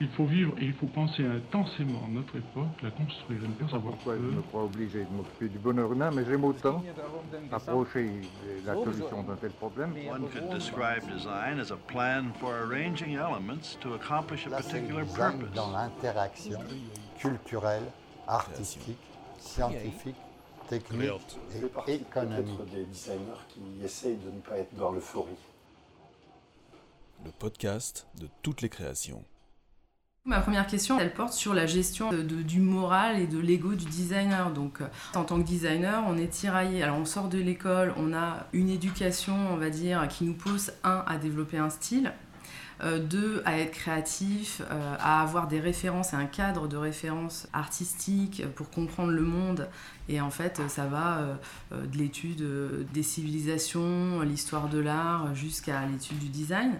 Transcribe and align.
Il 0.00 0.08
faut 0.08 0.24
vivre 0.24 0.54
et 0.58 0.64
il 0.64 0.72
faut 0.72 0.86
penser 0.86 1.24
intensément 1.24 2.08
notre 2.08 2.36
époque, 2.36 2.82
la 2.82 2.90
construire 2.90 3.44
et 3.44 3.46
ne 3.48 3.52
pas 3.52 3.76
avoir 3.76 3.94
Pourquoi 3.94 4.16
je 4.16 4.20
peur. 4.22 4.32
me 4.32 4.42
crois 4.42 4.64
obligé 4.64 5.04
de 5.04 5.10
m'occuper 5.10 5.48
du 5.48 5.58
bonheur 5.58 5.92
humain, 5.92 6.10
mais 6.12 6.24
j'aime 6.24 6.42
autant 6.44 6.82
approcher 7.52 8.10
la 8.66 8.74
solution 8.74 9.22
d'un 9.22 9.36
tel 9.36 9.52
problème. 9.52 9.94
One 10.10 10.28
could 10.30 10.50
describe 10.50 11.08
design 11.08 11.60
as 11.60 11.70
a 11.70 11.76
plan 11.76 12.32
for 12.40 12.52
arranging 12.52 13.14
elements 13.14 13.76
to 13.80 13.94
accomplish 13.94 14.46
a 14.46 14.50
particular 14.50 15.04
purpose. 15.06 15.52
dans 15.54 15.70
l'interaction 15.70 16.58
culturelle, 17.18 17.84
artistique, 18.26 18.98
scientifique, 19.38 20.16
technique 20.68 21.38
et 21.86 21.94
économique. 21.94 22.64
des 22.72 22.84
designers 22.86 23.46
qui 23.48 23.84
essayent 23.84 24.16
de 24.16 24.30
ne 24.32 24.40
pas 24.40 24.58
être 24.58 24.74
dans 24.74 24.90
l'euphorie. 24.90 25.30
le 27.24 27.30
podcast 27.30 28.08
de 28.20 28.28
toutes 28.42 28.60
les 28.60 28.68
créations. 28.68 29.24
Ma 30.26 30.40
première 30.40 30.66
question, 30.66 30.98
elle 30.98 31.12
porte 31.12 31.34
sur 31.34 31.52
la 31.52 31.66
gestion 31.66 32.08
du 32.10 32.58
moral 32.58 33.20
et 33.20 33.26
de 33.26 33.38
l'ego 33.38 33.74
du 33.74 33.84
designer. 33.84 34.50
Donc, 34.52 34.80
euh, 34.80 34.86
en 35.14 35.22
tant 35.22 35.38
que 35.38 35.46
designer, 35.46 36.02
on 36.08 36.16
est 36.16 36.28
tiraillé. 36.28 36.82
Alors, 36.82 36.96
on 36.96 37.04
sort 37.04 37.28
de 37.28 37.36
l'école, 37.36 37.92
on 37.98 38.14
a 38.14 38.46
une 38.54 38.70
éducation, 38.70 39.36
on 39.52 39.56
va 39.56 39.68
dire, 39.68 40.08
qui 40.08 40.24
nous 40.24 40.32
pousse, 40.32 40.72
un, 40.82 41.04
à 41.06 41.18
développer 41.18 41.58
un 41.58 41.68
style, 41.68 42.14
euh, 42.82 42.98
deux, 43.00 43.42
à 43.44 43.58
être 43.58 43.72
créatif, 43.72 44.62
euh, 44.70 44.96
à 44.98 45.20
avoir 45.20 45.46
des 45.46 45.60
références 45.60 46.14
et 46.14 46.16
un 46.16 46.24
cadre 46.24 46.68
de 46.68 46.78
références 46.78 47.46
artistiques 47.52 48.44
pour 48.54 48.70
comprendre 48.70 49.12
le 49.12 49.20
monde. 49.20 49.68
Et 50.08 50.22
en 50.22 50.30
fait, 50.30 50.62
ça 50.68 50.86
va 50.86 51.38
de 51.70 51.98
l'étude 51.98 52.42
des 52.92 53.02
civilisations, 53.02 54.20
l'histoire 54.20 54.68
de 54.68 54.78
l'art, 54.78 55.34
jusqu'à 55.34 55.84
l'étude 55.86 56.18
du 56.18 56.28
design, 56.28 56.72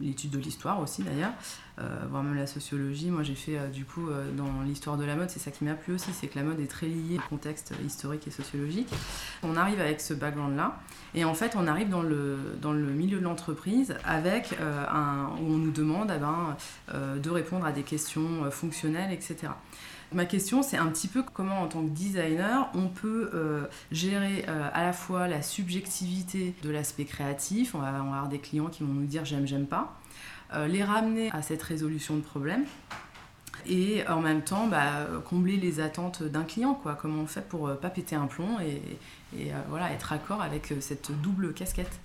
l'étude 0.00 0.30
de 0.30 0.38
l'histoire 0.38 0.80
aussi 0.80 1.02
d'ailleurs 1.02 1.32
euh, 1.80 1.84
voire 2.10 2.24
même 2.24 2.34
la 2.34 2.48
sociologie. 2.48 3.10
Moi, 3.10 3.22
j'ai 3.22 3.36
fait 3.36 3.56
euh, 3.56 3.68
du 3.68 3.84
coup 3.84 4.08
euh, 4.08 4.32
dans 4.32 4.62
l'histoire 4.66 4.96
de 4.96 5.04
la 5.04 5.14
mode, 5.14 5.30
c'est 5.30 5.38
ça 5.38 5.52
qui 5.52 5.62
m'a 5.62 5.74
plu 5.74 5.94
aussi, 5.94 6.10
c'est 6.12 6.26
que 6.26 6.36
la 6.36 6.44
mode 6.44 6.58
est 6.58 6.66
très 6.66 6.86
liée 6.86 7.18
au 7.18 7.28
contexte 7.28 7.72
historique 7.86 8.26
et 8.26 8.32
sociologique. 8.32 8.88
On 9.44 9.54
arrive 9.54 9.80
avec 9.80 10.00
ce 10.00 10.12
background-là, 10.12 10.80
et 11.14 11.24
en 11.24 11.34
fait, 11.34 11.54
on 11.56 11.68
arrive 11.68 11.88
dans 11.88 12.02
le, 12.02 12.36
dans 12.60 12.72
le 12.72 12.90
milieu 12.90 13.18
de 13.18 13.24
l'entreprise 13.24 13.94
avec 14.04 14.56
un, 14.60 15.30
où 15.40 15.52
on 15.52 15.58
nous 15.58 15.70
demande 15.70 16.12
eh 16.14 16.18
ben, 16.18 16.56
de 17.18 17.30
répondre 17.30 17.64
à 17.64 17.72
des 17.72 17.82
questions 17.82 18.50
fonctionnelles, 18.50 19.12
etc. 19.12 19.52
Ma 20.12 20.24
question, 20.24 20.62
c'est 20.62 20.78
un 20.78 20.86
petit 20.86 21.06
peu 21.06 21.22
comment, 21.22 21.60
en 21.60 21.68
tant 21.68 21.82
que 21.82 21.90
designer, 21.90 22.70
on 22.74 22.88
peut 22.88 23.30
euh, 23.34 23.66
gérer 23.92 24.46
euh, 24.48 24.70
à 24.72 24.82
la 24.82 24.94
fois 24.94 25.28
la 25.28 25.42
subjectivité 25.42 26.54
de 26.62 26.70
l'aspect 26.70 27.04
créatif. 27.04 27.74
On 27.74 27.78
va, 27.78 27.88
avoir 27.88 28.28
des 28.28 28.38
clients 28.38 28.68
qui 28.68 28.84
vont 28.84 28.92
nous 28.92 29.06
dire 29.06 29.26
j'aime, 29.26 29.46
j'aime 29.46 29.66
pas 29.66 29.98
euh, 30.54 30.66
les 30.66 30.82
ramener 30.82 31.30
à 31.32 31.42
cette 31.42 31.62
résolution 31.62 32.16
de 32.16 32.22
problème 32.22 32.64
et 33.66 34.06
en 34.08 34.20
même 34.20 34.42
temps 34.42 34.66
bah, 34.66 35.06
combler 35.28 35.56
les 35.56 35.80
attentes 35.80 36.22
d'un 36.22 36.44
client 36.44 36.74
quoi 36.74 36.94
comment 36.94 37.22
on 37.22 37.26
fait 37.26 37.46
pour 37.46 37.76
pas 37.76 37.90
péter 37.90 38.14
un 38.14 38.28
plomb 38.28 38.56
et, 38.60 38.80
voilà 39.68 39.90
être 39.90 40.12
accord 40.12 40.40
avec 40.40 40.72
cette 40.80 41.10
double 41.20 41.52
casquette? 41.52 42.00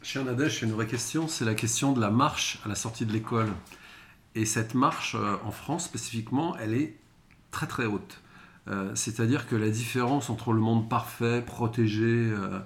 Cher 0.00 0.24
Nadège, 0.24 0.62
une 0.62 0.72
vraie 0.72 0.86
question. 0.86 1.28
C'est 1.28 1.44
la 1.44 1.54
question 1.54 1.92
de 1.92 2.00
la 2.00 2.10
marche 2.10 2.58
à 2.64 2.68
la 2.68 2.74
sortie 2.74 3.06
de 3.06 3.12
l'école. 3.12 3.52
Et 4.34 4.46
cette 4.46 4.74
marche, 4.74 5.14
euh, 5.18 5.36
en 5.44 5.50
France 5.50 5.84
spécifiquement, 5.84 6.56
elle 6.56 6.74
est 6.74 6.96
très 7.50 7.66
très 7.66 7.86
haute. 7.86 8.20
Euh, 8.68 8.94
C'est-à-dire 8.94 9.46
que 9.46 9.56
la 9.56 9.68
différence 9.68 10.30
entre 10.30 10.52
le 10.52 10.60
monde 10.60 10.88
parfait, 10.88 11.42
protégé 11.44 12.04
euh, 12.06 12.60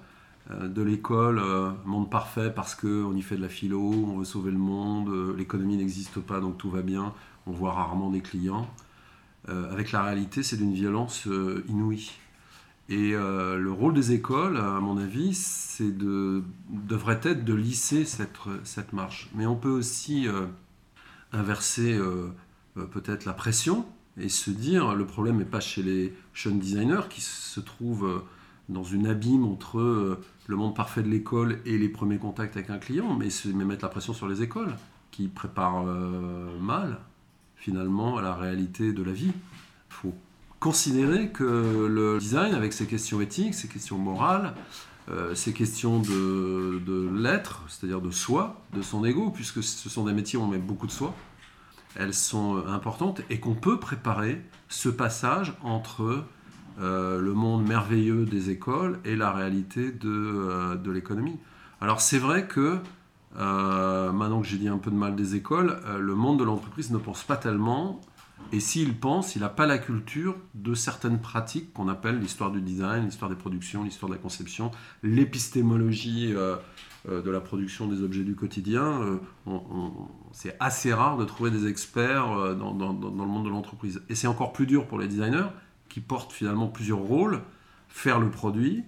de 0.68 0.82
l'école, 0.82 1.42
monde 1.84 2.08
parfait 2.08 2.52
parce 2.54 2.76
qu'on 2.76 3.16
y 3.16 3.22
fait 3.22 3.36
de 3.36 3.42
la 3.42 3.48
philo, 3.48 3.80
on 3.80 4.18
veut 4.18 4.24
sauver 4.24 4.52
le 4.52 4.58
monde, 4.58 5.34
l'économie 5.36 5.76
n'existe 5.76 6.20
pas 6.20 6.38
donc 6.38 6.56
tout 6.56 6.70
va 6.70 6.82
bien, 6.82 7.12
on 7.48 7.50
voit 7.50 7.72
rarement 7.72 8.10
des 8.10 8.20
clients, 8.20 8.70
avec 9.48 9.90
la 9.90 10.04
réalité, 10.04 10.44
c'est 10.44 10.56
d'une 10.56 10.72
violence 10.72 11.26
inouïe. 11.68 12.12
Et 12.88 13.14
le 13.14 13.72
rôle 13.72 13.94
des 13.94 14.12
écoles, 14.12 14.58
à 14.58 14.78
mon 14.78 14.98
avis, 14.98 15.36
de, 15.80 16.44
devrait 16.68 17.18
être 17.24 17.44
de 17.44 17.54
lisser 17.54 18.04
cette, 18.04 18.38
cette 18.62 18.92
marche. 18.92 19.28
Mais 19.34 19.46
on 19.46 19.56
peut 19.56 19.68
aussi 19.68 20.28
inverser 21.36 21.94
euh, 21.94 22.28
euh, 22.76 22.86
peut-être 22.86 23.24
la 23.24 23.32
pression 23.32 23.86
et 24.18 24.28
se 24.28 24.50
dire 24.50 24.94
le 24.94 25.06
problème 25.06 25.36
n'est 25.38 25.44
pas 25.44 25.60
chez 25.60 25.82
les 25.82 26.14
jeunes 26.32 26.58
designers 26.58 27.08
qui 27.10 27.20
se 27.20 27.60
trouvent 27.60 28.06
euh, 28.06 28.24
dans 28.68 28.84
une 28.84 29.06
abîme 29.06 29.44
entre 29.44 30.18
le 30.46 30.56
monde 30.56 30.74
parfait 30.74 31.02
de 31.02 31.08
l'école 31.08 31.60
et 31.66 31.78
les 31.78 31.88
premiers 31.88 32.18
contacts 32.18 32.56
avec 32.56 32.70
un 32.70 32.78
client, 32.78 33.14
mais, 33.14 33.28
mais 33.54 33.64
mettre 33.64 33.84
la 33.84 33.88
pression 33.88 34.12
sur 34.12 34.26
les 34.26 34.42
écoles 34.42 34.74
qui 35.12 35.28
préparent 35.28 35.84
mal 36.60 36.98
finalement 37.54 38.16
à 38.16 38.22
la 38.22 38.34
réalité 38.34 38.92
de 38.92 39.04
la 39.04 39.12
vie. 39.12 39.30
Il 39.30 39.94
faut 39.94 40.14
considérer 40.58 41.28
que 41.28 41.86
le 41.88 42.18
design, 42.18 42.54
avec 42.54 42.72
ses 42.72 42.86
questions 42.86 43.20
éthiques, 43.20 43.54
ses 43.54 43.68
questions 43.68 43.98
morales, 43.98 44.52
euh, 45.08 45.34
ces 45.34 45.52
questions 45.52 46.00
de, 46.00 46.80
de 46.84 47.08
l'être, 47.16 47.62
c'est-à-dire 47.68 48.00
de 48.00 48.10
soi, 48.10 48.60
de 48.74 48.82
son 48.82 49.04
ego, 49.04 49.30
puisque 49.30 49.62
ce 49.62 49.88
sont 49.88 50.04
des 50.04 50.12
métiers 50.12 50.38
où 50.38 50.42
on 50.42 50.48
met 50.48 50.58
beaucoup 50.58 50.86
de 50.86 50.92
soi, 50.92 51.14
elles 51.94 52.14
sont 52.14 52.64
importantes 52.66 53.22
et 53.30 53.38
qu'on 53.38 53.54
peut 53.54 53.78
préparer 53.78 54.42
ce 54.68 54.88
passage 54.88 55.54
entre 55.62 56.24
euh, 56.80 57.20
le 57.20 57.32
monde 57.32 57.66
merveilleux 57.66 58.24
des 58.24 58.50
écoles 58.50 58.98
et 59.04 59.16
la 59.16 59.30
réalité 59.30 59.92
de, 59.92 60.10
euh, 60.10 60.74
de 60.74 60.90
l'économie. 60.90 61.38
Alors 61.80 62.00
c'est 62.00 62.18
vrai 62.18 62.46
que, 62.46 62.78
maintenant 63.34 64.40
que 64.40 64.46
j'ai 64.46 64.58
dit 64.58 64.68
un 64.68 64.78
peu 64.78 64.90
de 64.90 64.96
mal 64.96 65.14
des 65.14 65.34
écoles, 65.36 65.78
le 65.98 66.14
monde 66.14 66.38
de 66.38 66.44
l'entreprise 66.44 66.90
ne 66.90 66.98
pense 66.98 67.22
pas 67.22 67.36
tellement 67.36 68.00
et 68.52 68.60
s'il 68.60 68.94
pense, 68.98 69.34
il 69.34 69.40
n'a 69.40 69.48
pas 69.48 69.66
la 69.66 69.78
culture 69.78 70.36
de 70.54 70.74
certaines 70.74 71.20
pratiques 71.20 71.72
qu'on 71.72 71.88
appelle 71.88 72.20
l'histoire 72.20 72.50
du 72.52 72.60
design, 72.60 73.04
l'histoire 73.04 73.28
des 73.30 73.36
productions, 73.36 73.82
l'histoire 73.82 74.08
de 74.10 74.14
la 74.14 74.20
conception, 74.22 74.70
l'épistémologie 75.02 76.32
euh, 76.34 76.56
euh, 77.08 77.22
de 77.22 77.30
la 77.30 77.40
production 77.40 77.88
des 77.88 78.02
objets 78.02 78.24
du 78.24 78.34
quotidien. 78.34 79.02
Euh, 79.02 79.18
c'est 80.32 80.56
assez 80.60 80.92
rare 80.92 81.16
de 81.16 81.24
trouver 81.24 81.50
des 81.50 81.66
experts 81.66 82.54
dans- 82.56 82.72
dans 82.74 82.92
le 82.92 83.30
monde 83.30 83.44
de 83.44 83.50
l'entreprise. 83.50 84.02
Et 84.08 84.14
c'est 84.14 84.26
encore 84.26 84.52
plus 84.52 84.66
dur 84.66 84.86
pour 84.86 84.98
les 84.98 85.08
designers 85.08 85.48
qui 85.88 86.00
portent 86.00 86.32
finalement 86.32 86.68
plusieurs 86.68 86.98
rôles, 86.98 87.40
faire 87.88 88.20
le 88.20 88.30
produit, 88.30 88.84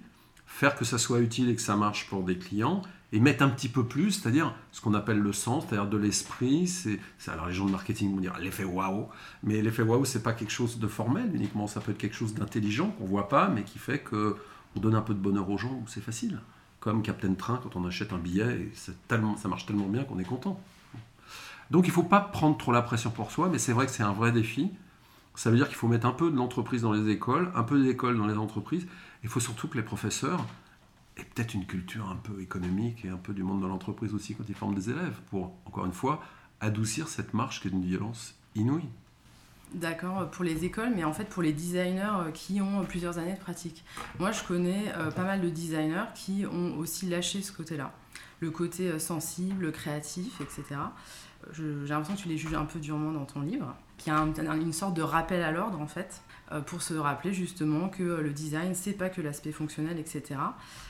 faire 0.47 0.77
que 0.77 0.85
ça 0.85 0.99
soit 0.99 1.21
utile 1.21 1.49
et 1.51 1.55
que 1.55 1.63
ça 1.63 1.77
marche 1.77 2.09
pour 2.09 2.23
des 2.23 2.39
clients, 2.39 2.83
et 3.13 3.21
mettre 3.21 3.43
un 3.43 3.49
petit 3.49 3.69
peu 3.69 3.85
plus, 3.85 4.13
c'est-à-dire 4.13 4.55
ce 4.71 4.81
qu'on 4.81 4.95
appelle 4.95 5.19
le 5.19 5.33
sens, 5.33 5.65
c'est-à-dire 5.67 5.89
de 5.89 5.97
l'esprit. 5.97 6.67
C'est, 6.67 7.01
alors 7.29 7.47
les 7.47 7.55
gens 7.55 7.67
de 7.67 7.71
marketing 7.71 8.15
vont 8.15 8.21
dire 8.21 8.37
l'effet 8.39 8.65
waouh, 8.65 9.09
mais 9.43 9.63
l'effet 9.63 9.83
waouh 9.83 10.05
c'est 10.05 10.23
pas 10.23 10.33
quelque 10.33 10.53
chose 10.53 10.79
de 10.79 10.87
formel 10.87 11.35
uniquement, 11.35 11.67
ça 11.67 11.81
peut 11.81 11.93
être 11.93 11.99
quelque 11.99 12.17
chose 12.17 12.35
d'intelligent 12.35 12.91
qu'on 12.91 13.07
voit 13.07 13.29
pas, 13.29 13.49
mais 13.49 13.63
qui 13.63 13.79
fait 13.79 14.01
que 14.01 14.37
on 14.77 14.81
donne 14.81 14.95
un 14.95 15.01
peu 15.01 15.15
de 15.15 15.19
bonheur 15.19 15.49
aux 15.49 15.59
gens, 15.59 15.83
c'est 15.87 16.03
facile. 16.03 16.41
Comme 16.81 17.03
Captain 17.03 17.35
Train 17.35 17.59
quand 17.63 17.77
on 17.77 17.87
achète 17.87 18.13
un 18.13 18.19
billet, 18.19 18.71
ça 18.75 19.49
marche 19.49 19.67
tellement 19.67 19.89
bien 19.89 20.05
qu'on 20.05 20.19
est 20.19 20.25
content. 20.25 20.61
Donc 21.71 21.87
il 21.87 21.91
faut 21.91 22.03
pas 22.03 22.21
prendre 22.21 22.57
trop 22.57 22.73
la 22.73 22.83
pression 22.83 23.11
pour 23.11 23.31
soi, 23.31 23.49
mais 23.51 23.59
c'est 23.59 23.73
vrai 23.73 23.87
que 23.87 23.93
c'est 23.93 24.03
un 24.03 24.13
vrai 24.13 24.33
défi. 24.33 24.71
Ça 25.35 25.51
veut 25.51 25.57
dire 25.57 25.69
qu'il 25.69 25.77
faut 25.77 25.89
mettre 25.89 26.07
un 26.07 26.13
peu 26.13 26.31
de 26.31 26.37
l'entreprise 26.37 26.83
dans 26.83 26.93
les 26.93 27.11
écoles, 27.11 27.53
un 27.55 27.63
peu 27.63 27.83
d'école 27.83 28.19
dans 28.19 28.27
les 28.27 28.37
entreprises. 28.37 28.87
Il 29.23 29.29
faut 29.29 29.41
surtout 29.41 29.69
que 29.69 29.77
les 29.77 29.85
professeurs 29.85 30.45
aient 31.19 31.25
peut-être 31.35 31.55
une 31.55 31.67
culture 31.67 32.09
un 32.09 32.17
peu 32.17 32.41
économique 32.41 33.05
et 33.05 33.09
un 33.09 33.17
peu 33.17 33.33
du 33.33 33.43
monde 33.43 33.63
de 33.63 33.67
l'entreprise 33.67 34.15
aussi 34.15 34.35
quand 34.35 34.45
ils 34.49 34.55
forment 34.55 34.75
des 34.75 34.91
élèves, 34.91 35.21
pour, 35.31 35.53
encore 35.67 35.87
une 35.87 35.93
fois, 35.93 36.23
adoucir 36.61 37.09
cette 37.09 37.35
marche 37.35 37.61
qui 37.61 37.69
est 37.69 37.71
d'une 37.71 37.85
violence 37.85 38.35
inouïe. 38.55 38.89
D'accord, 39.75 40.31
pour 40.31 40.45
les 40.45 40.65
écoles, 40.65 40.93
mais 40.97 41.05
en 41.05 41.13
fait 41.13 41.27
pour 41.27 41.43
les 41.43 41.53
designers 41.53 42.09
euh, 42.21 42.31
qui 42.31 42.61
ont 42.63 42.85
plusieurs 42.85 43.19
années 43.19 43.35
de 43.35 43.39
pratique. 43.39 43.85
Moi, 44.19 44.33
je 44.33 44.43
connais 44.43 44.93
euh, 44.97 45.11
pas 45.11 45.25
mal 45.25 45.43
de 45.43 45.49
designers 45.51 46.07
qui 46.15 46.47
ont 46.51 46.79
aussi 46.79 47.07
lâché 47.07 47.43
ce 47.43 47.53
côté-là, 47.53 47.93
le 48.41 48.51
côté 48.51 48.89
euh, 48.89 48.99
sensible, 48.99 49.71
créatif, 49.71 50.41
etc. 50.41 50.81
J'ai 51.53 51.63
l'impression 51.87 52.15
que 52.17 52.21
tu 52.23 52.29
les 52.29 52.39
juges 52.39 52.55
un 52.55 52.65
peu 52.65 52.81
durement 52.81 53.13
dans 53.13 53.27
ton 53.27 53.43
livre, 53.43 53.75
qu'il 53.99 54.11
y 54.13 54.17
a 54.17 54.19
un- 54.19 54.33
un- 54.39 54.59
une 54.61 54.73
sorte 54.73 54.95
de 54.95 55.03
rappel 55.03 55.43
à 55.43 55.53
l'ordre 55.53 55.79
en 55.81 55.87
fait, 55.87 56.23
pour 56.67 56.83
se 56.83 56.95
rappeler 56.95 57.35
justement 57.35 57.89
que 57.89 58.03
euh, 58.03 58.23
le 58.23 58.31
design, 58.31 58.75
c'est 58.75 58.93
pas 58.93 59.09
que 59.09 59.21
l'aspect 59.21 59.53
fonctionnel, 59.53 59.99
etc. 59.99 60.23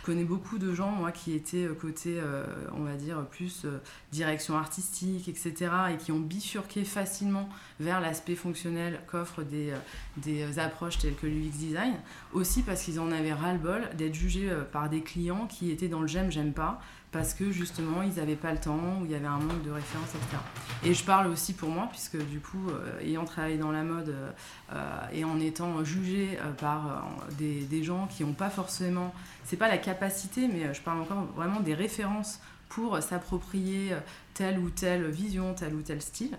Je 0.00 0.06
connais 0.06 0.25
beaucoup 0.25 0.58
de 0.58 0.72
gens, 0.72 0.90
moi, 0.90 1.12
qui 1.12 1.34
étaient 1.34 1.64
euh, 1.64 1.75
côté, 1.75 2.19
euh, 2.19 2.44
on 2.75 2.84
va 2.84 2.94
dire, 2.94 3.25
plus 3.26 3.64
euh, 3.64 3.78
direction 4.12 4.56
artistique, 4.56 5.28
etc., 5.28 5.70
et 5.93 5.96
qui 5.96 6.12
ont 6.12 6.20
bifurqué 6.20 6.84
facilement 6.84 7.49
vers 7.81 8.00
l'aspect 8.00 8.34
fonctionnel 8.34 9.00
qu'offrent 9.10 9.43
des, 9.43 9.70
euh, 9.70 9.76
des 10.16 10.58
approches 10.58 10.99
telles 10.99 11.14
que 11.14 11.26
l'UX 11.26 11.50
design, 11.58 11.94
aussi 12.32 12.62
parce 12.62 12.82
qu'ils 12.82 13.00
en 13.00 13.10
avaient 13.10 13.32
ras-le-bol 13.32 13.90
d'être 13.96 14.14
jugés 14.14 14.50
euh, 14.50 14.62
par 14.62 14.88
des 14.88 15.02
clients 15.02 15.46
qui 15.46 15.70
étaient 15.70 15.88
dans 15.88 16.00
le 16.00 16.06
j'aime, 16.06 16.31
j'aime 16.31 16.52
pas, 16.52 16.81
parce 17.12 17.34
que 17.34 17.50
justement 17.50 18.02
ils 18.02 18.14
n'avaient 18.14 18.37
pas 18.37 18.52
le 18.52 18.58
temps, 18.58 18.99
ou 19.00 19.05
il 19.05 19.10
y 19.10 19.14
avait 19.14 19.26
un 19.26 19.38
manque 19.38 19.62
de 19.62 19.70
références, 19.70 20.10
etc. 20.10 20.37
Et 20.84 20.94
je 20.94 21.05
parle 21.05 21.26
aussi 21.28 21.55
pour 21.55 21.70
moi, 21.70 21.88
puisque 21.90 22.16
du 22.16 22.40
coup, 22.40 22.69
euh, 22.70 23.00
ayant 23.00 23.25
travaillé 23.25 23.56
dans 23.56 23.72
la 23.72 23.82
mode 23.82 24.10
euh, 24.10 24.31
euh, 24.72 25.00
et 25.12 25.25
en 25.25 25.40
étant 25.40 25.84
jugé 25.84 26.38
par 26.58 27.06
des, 27.38 27.82
gens 27.82 28.06
qui 28.06 28.25
n'ont 28.25 28.32
pas 28.32 28.50
forcément, 28.50 29.14
c'est 29.44 29.56
pas 29.56 29.69
la 29.69 29.78
capacité, 29.78 30.49
mais 30.49 30.75
je 30.75 30.81
parle 30.81 31.00
encore 31.00 31.25
vraiment 31.37 31.60
des 31.60 31.75
références 31.75 32.40
pour 32.69 33.00
s'approprier 33.02 33.94
telle 34.34 34.58
ou 34.58 34.69
telle 34.69 35.08
vision, 35.08 35.55
tel 35.55 35.75
ou 35.75 35.81
tel 35.81 36.02
style. 36.02 36.37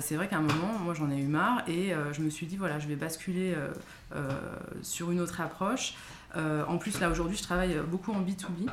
c'est 0.00 0.14
vrai 0.14 0.28
qu'à 0.28 0.38
un 0.38 0.42
moment, 0.42 0.78
moi 0.82 0.94
j'en 0.94 1.10
ai 1.10 1.18
eu 1.18 1.26
marre 1.26 1.62
et 1.68 1.92
je 2.12 2.22
me 2.22 2.30
suis 2.30 2.46
dit 2.46 2.56
voilà, 2.56 2.78
je 2.78 2.86
vais 2.86 2.96
basculer 2.96 3.54
sur 4.82 5.10
une 5.10 5.20
autre 5.20 5.40
approche. 5.40 5.94
en 6.34 6.78
plus, 6.78 7.00
là 7.00 7.10
aujourd'hui, 7.10 7.36
je 7.36 7.42
travaille 7.42 7.76
beaucoup 7.90 8.12
en 8.12 8.22
B2B. 8.22 8.70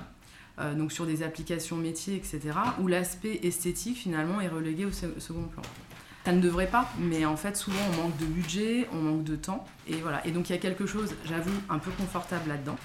Donc 0.58 0.92
sur 0.92 1.06
des 1.06 1.22
applications 1.22 1.76
métiers, 1.76 2.16
etc., 2.16 2.40
où 2.80 2.88
l'aspect 2.88 3.40
esthétique 3.44 3.98
finalement 3.98 4.40
est 4.40 4.48
relégué 4.48 4.86
au 4.86 4.92
second 4.92 5.44
plan. 5.44 5.64
Ça 6.26 6.32
ne 6.32 6.42
devrait 6.42 6.66
pas, 6.66 6.90
mais 6.98 7.24
en 7.24 7.38
fait, 7.38 7.56
souvent, 7.56 7.78
on 7.94 8.02
manque 8.02 8.18
de 8.18 8.26
budget, 8.26 8.88
on 8.92 8.96
manque 8.96 9.24
de 9.24 9.36
temps. 9.36 9.64
Et 9.88 9.98
voilà. 9.98 10.26
Et 10.26 10.32
donc, 10.32 10.50
il 10.50 10.54
y 10.54 10.56
a 10.56 10.60
quelque 10.60 10.88
chose, 10.88 11.14
j'avoue, 11.24 11.54
un 11.70 11.78
peu 11.78 11.92
confortable 11.92 12.50
là-dedans, 12.50 12.78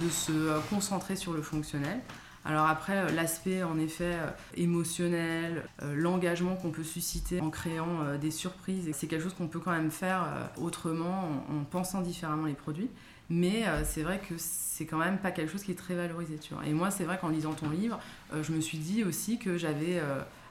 de 0.00 0.08
se 0.08 0.30
euh, 0.30 0.60
concentrer 0.70 1.16
sur 1.16 1.32
le 1.32 1.42
fonctionnel. 1.42 1.98
Alors 2.44 2.66
après, 2.66 2.96
euh, 2.96 3.10
l'aspect 3.10 3.64
en 3.64 3.76
effet 3.76 4.12
euh, 4.12 4.30
émotionnel, 4.54 5.64
l'engagement 5.82 6.54
qu'on 6.54 6.70
peut 6.70 6.84
susciter 6.84 7.40
en 7.40 7.50
créant 7.50 8.16
des 8.20 8.30
surprises, 8.30 8.88
c'est 8.92 9.08
quelque 9.08 9.24
chose 9.24 9.34
qu'on 9.34 9.48
peut 9.48 9.58
quand 9.58 9.72
même 9.72 9.90
faire 9.90 10.48
autrement, 10.56 11.44
en, 11.50 11.64
pensant 11.64 12.02
différemment 12.02 12.46
les 12.46 12.54
produits. 12.54 12.88
Mais 13.28 13.64
c'est 13.84 14.02
vrai 14.02 14.20
que 14.20 14.34
c'est 14.38 14.86
quand 14.86 14.98
même 14.98 15.18
pas 15.18 15.32
quelque 15.32 15.50
chose 15.50 15.62
qui 15.62 15.72
est 15.72 15.76
très 15.76 15.94
valorisé. 15.94 16.38
Tu 16.38 16.54
vois. 16.54 16.64
Et 16.64 16.72
moi, 16.72 16.92
c'est 16.92 17.04
vrai 17.04 17.18
qu'en 17.20 17.28
lisant 17.28 17.54
ton 17.54 17.70
livre, 17.70 17.98
je 18.32 18.52
me 18.52 18.60
suis 18.60 18.78
dit 18.78 19.02
aussi 19.02 19.38
que 19.38 19.58
j'avais 19.58 20.00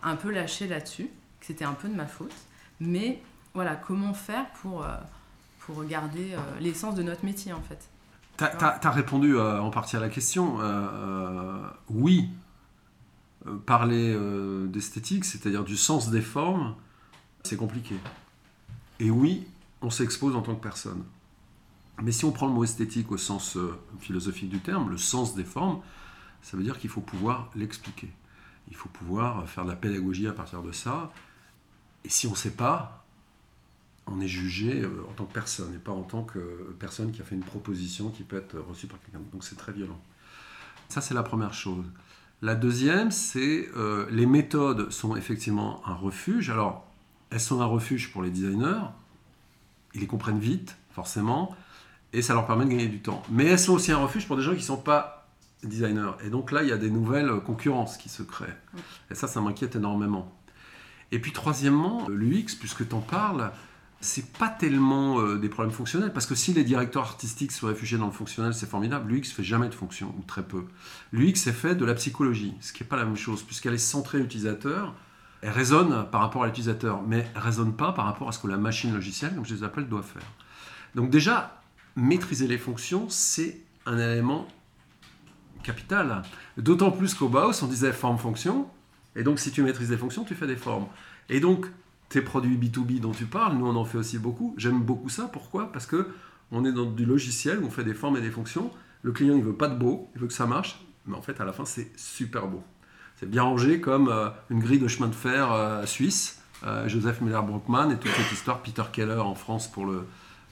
un 0.03 0.15
peu 0.17 0.29
lâché 0.29 0.67
là-dessus 0.67 1.09
c'était 1.45 1.65
un 1.65 1.73
peu 1.73 1.87
de 1.87 1.95
ma 1.95 2.07
faute. 2.07 2.33
Mais 2.79 3.21
voilà, 3.53 3.75
comment 3.75 4.13
faire 4.13 4.45
pour, 4.61 4.83
euh, 4.83 4.95
pour 5.59 5.83
garder 5.85 6.33
euh, 6.33 6.39
l'essence 6.59 6.95
de 6.95 7.03
notre 7.03 7.23
métier 7.23 7.53
en 7.53 7.61
fait? 7.61 7.87
Tu 8.37 8.43
as, 8.43 8.91
répondu 8.91 9.37
euh, 9.37 9.61
en 9.61 9.69
partie 9.69 9.95
à 9.95 9.99
la 9.99 10.09
question. 10.09 10.57
oui, 11.89 12.29
parler 13.65 14.17
d'esthétique, 14.67 15.23
c'est-à-dire 15.23 15.63
du 15.63 15.77
sens 15.77 16.09
des 16.09 16.21
formes, 16.21 16.75
c'est 17.43 17.55
compliqué. 17.55 17.95
Et 18.99 19.09
oui, 19.09 19.47
on 19.81 19.89
s'expose 19.89 20.35
en 20.35 20.41
tant 20.41 20.55
que 20.55 20.63
personne. 20.63 21.03
Mais 22.01 22.11
si 22.11 22.25
on 22.25 22.31
prend 22.31 22.47
le 22.47 22.53
mot 22.53 22.63
esthétique 22.63 23.11
au 23.11 23.17
sens 23.17 23.57
philosophique 23.99 24.49
du 24.49 24.59
terme, 24.59 24.89
le 24.89 24.97
sens 24.97 25.35
des 25.35 25.45
formes, 25.45 25.81
ça 26.41 26.57
veut 26.57 26.63
dire 26.63 26.77
qu'il 26.77 26.89
faut 26.89 27.01
pouvoir 27.01 27.49
l'expliquer. 27.55 28.11
Il 28.69 28.75
faut 28.75 28.89
pouvoir 28.89 29.47
faire 29.47 29.63
de 29.63 29.69
la 29.69 29.75
pédagogie 29.75 30.27
à 30.27 30.33
partir 30.33 30.61
de 30.61 30.71
ça. 30.71 31.11
Et 32.03 32.09
si 32.09 32.27
on 32.27 32.31
ne 32.31 32.35
sait 32.35 32.51
pas, 32.51 33.05
on 34.07 34.19
est 34.21 34.27
jugé 34.27 34.81
euh, 34.81 35.05
en 35.09 35.13
tant 35.13 35.25
que 35.25 35.33
personne 35.33 35.73
et 35.73 35.79
pas 35.79 35.91
en 35.91 36.03
tant 36.03 36.23
que 36.23 36.75
personne 36.79 37.11
qui 37.11 37.21
a 37.21 37.25
fait 37.25 37.35
une 37.35 37.43
proposition 37.43 38.09
qui 38.09 38.23
peut 38.23 38.37
être 38.37 38.57
reçue 38.59 38.87
par 38.87 38.99
quelqu'un. 39.01 39.21
Donc 39.31 39.43
c'est 39.43 39.55
très 39.55 39.71
violent. 39.71 39.99
Ça, 40.89 41.01
c'est 41.01 41.13
la 41.13 41.23
première 41.23 41.53
chose. 41.53 41.85
La 42.41 42.53
deuxième, 42.53 43.09
c'est 43.11 43.69
euh, 43.75 44.05
les 44.11 44.25
méthodes 44.25 44.91
sont 44.91 45.15
effectivement 45.15 45.81
un 45.87 45.95
refuge. 45.95 46.49
Alors, 46.49 46.85
elles 47.31 47.39
sont 47.39 47.61
un 47.61 47.65
refuge 47.65 48.11
pour 48.11 48.21
les 48.21 48.29
designers. 48.29 48.83
Ils 49.95 50.01
les 50.01 50.07
comprennent 50.07 50.39
vite, 50.39 50.77
forcément, 50.91 51.55
et 52.15 52.21
ça 52.21 52.33
leur 52.33 52.47
permet 52.47 52.65
de 52.65 52.69
gagner 52.69 52.87
du 52.87 53.01
temps. 53.01 53.21
Mais 53.29 53.45
elles 53.45 53.59
sont 53.59 53.73
aussi 53.73 53.91
un 53.91 53.97
refuge 53.97 54.25
pour 54.25 54.37
des 54.37 54.43
gens 54.43 54.51
qui 54.51 54.59
ne 54.59 54.63
sont 54.63 54.77
pas 54.77 55.27
designers. 55.63 56.13
Et 56.23 56.29
donc 56.29 56.51
là, 56.51 56.63
il 56.63 56.69
y 56.69 56.71
a 56.71 56.77
des 56.77 56.89
nouvelles 56.89 57.29
concurrences 57.45 57.97
qui 57.97 58.07
se 58.07 58.23
créent. 58.23 58.57
Et 59.11 59.15
ça, 59.15 59.27
ça 59.27 59.41
m'inquiète 59.41 59.75
énormément. 59.75 60.33
Et 61.11 61.19
puis 61.19 61.33
troisièmement, 61.33 62.07
l'UX, 62.07 62.55
puisque 62.57 62.87
tu 62.87 62.95
en 62.95 63.01
parles, 63.01 63.51
c'est 63.99 64.33
pas 64.33 64.47
tellement 64.47 65.19
euh, 65.19 65.37
des 65.37 65.49
problèmes 65.49 65.73
fonctionnels, 65.73 66.13
parce 66.13 66.25
que 66.25 66.35
si 66.35 66.53
les 66.53 66.63
directeurs 66.63 67.03
artistiques 67.03 67.51
se 67.51 67.65
réfugiaient 67.65 67.97
dans 67.97 68.05
le 68.05 68.11
fonctionnel, 68.11 68.53
c'est 68.53 68.69
formidable. 68.69 69.11
L'UX 69.11 69.25
fait 69.25 69.43
jamais 69.43 69.67
de 69.67 69.73
fonction, 69.73 70.13
ou 70.17 70.23
très 70.23 70.43
peu. 70.43 70.65
L'UX 71.11 71.47
est 71.47 71.53
fait 71.53 71.75
de 71.75 71.85
la 71.85 71.95
psychologie, 71.95 72.53
ce 72.61 72.71
qui 72.71 72.83
n'est 72.83 72.89
pas 72.89 72.97
la 72.97 73.05
même 73.05 73.17
chose, 73.17 73.43
puisqu'elle 73.43 73.73
est 73.73 73.77
centrée 73.77 74.19
utilisateur, 74.19 74.93
elle 75.41 75.51
résonne 75.51 76.07
par 76.11 76.21
rapport 76.21 76.43
à 76.43 76.47
l'utilisateur, 76.47 77.01
mais 77.05 77.27
elle 77.35 77.41
résonne 77.41 77.73
pas 77.73 77.91
par 77.91 78.05
rapport 78.05 78.29
à 78.29 78.31
ce 78.31 78.39
que 78.39 78.47
la 78.47 78.57
machine 78.57 78.93
logicielle, 78.93 79.35
comme 79.35 79.45
je 79.45 79.53
les 79.53 79.63
appelle, 79.63 79.87
doit 79.87 80.03
faire. 80.03 80.23
Donc 80.95 81.09
déjà, 81.09 81.61
maîtriser 81.95 82.47
les 82.47 82.57
fonctions, 82.57 83.07
c'est 83.09 83.61
un 83.85 83.97
élément 83.97 84.47
capital. 85.63 86.23
D'autant 86.57 86.91
plus 86.91 87.13
qu'au 87.13 87.29
Bauhaus, 87.29 87.63
on 87.63 87.67
disait 87.67 87.91
forme-fonction, 87.91 88.67
et 89.15 89.23
donc, 89.23 89.39
si 89.39 89.51
tu 89.51 89.61
maîtrises 89.61 89.89
les 89.89 89.97
fonctions, 89.97 90.23
tu 90.23 90.35
fais 90.35 90.47
des 90.47 90.55
formes. 90.55 90.87
Et 91.29 91.39
donc, 91.39 91.67
tes 92.09 92.21
produits 92.21 92.57
B2B 92.57 92.99
dont 92.99 93.11
tu 93.11 93.25
parles, 93.25 93.57
nous 93.57 93.65
on 93.65 93.75
en 93.75 93.85
fait 93.85 93.97
aussi 93.97 94.19
beaucoup. 94.19 94.53
J'aime 94.57 94.81
beaucoup 94.81 95.09
ça. 95.09 95.29
Pourquoi? 95.31 95.71
Parce 95.71 95.85
que 95.85 96.09
on 96.51 96.65
est 96.65 96.71
dans 96.71 96.85
du 96.85 97.05
logiciel 97.05 97.59
où 97.59 97.65
on 97.65 97.71
fait 97.71 97.83
des 97.83 97.93
formes 97.93 98.17
et 98.17 98.21
des 98.21 98.29
fonctions. 98.29 98.69
Le 99.01 99.11
client, 99.11 99.35
il 99.35 99.43
veut 99.43 99.53
pas 99.53 99.67
de 99.67 99.75
beau, 99.75 100.09
il 100.15 100.21
veut 100.21 100.27
que 100.27 100.33
ça 100.33 100.45
marche. 100.45 100.79
Mais 101.07 101.15
en 101.15 101.21
fait, 101.21 101.39
à 101.39 101.45
la 101.45 101.53
fin, 101.53 101.65
c'est 101.65 101.91
super 101.97 102.47
beau. 102.47 102.63
C'est 103.17 103.29
bien 103.29 103.43
rangé 103.43 103.79
comme 103.79 104.09
euh, 104.09 104.29
une 104.49 104.59
grille 104.59 104.79
de 104.79 104.87
chemin 104.87 105.07
de 105.07 105.15
fer 105.15 105.51
euh, 105.51 105.85
suisse. 105.85 106.41
Euh, 106.63 106.87
Joseph 106.87 107.21
Müller-Brockman 107.21 107.91
et 107.91 107.97
toute 107.97 108.11
cette 108.11 108.31
histoire, 108.31 108.61
Peter 108.61 108.83
Keller 108.91 109.19
en 109.19 109.35
France 109.35 109.69
pour 109.69 109.85
le, 109.85 110.07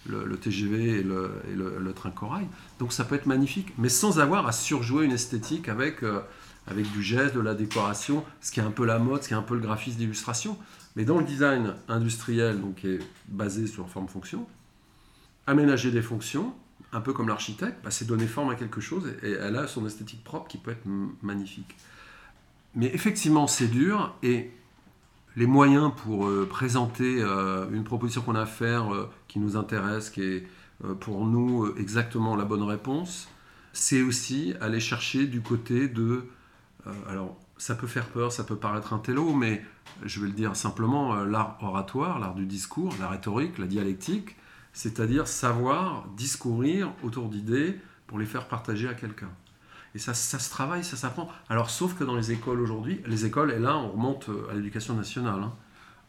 le, 0.08 0.38
TGV 0.38 1.00
et, 1.00 1.04
le, 1.04 1.32
et 1.54 1.94
train 1.94 2.12
corail. 2.12 2.48
Donc 2.80 2.94
ça 2.94 3.04
peut 3.04 3.16
être 3.16 3.26
magnifique, 3.26 3.74
mais 3.78 3.90
sans 3.90 4.20
avoir 4.20 4.48
à 4.48 4.52
surjouer 4.52 5.06
une 5.06 5.12
esthétique 5.12 5.70
avec 5.70 6.04
avec 6.68 6.90
du 6.92 7.04
geste, 7.04 7.36
de 7.36 7.42
la 7.42 7.56
décoration, 7.56 8.24
ce 8.42 8.52
qui 8.52 8.60
est 8.60 8.64
un 8.64 8.72
peu 8.72 8.86
la 8.86 9.00
mode, 9.00 9.24
ce 9.24 9.28
qui 9.28 9.34
est 9.34 9.38
un 9.38 9.42
peu 9.42 9.56
le 9.56 9.62
graphisme 9.62 9.98
d'illustration. 9.98 10.58
Mais 10.96 11.06
dans 11.06 11.18
le 11.18 11.26
design 11.26 11.76
industriel, 11.88 12.62
donc 12.62 12.76
qui 12.76 12.88
est 12.88 13.00
basé 13.28 13.68
sur 13.68 13.90
forme-fonction, 13.90 14.48
aménager 15.48 15.92
des 15.92 16.02
fonctions, 16.02 16.54
un 16.92 17.02
peu 17.02 17.14
comme 17.14 17.28
l'architecte, 17.28 17.78
bah, 17.84 17.92
c'est 17.92 18.06
donner 18.06 18.28
forme 18.28 18.52
à 18.52 18.56
quelque 18.56 18.80
chose 18.80 19.12
et 19.24 19.32
elle 19.32 19.56
a 19.56 19.68
son 19.68 19.86
esthétique 19.86 20.24
propre 20.24 20.48
qui 20.48 20.58
peut 20.58 20.72
être 20.72 20.86
magnifique. 21.22 21.76
Mais 22.76 22.88
effectivement, 22.94 23.48
c'est 23.48 23.68
dur 23.68 24.16
et 24.24 24.52
les 25.36 25.48
moyens 25.48 25.92
pour 26.04 26.28
euh, 26.28 26.48
présenter 26.50 27.22
euh, 27.22 27.70
une 27.72 27.84
proposition 27.84 28.22
qu'on 28.22 28.36
a 28.36 28.42
à 28.42 28.46
faire 28.46 28.94
euh, 28.94 29.10
qui 29.28 29.40
nous 29.40 29.58
intéresse, 29.58 30.10
qui 30.10 30.22
est 30.22 30.48
pour 31.00 31.26
nous 31.26 31.74
exactement 31.78 32.36
la 32.36 32.44
bonne 32.44 32.64
réponse, 32.64 33.30
c'est 33.72 34.02
aussi 34.02 34.54
aller 34.60 34.82
chercher 34.82 35.28
du 35.28 35.40
côté 35.40 35.88
de 35.88 36.26
alors, 37.08 37.38
ça 37.58 37.76
peut 37.76 37.88
faire 37.88 38.08
peur, 38.08 38.34
ça 38.34 38.44
peut 38.44 38.58
paraître 38.58 38.92
un 38.92 38.98
télo, 38.98 39.34
mais 39.34 39.64
je 40.04 40.20
vais 40.20 40.28
le 40.28 40.34
dire 40.34 40.58
simplement, 40.58 41.16
l'art 41.24 41.58
oratoire, 41.62 42.20
l'art 42.20 42.36
du 42.36 42.46
discours, 42.46 42.94
la 43.00 43.08
rhétorique, 43.08 43.60
la 43.60 43.68
dialectique, 43.68 44.36
c'est-à-dire 44.74 45.26
savoir 45.28 46.06
discourir 46.18 46.92
autour 47.02 47.30
d'idées 47.30 47.80
pour 48.06 48.20
les 48.20 48.26
faire 48.26 48.50
partager 48.50 48.90
à 48.90 48.94
quelqu'un. 48.94 49.30
Et 49.96 50.00
ça, 50.00 50.14
ça 50.14 50.40
se 50.40 50.50
travaille, 50.50 50.84
ça 50.84 50.98
s'apprend. 50.98 51.30
Alors, 51.50 51.70
sauf 51.70 51.94
que 51.96 52.04
dans 52.04 52.16
les 52.16 52.32
écoles 52.32 52.60
aujourd'hui, 52.60 53.02
les 53.06 53.26
écoles, 53.26 53.52
et 53.52 53.60
là, 53.60 53.78
on 53.78 53.92
remonte 53.92 54.30
euh, 54.30 54.50
à 54.52 54.54
l'éducation 54.54 54.96
nationale, 54.96 55.42
hein, 55.44 55.54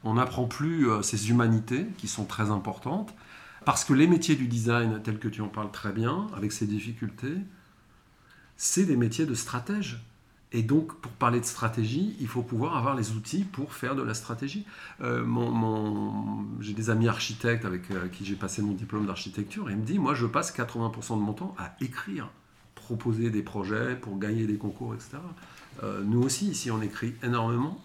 on 0.04 0.14
n'apprend 0.14 0.44
plus 0.44 0.86
ces 1.02 1.30
humanités 1.30 1.86
qui 1.96 2.08
sont 2.08 2.26
très 2.26 2.50
importantes, 2.50 3.14
parce 3.64 3.84
que 3.84 3.94
les 3.94 4.06
métiers 4.06 4.36
du 4.36 4.46
design, 4.46 5.00
tels 5.02 5.18
que 5.18 5.28
tu 5.28 5.40
en 5.40 5.48
parles 5.48 5.70
très 5.70 5.92
bien, 5.92 6.26
avec 6.36 6.52
ces 6.52 6.66
difficultés, 6.66 7.38
c'est 8.56 8.84
des 8.84 8.96
métiers 8.96 9.26
de 9.26 9.34
stratège. 9.34 10.00
Et 10.52 10.62
donc, 10.62 10.94
pour 11.00 11.10
parler 11.10 11.40
de 11.40 11.44
stratégie, 11.44 12.14
il 12.20 12.28
faut 12.28 12.42
pouvoir 12.42 12.76
avoir 12.76 12.94
les 12.94 13.12
outils 13.12 13.42
pour 13.42 13.72
faire 13.72 13.96
de 13.96 14.02
la 14.02 14.14
stratégie. 14.14 14.64
Euh, 15.00 15.24
j'ai 16.60 16.74
des 16.74 16.90
amis 16.90 17.08
architectes 17.08 17.64
avec 17.64 17.90
euh, 17.90 18.06
qui 18.08 18.24
j'ai 18.24 18.36
passé 18.36 18.62
mon 18.62 18.72
diplôme 18.72 19.06
d'architecture 19.06 19.68
et 19.68 19.72
ils 19.72 19.78
me 19.78 19.84
disent, 19.84 19.98
moi, 19.98 20.14
je 20.14 20.26
passe 20.26 20.56
80% 20.56 21.18
de 21.18 21.22
mon 21.22 21.32
temps 21.32 21.56
à 21.58 21.74
écrire, 21.80 22.30
proposer 22.84 23.30
des 23.30 23.42
projets 23.42 23.96
pour 23.96 24.18
gagner 24.18 24.46
des 24.46 24.56
concours, 24.56 24.94
etc. 24.94 25.16
Euh, 25.82 26.02
nous 26.04 26.22
aussi, 26.22 26.48
ici, 26.48 26.70
on 26.70 26.80
écrit 26.82 27.14
énormément. 27.22 27.80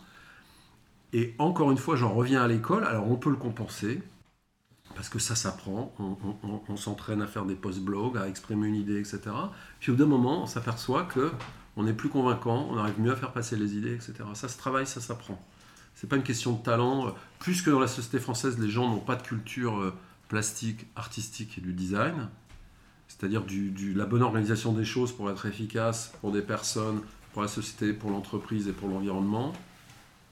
Et 1.13 1.33
encore 1.39 1.71
une 1.71 1.77
fois, 1.77 1.95
j'en 1.95 2.13
reviens 2.13 2.43
à 2.43 2.47
l'école. 2.47 2.83
Alors, 2.83 3.09
on 3.09 3.15
peut 3.15 3.31
le 3.31 3.35
compenser 3.35 4.03
parce 4.95 5.09
que 5.09 5.19
ça 5.19 5.35
s'apprend. 5.35 5.93
On, 6.67 6.75
s'entraîne 6.75 7.21
à 7.21 7.27
faire 7.27 7.45
des 7.45 7.55
post-blogs, 7.55 8.17
à 8.17 8.27
exprimer 8.27 8.67
une 8.67 8.75
idée, 8.75 8.99
etc. 8.99 9.21
Puis 9.79 9.91
au 9.91 9.95
bout 9.95 10.03
d'un 10.03 10.09
moment, 10.09 10.43
on 10.43 10.45
s'aperçoit 10.45 11.03
que 11.03 11.31
on 11.77 11.87
est 11.87 11.93
plus 11.93 12.09
convaincant, 12.09 12.67
on 12.69 12.77
arrive 12.77 12.99
mieux 12.99 13.11
à 13.11 13.15
faire 13.15 13.31
passer 13.31 13.55
les 13.55 13.75
idées, 13.75 13.93
etc. 13.93 14.13
Ça 14.33 14.49
se 14.49 14.57
travaille, 14.57 14.85
ça 14.85 14.99
s'apprend. 14.99 15.41
C'est 15.95 16.07
pas 16.07 16.15
une 16.15 16.23
question 16.23 16.53
de 16.53 16.61
talent. 16.61 17.15
Plus 17.39 17.61
que 17.61 17.69
dans 17.69 17.79
la 17.79 17.87
société 17.87 18.19
française, 18.19 18.59
les 18.59 18.69
gens 18.69 18.89
n'ont 18.89 18.99
pas 18.99 19.15
de 19.15 19.21
culture 19.21 19.79
euh, 19.79 19.93
plastique, 20.27 20.85
artistique 20.95 21.57
et 21.57 21.61
du 21.61 21.73
design, 21.73 22.29
c'est-à-dire 23.19 23.43
du, 23.43 23.93
la 23.93 24.05
bonne 24.05 24.21
organisation 24.21 24.71
des 24.71 24.85
choses 24.85 25.11
pour 25.11 25.29
être 25.29 25.45
efficace 25.45 26.13
pour 26.21 26.31
des 26.31 26.41
personnes, 26.41 27.01
pour 27.33 27.41
la 27.41 27.47
société, 27.47 27.93
pour 27.93 28.11
l'entreprise 28.11 28.67
et 28.67 28.71
pour 28.71 28.87
l'environnement, 28.87 29.53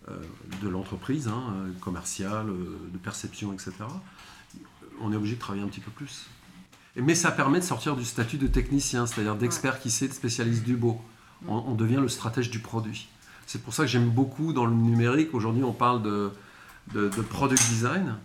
euh, 0.09 0.15
de 0.61 0.69
l'entreprise, 0.69 1.27
hein, 1.27 1.43
euh, 1.53 1.71
commerciale, 1.81 2.47
de 2.47 2.97
perception, 2.97 3.51
etc. 3.53 3.73
On 5.01 5.11
est 5.11 5.15
obligé 5.15 5.35
de 5.35 5.39
travailler 5.39 5.63
un 5.63 5.67
petit 5.67 5.81
peu 5.81 5.91
plus. 5.91 6.27
Mais 6.95 7.13
ça 7.13 7.31
permet 7.31 7.59
de 7.59 7.65
sortir 7.65 7.95
du 7.95 8.05
statut 8.05 8.37
de 8.37 8.47
technicien, 8.47 9.05
c'est-à-dire 9.05 9.35
d'expert 9.35 9.79
qui 9.79 9.91
sait, 9.91 10.07
de 10.07 10.13
spécialiste 10.13 10.63
du 10.63 10.75
beau 10.75 11.01
on, 11.47 11.75
devient 11.75 11.99
le 12.01 12.07
stratège 12.07 12.49
du 12.49 12.59
produit. 12.59 13.07
C'est 13.45 13.61
pour 13.61 13.73
ça 13.73 13.83
que 13.83 13.89
j'aime 13.89 14.09
beaucoup 14.09 14.53
dans 14.53 14.65
le 14.65 14.73
numérique, 14.73 15.33
aujourd'hui 15.33 15.63
on 15.63 15.73
parle 15.73 16.01
de, 16.01 16.31
de, 16.93 17.09
product 17.21 17.61
design, 17.69 18.15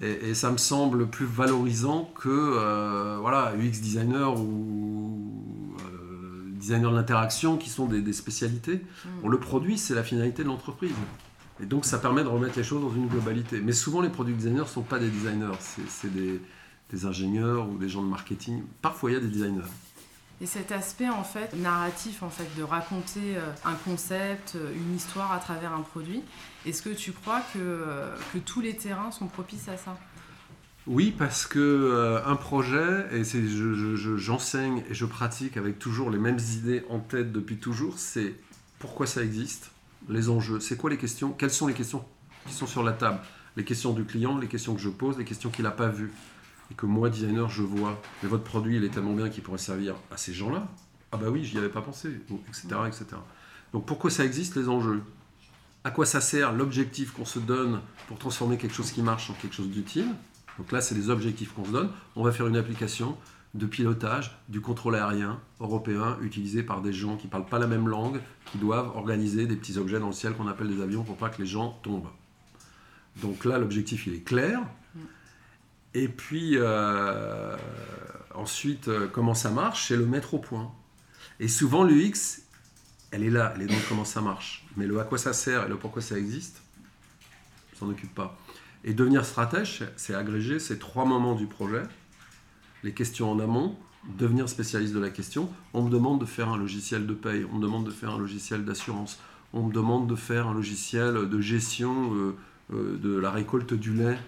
et, 0.00 0.34
ça 0.34 0.50
me 0.50 0.58
semble 0.58 1.08
plus 1.08 1.26
valorisant 1.26 2.10
que 2.14 2.28
euh, 2.28 3.18
voilà, 3.20 3.52
UX 3.56 3.80
designer 3.80 4.38
ou 4.38 5.74
euh, 5.80 6.50
designers 6.52 6.90
de 6.90 6.94
l'interaction 6.94 7.56
qui 7.56 7.68
sont 7.68 7.86
des, 7.86 8.00
des 8.00 8.12
spécialités. 8.12 8.76
Mm. 8.76 9.08
Bon, 9.22 9.28
le 9.28 9.40
produit, 9.40 9.76
c'est 9.76 9.94
la 9.94 10.04
finalité 10.04 10.44
de 10.44 10.48
l'entreprise. 10.48 10.94
Et 11.60 11.66
donc, 11.66 11.84
ça 11.84 11.98
permet 11.98 12.22
de 12.22 12.28
remettre 12.28 12.56
les 12.56 12.64
choses 12.64 12.80
dans 12.80 12.94
une 12.94 13.08
globalité. 13.08 13.60
Mais 13.60 13.72
souvent, 13.72 14.00
les 14.00 14.10
produits 14.10 14.34
designers 14.34 14.60
ne 14.60 14.64
sont 14.64 14.82
pas 14.82 15.00
des 15.00 15.08
designers, 15.08 15.58
c'est 15.58 15.88
c'est 15.88 16.12
des, 16.12 16.40
des 16.92 17.04
ingénieurs 17.04 17.68
ou 17.68 17.76
des 17.76 17.88
gens 17.88 18.02
de 18.02 18.08
marketing. 18.08 18.62
Parfois, 18.80 19.10
il 19.10 19.14
y 19.14 19.16
a 19.16 19.20
des 19.20 19.28
designers. 19.28 19.62
Et 20.40 20.46
cet 20.46 20.70
aspect 20.70 21.08
en 21.08 21.24
fait 21.24 21.52
narratif 21.56 22.22
en 22.22 22.30
fait 22.30 22.48
de 22.56 22.62
raconter 22.62 23.36
euh, 23.36 23.50
un 23.64 23.74
concept, 23.74 24.54
euh, 24.54 24.72
une 24.72 24.94
histoire 24.94 25.32
à 25.32 25.38
travers 25.38 25.72
un 25.72 25.80
produit, 25.80 26.22
est-ce 26.64 26.80
que 26.82 26.90
tu 26.90 27.10
crois 27.12 27.42
que, 27.52 27.58
euh, 27.58 28.14
tous 28.46 28.60
les 28.60 28.76
terrains 28.76 29.10
sont 29.10 29.26
propices 29.26 29.68
à 29.68 29.76
ça? 29.76 29.98
Oui, 30.86 31.14
parce 31.16 31.44
que 31.44 32.22
un 32.24 32.36
projet, 32.36 33.04
et 33.12 33.22
j'enseigne 34.16 34.82
et 34.88 34.94
je 34.94 35.04
pratique 35.04 35.58
avec 35.58 35.78
toujours 35.78 36.08
les 36.08 36.16
mêmes 36.16 36.38
idées 36.38 36.82
en 36.88 36.98
tête 36.98 37.30
depuis 37.30 37.58
toujours, 37.58 37.98
c'est 37.98 38.34
pourquoi 38.78 39.06
ça 39.06 39.22
existe, 39.22 39.70
les 40.08 40.30
enjeux, 40.30 40.60
c'est 40.60 40.78
quoi 40.78 40.88
les 40.88 40.96
questions, 40.96 41.32
quelles 41.32 41.50
sont 41.50 41.66
les 41.66 41.74
questions 41.74 42.06
qui 42.46 42.54
sont 42.54 42.66
sur 42.66 42.82
la 42.82 42.92
table, 42.92 43.18
les 43.58 43.64
questions 43.64 43.92
du 43.92 44.04
client, 44.04 44.38
les 44.38 44.46
questions 44.46 44.74
que 44.74 44.80
je 44.80 44.88
pose, 44.88 45.18
les 45.18 45.26
questions 45.26 45.50
qu'il 45.50 45.64
n'a 45.64 45.72
pas 45.72 45.88
vues, 45.88 46.10
et 46.70 46.74
que 46.74 46.86
moi, 46.86 47.10
designer, 47.10 47.48
je 47.48 47.62
vois. 47.62 48.00
Mais 48.22 48.28
votre 48.28 48.44
produit, 48.44 48.76
il 48.76 48.84
est 48.84 48.90
tellement 48.90 49.14
bien 49.14 49.28
qu'il 49.28 49.42
pourrait 49.42 49.58
servir 49.58 49.94
à 50.10 50.16
ces 50.16 50.32
gens-là. 50.32 50.68
Ah 51.12 51.16
bah 51.16 51.28
oui, 51.30 51.44
j'y 51.44 51.56
avais 51.58 51.70
pas 51.70 51.80
pensé, 51.80 52.08
etc., 52.48 52.66
etc. 52.86 53.06
Donc 53.72 53.86
pourquoi 53.86 54.10
ça 54.10 54.24
existe, 54.24 54.56
les 54.56 54.68
enjeux? 54.68 55.02
À 55.84 55.90
quoi 55.90 56.04
ça 56.04 56.20
sert 56.20 56.52
l'objectif 56.52 57.12
qu'on 57.12 57.24
se 57.24 57.38
donne 57.38 57.80
pour 58.08 58.18
transformer 58.18 58.58
quelque 58.58 58.74
chose 58.74 58.90
qui 58.90 59.00
marche 59.00 59.30
en 59.30 59.34
quelque 59.34 59.54
chose 59.54 59.70
d'utile? 59.70 60.08
Donc 60.58 60.72
là, 60.72 60.80
c'est 60.80 60.94
les 60.94 61.08
objectifs 61.08 61.52
qu'on 61.52 61.64
se 61.64 61.70
donne. 61.70 61.90
On 62.16 62.22
va 62.22 62.32
faire 62.32 62.46
une 62.46 62.56
application 62.56 63.16
de 63.54 63.64
pilotage 63.64 64.38
du 64.48 64.60
contrôle 64.60 64.96
aérien 64.96 65.40
européen 65.60 66.18
utilisé 66.20 66.62
par 66.62 66.82
des 66.82 66.92
gens 66.92 67.16
qui 67.16 67.26
ne 67.26 67.30
parlent 67.30 67.46
pas 67.46 67.58
la 67.58 67.66
même 67.66 67.88
langue, 67.88 68.20
qui 68.52 68.58
doivent 68.58 68.94
organiser 68.94 69.46
des 69.46 69.56
petits 69.56 69.78
objets 69.78 70.00
dans 70.00 70.08
le 70.08 70.12
ciel 70.12 70.34
qu'on 70.34 70.48
appelle 70.48 70.68
des 70.68 70.82
avions 70.82 71.04
pour 71.04 71.16
pas 71.16 71.30
que 71.30 71.40
les 71.40 71.48
gens 71.48 71.78
tombent. 71.82 72.10
Donc 73.22 73.44
là, 73.44 73.58
l'objectif, 73.58 74.06
il 74.06 74.14
est 74.14 74.22
clair. 74.22 74.60
Et 75.94 76.08
puis, 76.08 76.52
euh, 76.56 77.56
ensuite, 78.34 78.88
euh, 78.88 79.08
comment 79.10 79.34
ça 79.34 79.50
marche 79.50 79.88
C'est 79.88 79.96
le 79.96 80.06
mettre 80.06 80.34
au 80.34 80.38
point. 80.38 80.70
Et 81.40 81.48
souvent, 81.48 81.84
l'UX, 81.84 82.42
elle 83.10 83.22
est 83.24 83.30
là, 83.30 83.52
elle 83.56 83.62
est 83.62 83.66
dans 83.66 83.74
comment 83.88 84.04
ça 84.04 84.20
marche. 84.20 84.66
Mais 84.76 84.86
le 84.86 85.00
à 85.00 85.04
quoi 85.04 85.18
ça 85.18 85.32
sert 85.32 85.64
et 85.64 85.68
le 85.68 85.76
pourquoi 85.76 86.02
ça 86.02 86.18
existe, 86.18 86.60
on 87.74 87.78
s'en 87.78 87.88
occupe 87.90 88.14
pas. 88.14 88.38
Et 88.84 88.92
devenir 88.94 89.24
stratège, 89.24 89.84
c'est- 89.96 90.14
agréger 90.14 90.58
ces 90.58 90.78
trois 90.78 91.04
moments 91.04 91.34
du 91.34 91.46
projet, 91.46 91.82
les 92.84 92.92
questions 92.92 93.30
en 93.32 93.38
amont, 93.40 93.76
devenir 94.18 94.48
spécialiste 94.48 94.94
de 94.94 95.00
la 95.00 95.10
question. 95.10 95.50
On 95.74 95.82
me 95.82 95.90
demande 95.90 96.20
de 96.20 96.26
faire 96.26 96.48
un 96.48 96.56
logiciel 96.56 97.06
de 97.06 97.14
paye, 97.14 97.44
on 97.52 97.56
me 97.56 97.62
demande 97.62 97.84
de 97.86 97.90
faire 97.90 98.10
un 98.10 98.18
logiciel 98.18 98.64
d'assurance, 98.64 99.18
on 99.52 99.64
me 99.64 99.72
demande 99.72 100.06
de 100.06 100.14
faire 100.14 100.46
un 100.46 100.54
logiciel 100.54 101.28
de 101.28 101.40
gestion 101.40 102.14
euh, 102.14 102.36
de 102.70 103.16
la 103.18 103.30
récolte 103.30 103.72
du 103.74 103.92
lait 103.94 104.18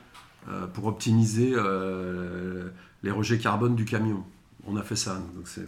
pour 0.75 0.87
optimiser 0.87 1.53
euh, 1.55 2.69
les 3.03 3.11
rejets 3.11 3.39
carbone 3.39 3.77
du 3.77 3.85
camion. 3.85 4.25
On 4.67 4.77
a 4.77 4.83
fait 4.83 4.97
ça. 4.97 5.23
Donc 5.35 5.47
c'est 5.47 5.67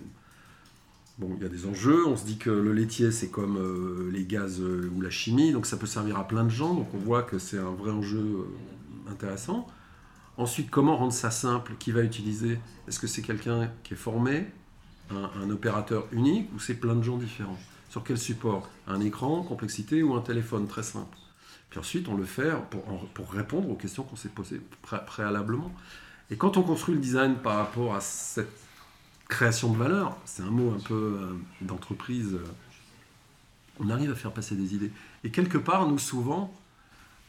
Bon, 1.19 1.31
il 1.37 1.43
y 1.43 1.47
a 1.47 1.49
des 1.49 1.67
enjeux. 1.67 2.07
On 2.07 2.17
se 2.17 2.25
dit 2.25 2.39
que 2.39 2.51
le 2.51 2.73
laitier, 2.73 3.13
c'est 3.13 3.29
comme 3.29 3.59
euh, 3.59 4.11
les 4.13 4.25
gaz 4.25 4.61
euh, 4.61 4.91
ou 4.97 5.01
la 5.01 5.11
chimie, 5.11 5.53
donc 5.53 5.67
ça 5.67 5.77
peut 5.77 5.87
servir 5.87 6.19
à 6.19 6.27
plein 6.27 6.43
de 6.43 6.49
gens. 6.49 6.75
Donc 6.75 6.89
on 6.95 6.99
voit 6.99 7.23
que 7.23 7.39
c'est 7.39 7.59
un 7.59 7.71
vrai 7.71 7.91
enjeu 7.91 8.19
euh, 8.19 9.11
intéressant. 9.11 9.67
Ensuite, 10.39 10.71
comment 10.71 10.97
rendre 10.97 11.13
ça 11.13 11.31
simple? 11.31 11.75
Qui 11.79 11.93
va 11.93 12.03
utiliser? 12.03 12.59
Est-ce 12.89 12.99
que 12.99 13.07
c'est 13.07 13.21
quelqu'un 13.21 13.71
qui 13.85 13.93
est 13.93 13.97
formé, 13.97 14.47
un 15.11 15.51
opérateur 15.51 16.07
unique, 16.11 16.49
ou 16.55 16.59
c'est 16.59 16.75
plein 16.75 16.95
de 16.95 17.03
gens 17.03 17.19
différents? 17.19 17.59
Sur 17.91 18.03
quel 18.03 18.17
support? 18.17 18.67
Un 18.89 19.03
écran, 19.03 19.43
complexité, 19.43 20.03
ou 20.03 20.15
un 20.15 20.23
téléphone? 20.23 20.67
Très 20.67 20.83
simple 20.83 21.19
Puis 21.73 21.79
ensuite, 21.79 22.07
on 22.09 22.17
le 22.19 22.27
fait 22.27 22.53
pour, 23.15 23.33
répondre 23.33 23.71
aux 23.71 23.77
questions 23.77 24.03
qu'on 24.03 24.15
s'est 24.15 24.29
posées 24.29 24.61
pré- 24.83 25.03
préalablement. 25.07 25.73
Et 26.31 26.37
quand 26.37 26.59
on 26.59 26.63
construit 26.63 26.95
le 26.95 27.01
design 27.01 27.37
par 27.37 27.57
rapport 27.57 27.95
à 27.95 28.03
cette 28.03 28.53
création 29.27 29.73
de 29.73 29.79
valeur, 29.79 30.19
c'est 30.27 30.43
un 30.43 30.51
mot 30.51 30.75
un 30.75 30.81
peu 30.81 30.95
euh, 30.95 31.35
d'entreprise, 31.63 32.35
euh, 32.35 32.45
on 33.81 33.89
arrive 33.89 34.11
à 34.11 34.15
faire 34.15 34.33
passer 34.33 34.55
des 34.55 34.75
idées. 34.75 34.93
Et 35.25 35.31
quelque 35.31 35.57
part, 35.57 35.89
nous, 35.89 35.99
souvent, 35.99 36.53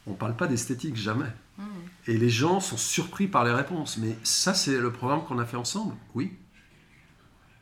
on 0.07 0.11
ne 0.11 0.17
parle 0.17 0.35
pas 0.35 0.47
d'esthétique, 0.47 0.97
jamais. 0.97 1.31
Mmh. 1.57 1.63
Et 2.07 2.17
les 2.17 2.29
gens 2.29 2.59
sont 2.59 2.75
surpris 2.75 3.29
par 3.29 3.45
les 3.45 3.51
réponses. 3.53 3.95
Mais 3.97 4.17
ça, 4.23 4.53
c'est 4.53 4.77
le 4.77 4.91
programme 4.91 5.23
qu'on 5.23 5.39
a 5.39 5.45
fait 5.45 5.55
ensemble, 5.55 5.95
oui. 6.15 6.33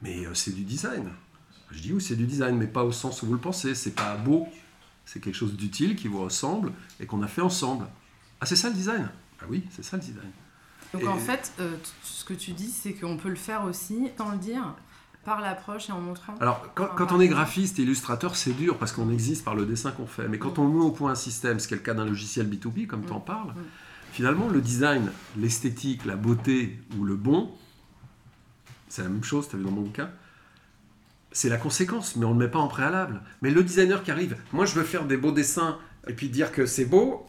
Mais 0.02 0.26
euh, 0.26 0.34
c'est 0.34 0.56
du 0.56 0.64
design. 0.64 1.12
Je 1.70 1.80
dis 1.80 1.94
oui, 1.94 2.02
c'est 2.02 2.16
du 2.16 2.26
design, 2.26 2.58
mais 2.58 2.66
pas 2.66 2.84
au 2.84 2.92
sens 2.92 3.22
où 3.22 3.28
vous 3.28 3.34
le 3.34 3.40
pensez. 3.40 3.76
C'est 3.76 3.94
pas 3.94 4.16
beau. 4.18 4.48
C'est 5.06 5.20
quelque 5.20 5.36
chose 5.36 5.56
d'utile 5.56 5.96
qui 5.96 6.08
vous 6.08 6.22
ressemble 6.22 6.72
et 7.00 7.06
qu'on 7.06 7.22
a 7.22 7.28
fait 7.28 7.42
ensemble. 7.42 7.88
Ah, 8.40 8.46
c'est 8.46 8.56
ça 8.56 8.70
le 8.70 8.76
design? 8.76 9.10
Ah 9.42 9.46
oui, 9.50 9.64
c'est 9.72 9.84
ça 9.84 9.98
le 9.98 10.02
design. 10.04 10.32
Donc 10.94 11.04
Et- 11.04 11.08
en 11.08 11.18
fait, 11.18 11.54
euh, 11.60 11.76
ce 12.04 12.24
que 12.26 12.34
tu 12.34 12.52
dis, 12.52 12.70
c'est 12.70 12.94
qu'on 12.94 13.18
peut 13.18 13.30
le 13.30 13.36
faire 13.36 13.64
aussi, 13.64 14.10
sans 14.18 14.32
le 14.32 14.38
dire, 14.38 14.76
par 15.24 15.40
l'approche 15.42 15.90
et 15.90 15.92
en 15.92 16.02
montrant. 16.02 16.34
Alors, 16.40 16.74
quand, 16.74 17.12
on 17.12 17.20
est 17.20 17.28
graphiste 17.28 17.78
et 17.80 17.84
illustrateur, 17.84 18.36
c'est 18.36 18.54
dur 18.54 18.78
parce 18.78 18.92
qu'on 18.92 19.12
existe 19.12 19.44
par 19.44 19.56
le 19.56 19.66
dessin 19.66 19.92
qu'on 19.92 20.08
fait. 20.08 20.28
Mais 20.28 20.40
quand 20.40 20.58
on 20.60 20.68
met 20.68 20.80
au 20.84 20.92
point 20.92 21.12
un 21.12 21.16
système, 21.16 21.60
ce 21.60 21.68
qui 21.68 21.76
est 21.76 21.78
le 21.78 21.84
cas 21.84 21.94
d'un 21.94 22.06
logiciel 22.06 22.48
B2B, 22.50 22.88
comme 22.88 23.06
tu 23.06 23.12
en 23.12 23.20
parles, 23.20 23.54
finalement, 24.12 24.48
le 24.50 24.62
design, 24.62 25.12
l'esthétique, 25.38 26.06
la 26.06 26.16
beauté 26.16 26.80
ou 26.98 27.04
le 27.04 27.16
bon, 27.16 27.52
c'est 28.90 29.04
la 29.04 29.10
même 29.10 29.24
chose, 29.24 29.48
tu 29.48 29.56
as 29.56 29.60
vu 29.60 29.66
dans 29.66 29.72
mon 29.72 29.82
bouquin, 29.82 30.10
c'est 31.32 31.50
la 31.50 31.58
conséquence, 31.58 32.16
mais 32.16 32.26
on 32.26 32.34
ne 32.36 32.40
le 32.40 32.46
met 32.48 32.52
pas 32.52 32.60
en 32.60 32.68
préalable. 32.68 33.22
Mais 33.42 33.52
le 33.52 33.64
designer 33.64 34.04
qui 34.04 34.12
arrive, 34.12 34.38
moi 34.54 34.66
je 34.66 34.76
veux 34.76 34.84
faire 34.84 35.06
des 35.06 35.18
beaux 35.18 35.32
dessins 35.32 35.78
et 36.08 36.14
puis 36.14 36.30
dire 36.30 36.52
que 36.52 36.66
c'est 36.66 36.86
beau, 36.86 37.26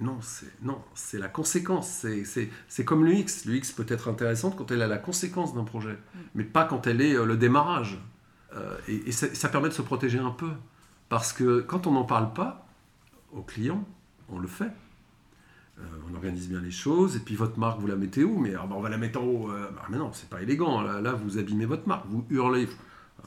non, 0.00 0.18
c'est 0.22 0.52
non, 0.62 0.80
c'est 0.94 1.18
la 1.18 1.28
conséquence. 1.28 1.88
C'est- 1.88 2.24
C'est 2.24 2.50
c'est 2.68 2.84
comme 2.84 3.04
l'UX. 3.06 3.44
L'UX 3.46 3.72
peut 3.76 3.86
être 3.88 4.08
intéressante 4.08 4.56
quand 4.56 4.70
elle 4.72 4.82
a 4.82 4.88
la 4.88 4.98
conséquence 4.98 5.54
d'un 5.54 5.64
projet, 5.64 5.98
mais 6.34 6.44
pas 6.44 6.64
quand 6.64 6.86
elle 6.86 7.00
est 7.00 7.14
euh, 7.14 7.24
le 7.24 7.36
démarrage. 7.36 8.00
Euh, 8.56 8.76
et 8.88 9.08
et 9.08 9.12
ça, 9.12 9.32
ça 9.34 9.48
permet 9.48 9.68
de 9.68 9.74
se 9.74 9.82
protéger 9.82 10.18
un 10.18 10.30
peu. 10.30 10.50
Parce 11.08 11.32
que 11.32 11.60
quand 11.60 11.86
on 11.86 11.92
n'en 11.92 12.04
parle 12.04 12.32
pas 12.32 12.66
aux 13.32 13.42
clients, 13.42 13.84
on 14.28 14.38
le 14.38 14.48
fait. 14.48 14.70
Euh, 15.78 15.82
on 16.10 16.14
organise 16.14 16.48
bien 16.48 16.60
les 16.60 16.70
choses, 16.70 17.16
et 17.16 17.20
puis 17.20 17.34
votre 17.34 17.58
marque, 17.58 17.80
vous 17.80 17.88
la 17.88 17.96
mettez 17.96 18.22
où? 18.24 18.38
Mais 18.38 18.54
ah, 18.54 18.64
bah, 18.68 18.74
on 18.76 18.80
va 18.80 18.88
la 18.88 18.96
mettre 18.98 19.20
en 19.20 19.24
haut. 19.24 19.50
Euh, 19.50 19.68
bah, 19.74 19.82
mais 19.90 19.98
non, 19.98 20.12
c'est 20.12 20.28
pas 20.28 20.40
élégant. 20.42 20.82
Là, 20.82 21.00
là, 21.00 21.12
vous 21.12 21.38
abîmez 21.38 21.66
votre 21.66 21.88
marque. 21.88 22.06
Vous 22.08 22.24
hurlez. 22.30 22.68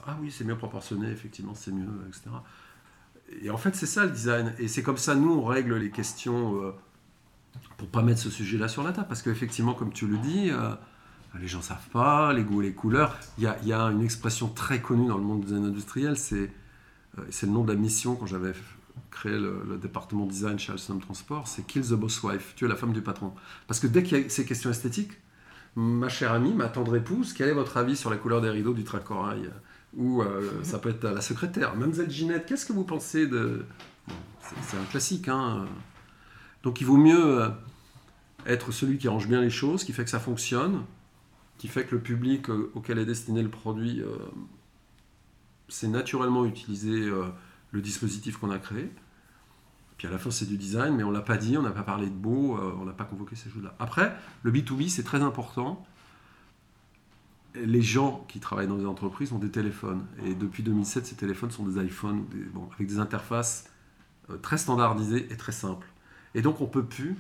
Ah 0.08 0.18
oui, 0.22 0.32
c'est 0.32 0.46
mieux 0.46 0.58
proportionné, 0.58 1.10
effectivement, 1.12 1.54
c'est 1.54 1.72
mieux, 1.72 1.88
etc. 2.08 2.30
Et 3.42 3.50
en 3.50 3.58
fait, 3.58 3.76
c'est 3.76 3.86
ça 3.86 4.06
le 4.06 4.12
design. 4.12 4.54
Et 4.58 4.70
c'est 4.70 4.82
comme 4.82 4.98
ça, 4.98 5.16
nous, 5.16 5.34
on 5.34 5.44
règle 5.44 5.76
les 5.76 5.92
questions 5.92 6.64
euh, 6.64 6.72
pour 7.76 7.90
pas 7.90 8.02
mettre 8.02 8.22
ce 8.22 8.30
sujet-là 8.30 8.70
sur 8.70 8.84
la 8.84 8.94
table. 8.94 9.08
Parce 9.10 9.22
qu'effectivement, 9.22 9.74
comme 9.74 9.92
tu 9.92 10.08
le 10.08 10.18
dis, 10.18 10.50
euh, 10.50 10.74
les 11.40 11.48
gens 11.48 11.62
savent 11.62 11.90
pas, 11.92 12.32
les 12.32 12.44
goûts 12.44 12.62
les 12.62 12.74
couleurs. 12.74 13.18
Il 13.38 13.44
y 13.44 13.74
a, 13.74 13.82
une 13.82 14.02
expression 14.02 14.48
très 14.48 14.82
connue 14.82 15.08
dans 15.08 15.18
le 15.18 15.24
monde 15.24 15.42
du 15.42 15.48
design 15.48 15.66
industriel, 15.66 16.18
c'est 16.18 16.52
euh, 17.18 17.24
c'est 17.30 17.46
le 17.46 17.52
nom 17.52 17.64
de 17.64 17.72
la 17.72 17.80
mission 17.80 18.16
quand 18.16 18.26
j'avais 18.26 18.54
créé 19.12 19.38
le, 19.38 19.78
département 19.82 20.26
design 20.26 20.60
chez 20.60 20.72
Alstom 20.72 21.00
Transport, 21.00 21.48
c'est 21.48 21.66
Kill 21.66 21.82
the 21.82 21.94
Boss 21.94 22.22
Wife, 22.24 22.54
tu 22.56 22.66
es 22.66 22.68
la 22.68 22.76
femme 22.76 22.94
du 22.94 23.02
patron. 23.02 23.34
Parce 23.68 23.80
que 23.80 23.88
dès 23.88 24.04
qu'il 24.04 24.20
y 24.20 24.26
a 24.26 24.30
ces 24.30 24.46
questions 24.46 24.70
esthétiques, 24.70 25.14
ma 25.76 26.10
chère 26.10 26.34
amie, 26.34 26.54
ma 26.54 26.68
tendre 26.68 26.96
épouse, 26.96 27.34
quel 27.34 27.50
est 27.50 27.54
votre 27.54 27.78
avis 27.78 27.96
sur 27.96 28.10
la 28.10 28.18
couleur 28.18 28.42
des 28.42 28.50
rideaux 28.50 28.74
du 28.74 28.84
train 28.84 29.00
corail 29.00 29.50
Ou 29.98 30.22
euh, 30.22 30.64
ça 30.64 30.78
peut 30.78 30.90
être 30.90 31.04
la 31.04 31.22
secrétaire. 31.22 31.76
Mademoiselle 31.76 32.10
Ginette, 32.12 32.46
qu'est-ce 32.46 32.66
que 32.66 32.74
vous 32.74 32.84
pensez 32.84 33.28
de... 33.28 33.66
C'est- 34.62 34.78
un 34.78 34.86
classique, 34.86 35.28
hein 35.28 35.66
Donc 36.64 36.80
il 36.80 36.86
vaut 36.86 36.98
mieux 36.98 37.42
euh, 37.42 37.50
être 38.46 38.72
celui 38.72 38.98
qui 39.00 39.08
arrange 39.08 39.28
bien 39.28 39.42
les 39.42 39.50
choses, 39.50 39.84
qui 39.84 39.92
fait 39.92 40.04
que 40.04 40.10
ça 40.10 40.20
fonctionne, 40.20 40.84
qui 41.58 41.68
fait 41.68 41.84
que 41.86 41.96
le 41.96 42.02
public 42.02 42.50
euh, 42.50 42.72
auquel 42.76 43.00
est 43.00 43.06
destiné 43.06 43.42
le 43.42 43.50
produit 43.50 44.02
euh, 44.02 44.16
sait 45.68 45.88
naturellement 45.88 46.46
utiliser 46.46 47.10
le 47.72 47.82
dispositif 47.82 48.38
qu'on 48.38 48.52
a 48.52 48.58
créé. 48.60 48.90
Puis 49.98 50.08
à 50.08 50.12
la 50.12 50.18
fin, 50.18 50.32
c'est 50.32 50.48
du 50.48 50.58
design, 50.58 50.96
mais 50.96 51.04
on 51.04 51.12
l'a 51.12 51.22
pas 51.22 51.36
dit, 51.36 51.58
on 51.58 51.62
n'a 51.64 51.72
pas 51.72 51.84
parlé 51.84 52.06
de 52.06 52.16
beau, 52.16 52.58
on 52.58 52.86
n'a 52.86 52.94
pas 52.94 53.04
convoqué 53.04 53.36
ces 53.36 53.50
choses-là. 53.50 53.76
Après, 53.80 54.16
le 54.44 54.52
B2B, 54.54 54.88
c'est 54.88 55.04
très 55.04 55.22
important. 55.22 55.86
Les 57.66 57.82
gens 57.82 58.26
qui 58.28 58.40
travaillent 58.40 58.68
dans 58.68 58.78
les 58.78 58.86
entreprises 58.86 59.32
ont 59.34 59.38
des 59.40 59.50
téléphones. 59.50 60.06
Et 60.26 60.36
depuis 60.36 60.64
2007, 60.64 61.06
ces 61.06 61.16
téléphones 61.16 61.52
sont 61.52 61.64
des 61.66 61.84
iPhones 61.84 62.26
des- 62.32 62.44
bon, 62.54 62.70
avec 62.76 62.88
des 62.88 63.00
interfaces 63.00 63.66
euh, 64.30 64.38
très 64.38 64.58
standardisées 64.58 65.28
et 65.32 65.38
très 65.38 65.52
simples. 65.52 65.88
Et 66.36 66.42
donc, 66.42 66.62
on 66.62 66.66
peut 66.68 66.84
plus 66.84 67.16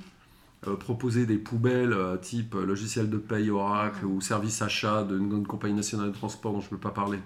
euh, 0.67 0.75
proposer 0.75 1.25
des 1.25 1.38
poubelles 1.38 1.94
euh, 1.94 2.17
type 2.17 2.56
logiciel 2.56 3.10
de 3.10 3.17
paye 3.17 3.50
Oracle 3.51 4.06
ou 4.06 4.22
service 4.22 4.62
achat 4.62 5.03
d'une 5.03 5.29
grande 5.29 5.48
compagnie 5.48 5.75
nationale 5.75 6.08
de 6.08 6.13
transport 6.13 6.51
dont 6.53 6.60
je 6.60 6.65
ne 6.65 6.72
peux 6.72 6.77
pas 6.77 6.89
parler, 6.91 7.20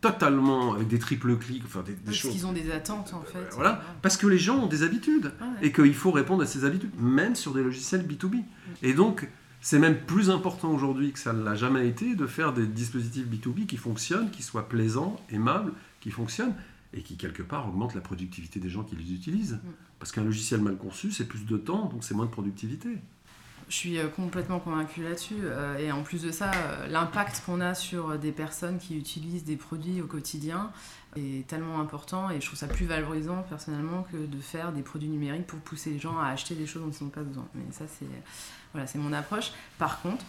totalement 0.00 0.72
avec 0.74 0.88
des 0.88 0.98
triples 0.98 1.36
clics, 1.36 1.62
enfin 1.66 1.82
des, 1.82 1.92
des 1.92 1.98
Parce 2.04 2.16
choses. 2.16 2.30
qu'ils 2.32 2.46
ont 2.46 2.52
des 2.52 2.70
attentes 2.70 3.12
en 3.12 3.20
fait. 3.22 3.38
Euh, 3.38 3.48
Voilà, 3.54 3.82
parce 4.02 4.16
que 4.16 4.26
les 4.26 4.38
gens 4.38 4.56
ont 4.60 4.66
des 4.66 4.82
habitudes 4.82 5.32
Ouais. 5.40 5.66
et 5.68 5.72
qu'il 5.72 5.94
faut 5.94 6.10
répondre 6.12 6.42
à 6.42 6.46
ces 6.46 6.64
habitudes, 6.64 6.92
même 6.98 7.34
sur 7.34 7.52
des 7.52 7.62
logiciels 7.62 8.06
B2B. 8.06 8.42
Et 8.82 8.94
donc, 8.94 9.28
C'est 9.60 9.78
même 9.78 9.98
plus 9.98 10.30
important 10.30 10.72
aujourd'hui 10.72 11.12
que 11.12 11.18
ça 11.18 11.32
ne 11.32 11.42
l'a 11.42 11.54
jamais 11.54 11.86
été 11.86 12.14
de 12.14 12.26
faire 12.26 12.52
des 12.52 12.66
dispositifs 12.66 13.26
B2B 13.26 13.66
qui 13.66 13.76
fonctionnent, 13.76 14.30
qui 14.30 14.42
soient 14.42 14.68
plaisants, 14.68 15.20
aimables, 15.30 15.72
qui 16.00 16.10
fonctionnent 16.10 16.54
et 16.94 17.02
qui 17.02 17.16
quelque 17.16 17.42
part 17.42 17.68
augmentent 17.68 17.94
la 17.94 18.00
productivité 18.00 18.58
des 18.58 18.70
gens 18.70 18.82
qui 18.82 18.96
les 18.96 19.12
utilisent. 19.12 19.60
Mm. 19.62 19.70
Parce 19.98 20.12
qu'un 20.12 20.24
logiciel 20.24 20.62
mal 20.62 20.76
conçu, 20.76 21.12
c'est 21.12 21.26
plus 21.26 21.44
de 21.44 21.58
temps, 21.58 21.86
donc 21.86 22.04
c'est 22.04 22.14
moins 22.14 22.24
de 22.24 22.30
productivité. 22.30 22.88
Je 23.70 23.76
suis 23.76 23.98
euh, 23.98 24.08
complètement 24.08 24.58
convaincue 24.58 25.04
là-dessus. 25.04 25.36
euh, 25.44 25.78
Et 25.78 25.92
en 25.92 26.02
plus 26.02 26.22
de 26.22 26.32
ça, 26.32 26.50
euh, 26.50 26.88
l'impact 26.88 27.40
qu'on 27.46 27.60
a 27.60 27.74
sur 27.74 28.18
des 28.18 28.32
personnes 28.32 28.78
qui 28.78 28.98
utilisent 28.98 29.44
des 29.44 29.56
produits 29.56 30.02
au 30.02 30.06
quotidien 30.06 30.72
est 31.16 31.46
tellement 31.46 31.80
important. 31.80 32.30
Et 32.30 32.40
je 32.40 32.46
trouve 32.46 32.58
ça 32.58 32.66
plus 32.66 32.86
valorisant 32.86 33.44
personnellement 33.48 34.04
que 34.12 34.16
de 34.16 34.40
faire 34.40 34.72
des 34.72 34.82
produits 34.82 35.08
numériques 35.08 35.46
pour 35.46 35.60
pousser 35.60 35.90
les 35.90 36.00
gens 36.00 36.18
à 36.18 36.26
acheter 36.26 36.56
des 36.56 36.66
choses 36.66 36.82
dont 36.82 36.90
ils 36.90 37.04
n'ont 37.04 37.10
pas 37.10 37.22
besoin. 37.22 37.46
Mais 37.54 37.62
ça, 37.70 37.84
c'est 37.86 38.06
voilà, 38.72 38.88
c'est 38.88 38.98
mon 38.98 39.12
approche. 39.12 39.52
Par 39.78 40.00
contre, 40.02 40.24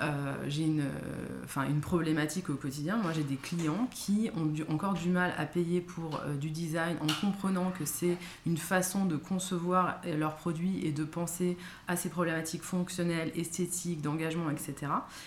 euh, 0.00 0.34
j'ai 0.46 0.64
une, 0.64 0.82
euh, 0.82 1.68
une 1.68 1.80
problématique 1.80 2.50
au 2.50 2.54
quotidien. 2.54 2.96
Moi, 2.96 3.12
j'ai 3.12 3.24
des 3.24 3.36
clients 3.36 3.88
qui 3.90 4.30
ont 4.36 4.72
encore 4.72 4.94
du 4.94 5.08
mal 5.08 5.32
à 5.36 5.44
payer 5.44 5.80
pour 5.80 6.20
euh, 6.20 6.34
du 6.36 6.50
design 6.50 6.96
en 7.00 7.26
comprenant 7.26 7.70
que 7.70 7.84
c'est 7.84 8.16
une 8.46 8.56
façon 8.56 9.04
de 9.04 9.16
concevoir 9.16 10.00
leurs 10.18 10.36
produits 10.36 10.84
et 10.86 10.92
de 10.92 11.04
penser 11.04 11.56
à 11.86 11.96
ces 11.96 12.08
problématiques 12.08 12.62
fonctionnelles, 12.62 13.32
esthétiques, 13.34 14.02
d'engagement, 14.02 14.50
etc. 14.50 14.74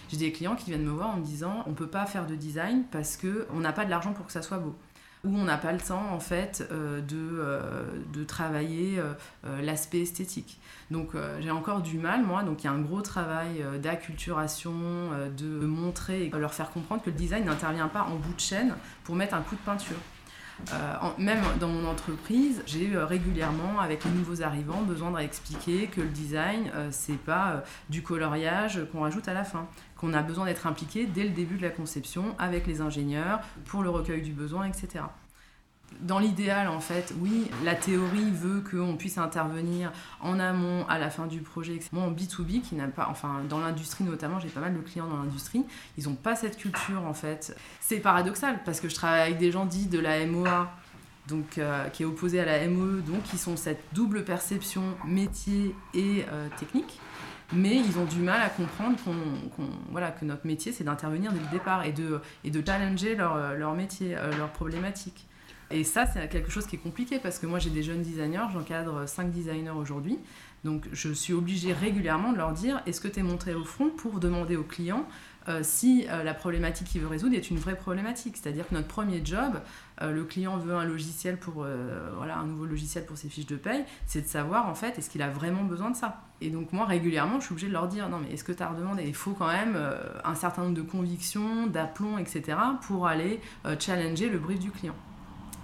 J'ai 0.10 0.18
des 0.18 0.32
clients 0.32 0.56
qui 0.56 0.70
viennent 0.70 0.86
me 0.86 0.92
voir 0.92 1.10
en 1.10 1.18
me 1.18 1.26
disant 1.26 1.64
on 1.68 1.74
peut 1.74 1.88
pas 1.88 2.06
faire 2.06 2.26
de 2.28 2.36
design 2.36 2.84
parce 2.92 3.18
que 3.18 3.48
on 3.54 3.60
n'a 3.60 3.74
pas 3.74 3.86
de 3.86 3.90
l'argent 3.90 4.14
pour 4.14 4.26
que 4.26 4.32
ça 4.32 4.42
soit 4.42 4.58
beau 4.58 4.76
ou 5.24 5.36
on 5.36 5.44
n'a 5.44 5.58
pas 5.58 5.72
le 5.72 5.80
temps 5.80 6.12
en 6.12 6.20
fait 6.20 6.68
euh, 6.72 7.00
de, 7.02 7.16
euh, 7.16 7.84
de 8.14 8.24
travailler 8.24 9.00
euh, 9.00 9.62
l'aspect 9.62 10.02
esthétique. 10.02 10.60
Donc 10.90 11.12
j'ai 11.40 11.52
encore 11.52 11.82
du 11.82 11.98
mal 11.98 12.22
moi, 12.24 12.44
donc 12.44 12.64
il 12.64 12.66
y 12.66 12.68
a 12.68 12.74
un 12.74 12.82
gros 12.82 13.02
travail 13.02 13.64
d'acculturation, 13.82 14.74
de 15.38 15.66
montrer 15.66 16.26
et 16.26 16.30
de 16.30 16.38
leur 16.38 16.54
faire 16.54 16.70
comprendre 16.70 17.02
que 17.02 17.10
le 17.10 17.16
design 17.16 17.46
n'intervient 17.46 17.88
pas 17.88 18.04
en 18.04 18.16
bout 18.16 18.34
de 18.34 18.40
chaîne 18.40 18.76
pour 19.06 19.16
mettre 19.16 19.34
un 19.34 19.42
coup 19.42 19.56
de 19.56 19.62
peinture. 19.62 19.96
Euh, 20.74 21.10
même 21.18 21.42
dans 21.60 21.68
mon 21.68 21.88
entreprise, 21.88 22.62
j'ai 22.66 22.96
euh, 22.96 23.06
régulièrement, 23.06 23.80
avec 23.80 24.04
les 24.06 24.12
nouveaux 24.12 24.42
arrivants, 24.42 24.82
besoin 24.82 25.12
de 25.12 25.18
réexpliquer 25.18 25.88
que 25.88 26.02
le 26.02 26.08
design, 26.08 26.72
euh, 26.74 26.90
c'est 26.92 27.18
pas 27.18 27.52
euh, 27.52 27.60
du 27.90 28.02
coloriage 28.04 28.80
qu'on 28.92 29.02
rajoute 29.02 29.28
à 29.28 29.34
la 29.34 29.44
fin, 29.44 29.68
qu'on 29.98 30.14
a 30.14 30.22
besoin 30.22 30.46
d'être 30.46 30.68
impliqué 30.68 31.06
dès 31.06 31.24
le 31.24 31.30
début 31.30 31.58
de 31.58 31.64
la 31.64 31.70
conception 31.70 32.36
avec 32.40 32.68
les 32.68 32.82
ingénieurs 32.82 33.42
pour 33.66 33.84
le 33.84 33.90
recueil 33.90 34.22
du 34.22 34.32
besoin, 34.32 34.66
etc. 34.66 35.04
Dans 36.00 36.20
l'idéal, 36.20 36.68
en 36.68 36.80
fait, 36.80 37.14
oui, 37.20 37.52
la 37.64 37.76
théorie 37.76 38.32
veut 38.32 38.62
qu'on 38.62 38.96
puisse 38.96 39.18
intervenir 39.18 39.92
en 40.20 40.40
amont, 40.40 40.86
à 40.88 40.98
la 40.98 41.10
fin 41.10 41.28
du 41.28 41.42
projet. 41.42 41.80
Moi, 41.92 42.04
en 42.04 42.12
B2B, 42.12 42.62
qui 42.62 42.76
n'a 42.76 42.88
pas, 42.88 43.08
enfin, 43.10 43.42
dans 43.48 43.60
l'industrie 43.60 44.04
notamment, 44.04 44.40
j'ai 44.40 44.50
pas 44.50 44.62
mal 44.62 44.74
de 44.74 44.80
clients 44.80 45.08
dans 45.08 45.18
l'industrie, 45.18 45.64
ils 45.98 46.06
n'ont 46.06 46.16
pas 46.16 46.36
cette 46.36 46.58
culture, 46.58 47.04
en 47.06 47.14
fait. 47.14 47.56
C'est 47.80 48.00
paradoxal, 48.00 48.62
parce 48.64 48.80
que 48.80 48.90
je 48.90 48.96
travaille 48.96 49.22
avec 49.22 49.38
des 49.38 49.52
gens 49.52 49.66
dits 49.66 49.88
de 49.88 50.00
la 50.00 50.26
MOA, 50.26 50.72
donc, 51.28 51.58
euh, 51.58 51.88
qui 51.90 52.04
est 52.04 52.06
opposé 52.06 52.40
à 52.40 52.46
la 52.46 52.68
MOE, 52.68 53.02
donc 53.02 53.24
qui 53.24 53.38
sont 53.38 53.56
cette 53.56 53.84
double 53.94 54.24
perception 54.24 54.84
métier 55.06 55.76
et 55.94 56.26
euh, 56.32 56.48
technique. 56.58 57.00
Mais 57.54 57.76
ils 57.76 58.00
ont 58.00 58.06
du 58.06 58.20
mal 58.22 58.42
à 58.42 58.50
comprendre 58.50 58.98
qu'on, 59.04 59.68
voilà, 59.92 60.12
que 60.12 60.24
notre 60.26 60.48
métier, 60.48 60.72
c'est 60.72 60.86
d'intervenir 60.86 61.34
dès 61.34 61.40
le 61.40 61.52
départ 61.52 61.86
et 61.86 61.92
de, 61.92 62.22
et 62.44 62.50
de 62.50 62.66
challenger 62.66 63.16
leur, 63.16 63.54
leur 63.56 63.74
métier, 63.74 64.16
euh, 64.18 64.32
leurs 64.38 64.52
problématiques. 64.52 65.28
Et 65.72 65.84
ça, 65.84 66.06
c'est 66.06 66.28
quelque 66.30 66.52
chose 66.52 66.66
qui 66.66 66.76
est 66.76 66.80
compliqué 66.80 67.20
parce 67.20 67.40
que 67.40 67.46
moi, 67.46 67.60
j'ai 67.60 67.70
des 67.70 67.84
jeunes 67.84 68.02
designers, 68.02 68.48
j'encadre 68.54 69.08
5 69.08 69.32
designers 69.32 69.72
aujourd'hui. 69.72 70.18
Donc, 70.64 70.88
je 70.92 71.12
suis 71.12 71.34
obligée 71.34 71.74
régulièrement 71.74 72.32
de 72.32 72.38
leur 72.38 72.52
dire 72.52 72.82
est-ce 72.86 73.02
que 73.02 73.08
tu 73.08 73.20
es 73.20 73.24
monté 73.24 73.54
au 73.54 73.64
front 73.64 73.90
pour 73.90 74.20
demander 74.20 74.56
au 74.56 74.64
client 74.64 75.08
euh, 75.50 75.62
si 75.64 76.06
euh, 76.08 76.22
la 76.22 76.36
problématique 76.36 76.88
qu'il 76.88 77.02
veut 77.02 77.08
résoudre 77.08 77.36
est 77.36 77.50
une 77.50 77.58
vraie 77.58 77.76
problématique? 77.76 78.38
C'est-à-dire 78.38 78.68
que 78.68 78.76
notre 78.76 78.88
premier 78.88 79.26
job, 79.26 79.60
euh, 80.04 80.12
le 80.12 80.24
client 80.24 80.58
veut 80.58 80.76
un 80.76 80.86
logiciel 80.86 81.38
pour 81.38 81.66
voilà 82.16 82.38
un 82.38 82.46
nouveau 82.46 82.66
logiciel 82.66 83.06
pour 83.06 83.18
ses 83.18 83.28
fiches 83.28 83.48
de 83.48 83.56
paye, 83.56 83.84
c'est 84.06 84.22
de 84.22 84.28
savoir 84.28 84.70
en 84.70 84.76
fait 84.76 85.00
est-ce 85.00 85.10
qu'il 85.10 85.24
a 85.24 85.30
vraiment 85.30 85.64
besoin 85.64 85.90
de 85.90 85.96
ça? 85.96 86.22
Et 86.42 86.52
donc 86.52 86.74
moi 86.74 86.86
régulièrement, 86.86 87.40
je 87.40 87.46
suis 87.46 87.54
obligée 87.54 87.68
de 87.68 87.74
leur 87.74 87.88
dire 87.88 88.08
non 88.10 88.20
mais 88.20 88.32
est-ce 88.32 88.44
que 88.44 88.52
tu 88.52 88.62
as 88.62 88.70
redemandé? 88.70 89.04
Il 89.08 89.16
faut 89.16 89.34
quand 89.34 89.48
même 89.48 89.78
un 90.24 90.36
certain 90.36 90.62
nombre 90.64 90.76
de 90.76 90.84
convictions, 90.84 91.66
d'aplomb, 91.66 92.20
etc. 92.20 92.58
pour 92.82 93.08
aller 93.08 93.40
challenger 93.80 94.30
le 94.30 94.38
brief 94.38 94.60
du 94.60 94.70
client. 94.70 94.96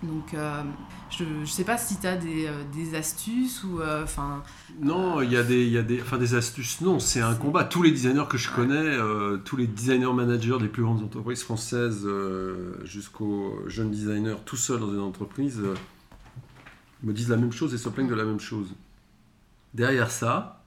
Donc 0.03 0.33
euh, 0.35 0.61
je 1.09 1.23
ne 1.23 1.45
sais 1.45 1.63
pas 1.63 1.77
si 1.77 1.97
tu 1.97 2.05
as 2.05 2.17
des, 2.17 2.45
euh, 2.45 2.63
des 2.71 2.95
astuces 2.95 3.63
ou 3.63 3.81
euh, 3.81 4.03
enfin 4.03 4.43
Non, 4.79 5.21
il 5.21 5.31
y 5.31 5.37
a 5.37 5.43
des, 5.43 5.65
y 5.67 5.77
a 5.77 5.81
des, 5.81 6.01
enfin 6.01 6.17
des 6.17 6.35
astuces. 6.35 6.81
Non, 6.81 6.99
c'est 6.99 7.21
un 7.21 7.33
combat. 7.33 7.63
Tous 7.63 7.81
les 7.81 7.91
designers 7.91 8.25
que 8.29 8.37
je 8.37 8.51
connais, 8.51 8.75
euh, 8.75 9.37
tous 9.37 9.57
les 9.57 9.65
designers 9.65 10.13
managers 10.13 10.57
des 10.59 10.67
plus 10.67 10.83
grandes 10.83 11.03
entreprises 11.03 11.41
françaises 11.41 12.07
jusqu'aux 12.83 13.63
jeunes 13.67 13.89
designers 13.89 14.37
tout 14.45 14.57
seuls 14.57 14.79
dans 14.79 14.93
une 14.93 14.99
entreprise 14.99 15.61
me 17.03 17.13
disent 17.13 17.29
la 17.29 17.37
même 17.37 17.51
chose 17.51 17.73
et 17.73 17.77
se 17.77 17.89
plaignent 17.89 18.09
de 18.09 18.15
la 18.15 18.25
même 18.25 18.39
chose. 18.39 18.75
Derrière 19.73 20.11
ça, 20.11 20.63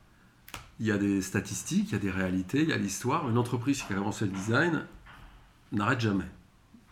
il 0.80 0.86
y 0.86 0.92
a 0.92 0.98
des 0.98 1.22
statistiques, 1.22 1.90
il 1.90 1.92
y 1.92 1.96
a 1.96 1.98
des 1.98 2.10
réalités, 2.10 2.62
il 2.62 2.68
y 2.68 2.72
a 2.72 2.76
l'histoire. 2.76 3.28
Une 3.28 3.38
entreprise 3.38 3.82
qui 3.82 3.92
a 3.92 3.96
commencé 3.96 4.24
le 4.24 4.32
design 4.32 4.82
n'arrête 5.72 6.00
jamais, 6.00 6.24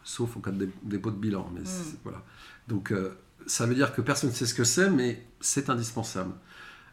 sauf 0.08 0.36
en 0.36 0.40
cas 0.40 0.50
de 0.50 0.64
dé- 0.66 0.72
dépôt 0.82 1.10
de 1.10 1.16
bilan. 1.16 1.50
Mais 1.54 1.60
c'est- 1.64 1.98
voilà. 2.02 2.22
Donc 2.66 2.92
euh, 2.92 3.10
ça 3.46 3.66
veut 3.66 3.74
dire 3.74 3.94
que 3.94 4.00
personne 4.00 4.30
ne 4.30 4.34
sait 4.34 4.46
ce 4.46 4.54
que 4.54 4.64
c'est, 4.64 4.90
mais 4.90 5.24
c'est 5.40 5.68
indispensable. 5.70 6.32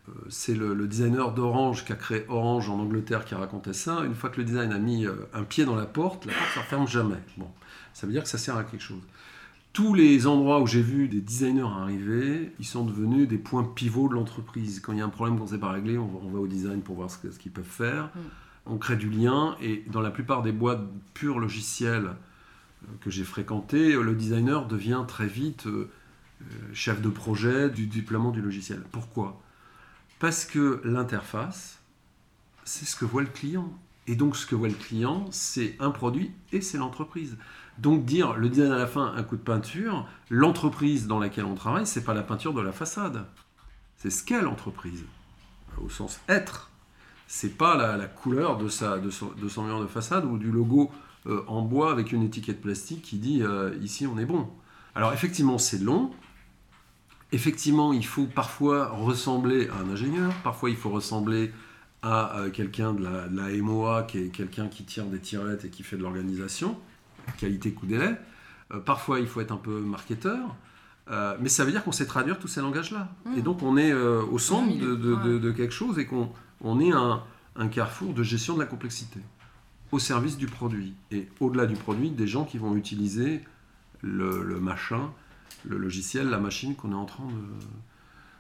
Euh, 0.10 0.12
C'est 0.30 0.54
le, 0.54 0.74
le 0.74 0.88
designer 0.88 1.34
d'Orange 1.34 1.86
qui 1.86 1.92
a 1.94 1.96
créé 1.96 2.26
Orange 2.30 2.70
en 2.70 2.78
Angleterre 2.80 3.26
qui 3.26 3.34
a 3.34 3.38
raconté 3.38 3.74
ça. 3.74 4.04
Une 4.06 4.14
fois 4.16 4.30
que 4.30 4.38
le 4.38 4.44
design 4.44 4.72
a 4.72 4.78
mis 4.80 5.06
euh, 5.06 5.14
un 5.34 5.44
pied 5.44 5.66
dans 5.66 5.76
la 5.76 5.86
porte, 5.86 6.26
la 6.26 6.34
porte 6.34 6.48
ne 6.50 6.54
se 6.54 6.60
referme 6.60 6.88
jamais. 6.88 7.22
Bon, 7.38 7.50
ça 7.94 8.06
veut 8.06 8.14
dire 8.14 8.24
que 8.24 8.30
ça 8.30 8.38
sert 8.38 8.56
à 8.58 8.64
quelque 8.64 8.84
chose. 8.84 9.02
Tous 9.74 9.94
les 9.94 10.26
endroits 10.28 10.62
où 10.62 10.68
j'ai 10.68 10.82
vu 10.82 11.10
des 11.10 11.20
designers 11.22 11.64
arriver, 11.82 12.54
ils 12.60 12.66
sont 12.66 12.86
devenus 12.86 13.28
des 13.28 13.38
points 13.38 13.64
pivots 13.64 14.08
de 14.08 14.14
l'entreprise. 14.14 14.80
Quand 14.80 14.94
il 14.94 15.00
y 15.00 15.02
a 15.02 15.06
un 15.06 15.10
problème 15.10 15.38
qu'on 15.38 15.44
ne 15.46 15.50
sait 15.50 15.58
pas 15.58 15.72
régler, 15.72 15.98
on 15.98 16.08
va, 16.08 16.20
on 16.24 16.30
va 16.30 16.40
au 16.40 16.48
design 16.48 16.82
pour 16.82 16.96
voir 16.96 17.10
ce 17.12 17.18
qu'ils 17.40 17.52
peuvent 17.52 17.66
faire. 17.66 18.10
On 18.68 18.78
crée 18.78 18.96
du 18.96 19.10
lien 19.10 19.58
et 19.62 19.84
dans 19.92 20.02
la 20.02 20.12
plupart 20.12 20.44
des 20.44 20.52
boîtes 20.54 20.82
pures 21.14 21.40
logicielles 21.40 22.12
que 23.02 23.10
j'ai 23.10 23.24
fréquentées, 23.24 23.94
euh, 23.94 24.02
le 24.02 24.16
designer 24.16 24.68
devient 24.68 25.04
très 25.08 25.28
vite 25.28 25.68
euh, 25.68 25.90
euh, 26.42 26.46
chef 26.74 27.02
de 27.02 27.10
projet 27.10 27.70
du 27.70 27.88
déploiement 27.88 28.32
du 28.32 28.42
logiciel. 28.42 28.84
Pourquoi? 28.92 29.42
Parce 30.20 30.46
que 30.46 30.82
l'interface, 30.84 31.80
c'est 32.64 32.86
ce 32.86 32.96
que 32.96 33.06
voit 33.06 33.22
le 33.22 33.28
client. 33.28 33.72
Et 34.08 34.16
donc 34.16 34.36
ce 34.36 34.46
que 34.46 34.56
voit 34.56 34.68
le 34.68 34.76
client, 34.76 35.26
c'est 35.32 35.76
un 35.80 35.92
produit 35.92 36.32
et 36.52 36.62
c'est 36.62 36.78
l'entreprise. 36.78 37.38
Donc 37.80 38.06
dire 38.06 38.34
le 38.36 38.50
design 38.50 38.72
à 38.72 38.78
la 38.78 38.88
fin, 38.88 39.14
un 39.16 39.24
coup 39.24 39.36
de 39.36 39.42
peinture, 39.42 40.08
l'entreprise 40.30 41.08
dans 41.08 41.20
laquelle 41.20 41.46
on 41.46 41.56
travaille, 41.56 41.88
c'est 41.88 42.04
pas 42.04 42.14
la 42.14 42.22
peinture 42.22 42.54
de 42.54 42.62
la 42.62 42.72
façade. 42.72 43.26
C'est 43.98 44.12
ce 44.12 44.24
qu'est 44.24 44.42
l'entreprise, 44.42 45.04
au 45.82 45.90
sens 45.90 46.20
être. 46.30 46.70
C'est 47.28 47.58
pas 47.58 47.76
la, 47.76 48.06
couleur 48.06 48.58
de 48.58 48.70
son 48.70 49.64
mur 49.64 49.82
de 49.82 49.88
façade 49.88 50.26
ou 50.26 50.38
du 50.38 50.52
logo 50.52 50.92
euh, 51.28 51.44
en 51.48 51.64
bois 51.64 51.92
avec 51.92 52.12
une 52.12 52.22
étiquette 52.22 52.62
plastique 52.62 53.02
qui 53.02 53.18
dit 53.18 53.42
euh, 53.42 53.76
ici 53.82 54.06
on 54.06 54.18
est 54.20 54.26
bon. 54.26 54.48
Alors 54.94 55.12
effectivement 55.12 55.58
c'est 55.58 55.80
long, 55.80 56.12
effectivement 57.32 57.94
il 57.94 58.06
faut 58.06 58.28
parfois 58.28 58.90
ressembler 58.90 59.68
à 59.70 59.78
un 59.78 59.90
ingénieur, 59.90 60.32
parfois 60.44 60.70
il 60.70 60.76
faut 60.76 60.92
ressembler 60.92 61.52
à 62.04 62.38
euh, 62.38 62.50
quelqu'un 62.52 62.94
de 62.94 63.04
la, 63.04 63.28
de 63.28 63.38
la 63.38 63.50
MOA 63.64 64.04
qui 64.04 64.20
est 64.20 64.28
quelqu'un 64.28 64.68
qui 64.68 64.84
tire 64.84 65.06
des 65.06 65.20
tirettes 65.20 65.66
et 65.66 65.70
qui 65.70 65.82
fait 65.82 65.98
de 65.98 66.04
l'organisation, 66.04 66.78
qualité 67.38 67.72
coût 67.72 67.88
délai. 67.88 68.16
Parfois 68.86 69.20
il 69.20 69.28
faut 69.28 69.42
être 69.42 69.52
un 69.52 69.58
peu 69.58 69.80
marketeur. 69.80 70.56
Mais 71.40 71.50
ça 71.50 71.66
veut 71.66 71.72
dire 71.72 71.84
qu'on 71.84 71.92
sait 71.92 72.08
traduire 72.08 72.40
tous 72.40 72.48
ces 72.48 72.62
langages-là. 72.62 73.10
Mmh. 73.26 73.38
Et 73.38 73.42
donc 73.42 73.62
on 73.62 73.78
est 73.78 73.94
au 73.94 74.40
centre 74.40 74.76
de, 74.76 75.52
quelque 75.52 75.74
chose 75.74 76.00
et 76.00 76.06
qu'on 76.06 76.32
on 76.62 76.80
est 76.80 76.92
un, 76.92 77.22
un 77.56 77.68
carrefour 77.68 78.14
de 78.14 78.24
gestion 78.24 78.56
de 78.56 78.60
la 78.60 78.66
complexité 78.66 79.20
au 79.92 80.00
service 80.00 80.38
du 80.38 80.48
produit. 80.48 80.94
Et 81.12 81.28
au-delà 81.40 81.66
du 81.66 81.76
produit, 81.76 82.10
des 82.10 82.28
gens 82.28 82.46
qui 82.46 82.58
vont 82.58 82.76
utiliser 82.76 83.42
le, 84.02 84.60
machin, 84.60 85.12
le 85.66 85.78
logiciel, 85.78 86.30
la 86.30 86.40
machine 86.40 86.76
qu'on 86.76 86.92
est 86.92 86.96
en 86.96 87.06
train 87.06 87.28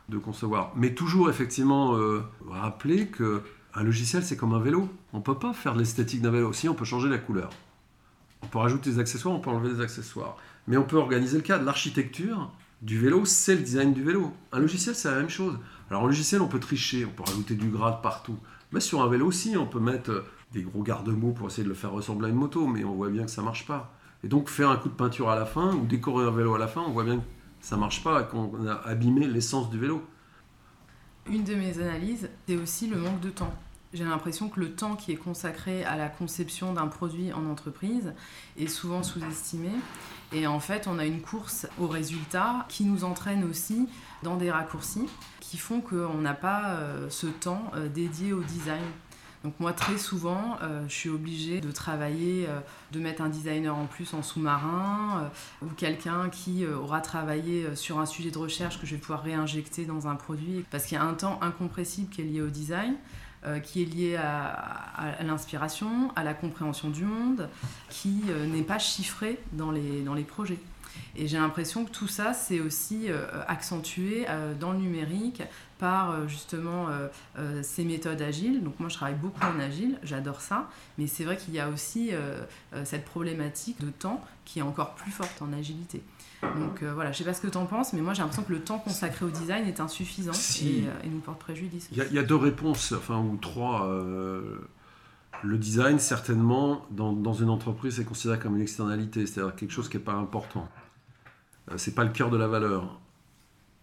de, 0.09 0.17
concevoir. 0.17 0.71
Mais 0.75 0.93
toujours 0.93 1.29
effectivement 1.29 1.97
euh, 1.97 2.21
rappeler 2.47 3.07
que 3.07 3.41
un 3.73 3.83
logiciel 3.83 4.23
c'est 4.23 4.37
comme 4.37 4.53
un 4.53 4.59
vélo. 4.59 4.89
On 5.11 5.19
peut 5.19 5.37
pas 5.37 5.53
faire 5.53 5.75
l'esthétique 5.75 6.21
d'un 6.21 6.31
vélo. 6.31 6.53
Si 6.53 6.69
on 6.69 6.73
peut 6.73 6.85
changer 6.85 7.09
la 7.09 7.17
couleur, 7.17 7.49
on 8.41 8.47
peut 8.47 8.59
rajouter 8.59 8.91
des 8.91 8.99
accessoires, 8.99 9.35
on 9.35 9.39
peut 9.39 9.49
enlever 9.49 9.73
des 9.73 9.81
accessoires. 9.81 10.37
Mais 10.67 10.77
on 10.77 10.83
peut 10.83 10.97
organiser 10.97 11.37
le 11.37 11.43
cadre. 11.43 11.65
L'architecture 11.65 12.51
du 12.81 12.99
vélo, 12.99 13.25
c'est 13.25 13.55
le 13.55 13.61
design 13.61 13.93
du 13.93 14.03
vélo. 14.03 14.31
Un 14.51 14.59
logiciel, 14.59 14.95
c'est 14.95 15.09
la 15.09 15.17
même 15.17 15.29
chose. 15.29 15.57
Alors 15.89 16.03
en 16.03 16.07
logiciel, 16.07 16.41
on 16.41 16.47
peut 16.47 16.59
tricher, 16.59 17.05
on 17.05 17.11
peut 17.11 17.23
rajouter 17.23 17.55
du 17.55 17.69
grade 17.69 18.01
partout. 18.01 18.37
Mais 18.71 18.79
sur 18.79 19.01
un 19.01 19.07
vélo 19.07 19.27
aussi, 19.27 19.57
on 19.57 19.65
peut 19.65 19.79
mettre 19.79 20.23
des 20.55 20.63
gros 20.63 20.81
garde-mots 20.81 21.33
pour 21.33 21.47
essayer 21.47 21.63
de 21.63 21.69
le 21.69 21.75
faire 21.75 21.91
ressembler 21.91 22.27
à 22.27 22.29
une 22.29 22.37
moto, 22.37 22.65
mais 22.65 22.83
on 22.83 22.95
voit 22.95 23.09
bien 23.09 23.25
que 23.25 23.31
ça 23.31 23.41
marche 23.41 23.67
pas. 23.67 23.93
Et 24.23 24.27
donc 24.27 24.49
faire 24.49 24.69
un 24.69 24.77
coup 24.77 24.89
de 24.89 24.93
peinture 24.93 25.29
à 25.29 25.35
la 25.35 25.45
fin 25.45 25.75
ou 25.75 25.85
décorer 25.85 26.25
un 26.25 26.31
vélo 26.31 26.55
à 26.55 26.57
la 26.57 26.67
fin, 26.67 26.81
on 26.81 26.91
voit 26.91 27.03
bien 27.03 27.17
que 27.17 27.23
ça 27.59 27.77
marche 27.77 28.03
pas 28.03 28.23
qu'on 28.23 28.65
a 28.65 28.73
abîmé 28.85 29.27
l'essence 29.27 29.69
du 29.69 29.77
vélo. 29.77 30.01
Une 31.29 31.43
de 31.43 31.55
mes 31.55 31.79
analyses, 31.79 32.29
c'est 32.47 32.55
aussi 32.55 32.87
le 32.87 32.97
manque 32.97 33.19
de 33.19 33.29
temps. 33.29 33.53
J'ai 33.93 34.03
l'impression 34.03 34.49
que 34.49 34.59
le 34.59 34.71
temps 34.71 34.95
qui 34.95 35.11
est 35.11 35.17
consacré 35.17 35.83
à 35.83 35.95
la 35.95 36.09
conception 36.09 36.73
d'un 36.73 36.87
produit 36.87 37.31
en 37.33 37.45
entreprise 37.45 38.13
est 38.57 38.67
souvent 38.67 39.03
sous-estimé. 39.03 39.69
Et 40.33 40.47
en 40.47 40.59
fait, 40.59 40.87
on 40.87 40.99
a 40.99 41.05
une 41.05 41.21
course 41.21 41.67
au 41.79 41.87
résultat 41.87 42.65
qui 42.67 42.83
nous 42.83 43.03
entraîne 43.03 43.43
aussi 43.43 43.87
dans 44.23 44.35
des 44.35 44.51
raccourcis 44.51 45.07
qui 45.39 45.57
font 45.57 45.79
qu'on 45.79 46.17
n'a 46.17 46.33
pas 46.33 46.71
euh, 46.71 47.09
ce 47.09 47.27
temps 47.27 47.71
euh, 47.75 47.87
dédié 47.87 48.33
au 48.33 48.41
design. 48.41 48.83
Donc 49.45 49.53
moi, 49.59 49.71
très 49.71 49.97
souvent, 49.97 50.57
euh, 50.61 50.83
je 50.89 50.93
suis 50.93 51.09
obligée 51.09 51.61
de 51.61 51.71
travailler, 51.71 52.47
de 52.91 52.99
mettre 52.99 53.21
un 53.21 53.29
designer 53.29 53.73
en 53.73 53.85
plus 53.85 54.13
en 54.13 54.21
sous-marin, 54.21 55.31
ou 55.61 55.67
quelqu'un 55.77 56.29
qui 56.29 56.65
aura 56.65 56.99
travaillé 56.99 57.75
sur 57.75 57.99
un 57.99 58.05
sujet 58.05 58.31
de 58.31 58.37
recherche 58.37 58.81
que 58.81 58.85
je 58.85 58.95
vais 58.95 59.01
pouvoir 59.01 59.23
réinjecter 59.23 59.85
dans 59.85 60.07
un 60.07 60.15
produit, 60.15 60.65
parce 60.71 60.85
qu'il 60.85 60.97
y 60.97 60.99
a 60.99 61.03
un 61.03 61.13
temps 61.13 61.39
incompressible 61.41 62.09
qui 62.09 62.21
est 62.21 62.25
lié 62.25 62.41
au 62.41 62.49
design. 62.49 62.95
Euh, 63.47 63.59
qui 63.59 63.83
est 63.83 63.85
lié 63.85 64.15
à, 64.15 65.21
l'inspiration, 65.23 66.11
à 66.15 66.23
la 66.23 66.33
compréhension 66.33 66.89
du 66.89 67.03
monde, 67.03 67.47
qui 67.89 68.23
euh, 68.29 68.47
n'est 68.47 68.63
pas 68.63 68.79
chiffré 68.79 69.37
dans 69.51 69.69
les, 69.69 70.01
dans 70.01 70.15
les 70.15 70.23
projets. 70.23 70.57
Et 71.15 71.27
j'ai 71.27 71.37
l'impression 71.37 71.85
que 71.85 71.91
tout 71.91 72.07
ça, 72.07 72.33
c'est 72.33 72.59
aussi 72.59 73.05
euh, 73.09 73.25
accentué 73.47 74.25
dans 74.59 74.71
le 74.71 74.79
numérique 74.79 75.43
par 75.77 76.27
justement 76.27 76.87
ces 77.61 77.83
méthodes 77.83 78.21
agiles. 78.21 78.63
Donc 78.63 78.79
moi, 78.79 78.87
je 78.87 78.95
travaille 78.95 79.15
beaucoup 79.15 79.41
en 79.43 79.59
agile, 79.59 79.97
j'adore 80.03 80.39
ça, 80.39 80.69
mais 80.97 81.07
c'est 81.07 81.25
vrai 81.25 81.35
qu'il 81.35 81.53
y 81.53 81.59
a 81.59 81.69
aussi 81.69 82.11
cette 82.85 83.03
problématique 83.05 83.79
de 83.81 83.89
temps 83.89 84.23
qui 84.45 84.59
est 84.59 84.61
encore 84.61 84.95
plus 84.95 85.11
forte 85.11 85.41
en 85.41 85.51
agilité. 85.51 86.01
Donc 86.41 86.83
euh, 86.83 86.93
voilà, 86.93 87.11
je 87.11 87.17
sais 87.17 87.23
pas 87.23 87.33
ce 87.33 87.41
que 87.41 87.47
tu 87.47 87.57
en 87.57 87.65
penses, 87.65 87.93
mais 87.93 88.01
moi 88.01 88.13
j'ai 88.13 88.21
l'impression 88.21 88.43
que 88.43 88.53
le 88.53 88.59
temps 88.59 88.77
consacré 88.77 89.25
au 89.25 89.29
design 89.29 89.67
est 89.67 89.79
insuffisant 89.79 90.31
et, 90.61 90.83
euh, 90.87 91.09
nous 91.09 91.19
porte 91.19 91.39
préjudice. 91.39 91.89
Il 91.91 91.97
y, 91.97 92.19
a 92.19 92.23
deux 92.23 92.35
réponses, 92.35 92.93
enfin 92.93 93.19
ou 93.19 93.37
trois. 93.37 93.87
Euh, 93.87 94.59
le 95.43 95.57
design, 95.57 95.99
certainement, 95.99 96.85
dans, 96.91 97.13
dans 97.13 97.33
une 97.33 97.49
entreprise, 97.49 97.97
c'est 97.97 98.05
considéré 98.05 98.39
comme 98.39 98.55
une 98.55 98.61
externalité, 98.61 99.25
c'est-à-dire 99.25 99.55
quelque 99.55 99.71
chose 99.71 99.89
qui 99.89 99.97
n'est 99.97 100.03
pas 100.03 100.13
important. 100.13 100.67
C'est 101.77 101.95
pas 101.95 102.03
le 102.03 102.11
cœur 102.11 102.29
de 102.29 102.37
la 102.37 102.47
valeur. 102.47 102.99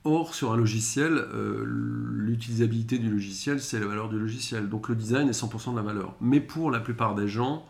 Or, 0.04 0.34
sur 0.34 0.52
un 0.52 0.56
logiciel, 0.56 1.26
l'utilisabilité 1.64 2.98
du 2.98 3.10
logiciel, 3.10 3.60
c'est 3.60 3.78
la 3.78 3.86
valeur 3.86 4.08
du 4.08 4.18
logiciel. 4.18 4.68
Donc 4.68 4.88
le 4.88 4.96
design 4.96 5.28
est 5.28 5.40
100% 5.40 5.72
de 5.72 5.76
la 5.76 5.82
valeur. 5.82 6.14
Mais 6.20 6.40
pour 6.40 6.70
la 6.70 6.80
plupart 6.80 7.14
des 7.14 7.28
gens, 7.28 7.66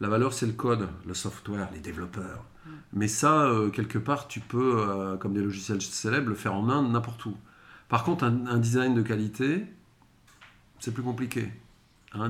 la 0.00 0.08
valeur, 0.08 0.32
c'est 0.32 0.46
le 0.46 0.52
code, 0.52 0.88
le 1.06 1.14
software, 1.14 1.68
les 1.72 1.80
développeurs. 1.80 2.44
Mais 2.92 3.08
ça, 3.08 3.42
euh, 3.42 3.70
quelque 3.70 3.98
part, 3.98 4.28
tu 4.28 4.40
peux, 4.40 4.80
euh, 4.80 5.16
comme 5.16 5.34
des 5.34 5.42
logiciels 5.42 5.82
célèbres, 5.82 6.28
le 6.28 6.34
faire 6.34 6.54
en 6.54 6.68
Inde, 6.68 6.92
n'importe 6.92 7.24
où. 7.26 7.36
Par 7.88 8.04
contre, 8.04 8.24
un, 8.24 8.58
design 8.58 8.94
de 8.94 9.02
qualité, 9.02 9.66
c'est 10.78 10.92
plus 10.92 11.02
compliqué. 11.02 11.50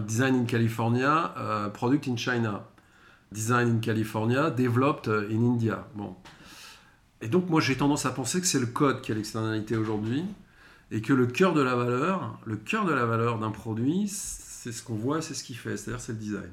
Design 0.07 0.35
in 0.35 0.45
California, 0.45 1.35
euh, 1.37 1.69
product 1.69 2.09
in 2.09 2.17
China. 2.17 2.65
Design 3.33 3.69
in 3.69 3.79
California, 3.81 4.51
developed 4.51 5.09
in 5.09 5.43
India. 5.43 5.87
Bon. 5.95 6.17
Et 7.21 7.29
donc, 7.29 7.49
moi, 7.49 7.61
j'ai 7.61 7.77
tendance 7.77 8.07
à 8.07 8.11
penser 8.11 8.41
que 8.41 8.47
c'est 8.47 8.61
le 8.61 8.67
code 8.67 9.01
qui 9.01 9.13
a 9.13 9.15
l'externalité 9.15 9.77
aujourd'hui, 9.77 10.25
et 10.91 11.03
que 11.03 11.13
le 11.13 11.27
cœur 11.27 11.53
de 11.53 11.61
la 11.61 11.75
valeur, 11.75 12.39
le 12.45 12.57
cœur 12.57 12.85
de 12.85 12.93
la 12.93 13.05
valeur 13.05 13.39
d'un 13.39 13.51
produit, 13.51 14.09
c'est 14.09 14.73
ce 14.73 14.83
qu'on 14.83 14.95
voit, 14.95 15.21
c'est 15.21 15.35
ce 15.35 15.45
qu'il 15.45 15.57
fait, 15.57 15.77
c'est-à-dire 15.77 16.01
c'est 16.01 16.13
le 16.13 16.19
design 16.19 16.51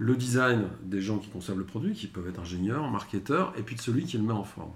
le 0.00 0.16
design 0.16 0.68
des 0.82 1.02
gens 1.02 1.18
qui 1.18 1.28
conservent 1.28 1.58
le 1.58 1.64
produit, 1.66 1.92
qui 1.92 2.06
peuvent 2.06 2.26
être 2.26 2.40
ingénieurs, 2.40 2.90
marketeurs, 2.90 3.52
et 3.58 3.62
puis 3.62 3.76
de 3.76 3.82
celui 3.82 4.04
qui 4.04 4.16
le 4.16 4.24
met 4.24 4.32
en 4.32 4.44
forme. 4.44 4.72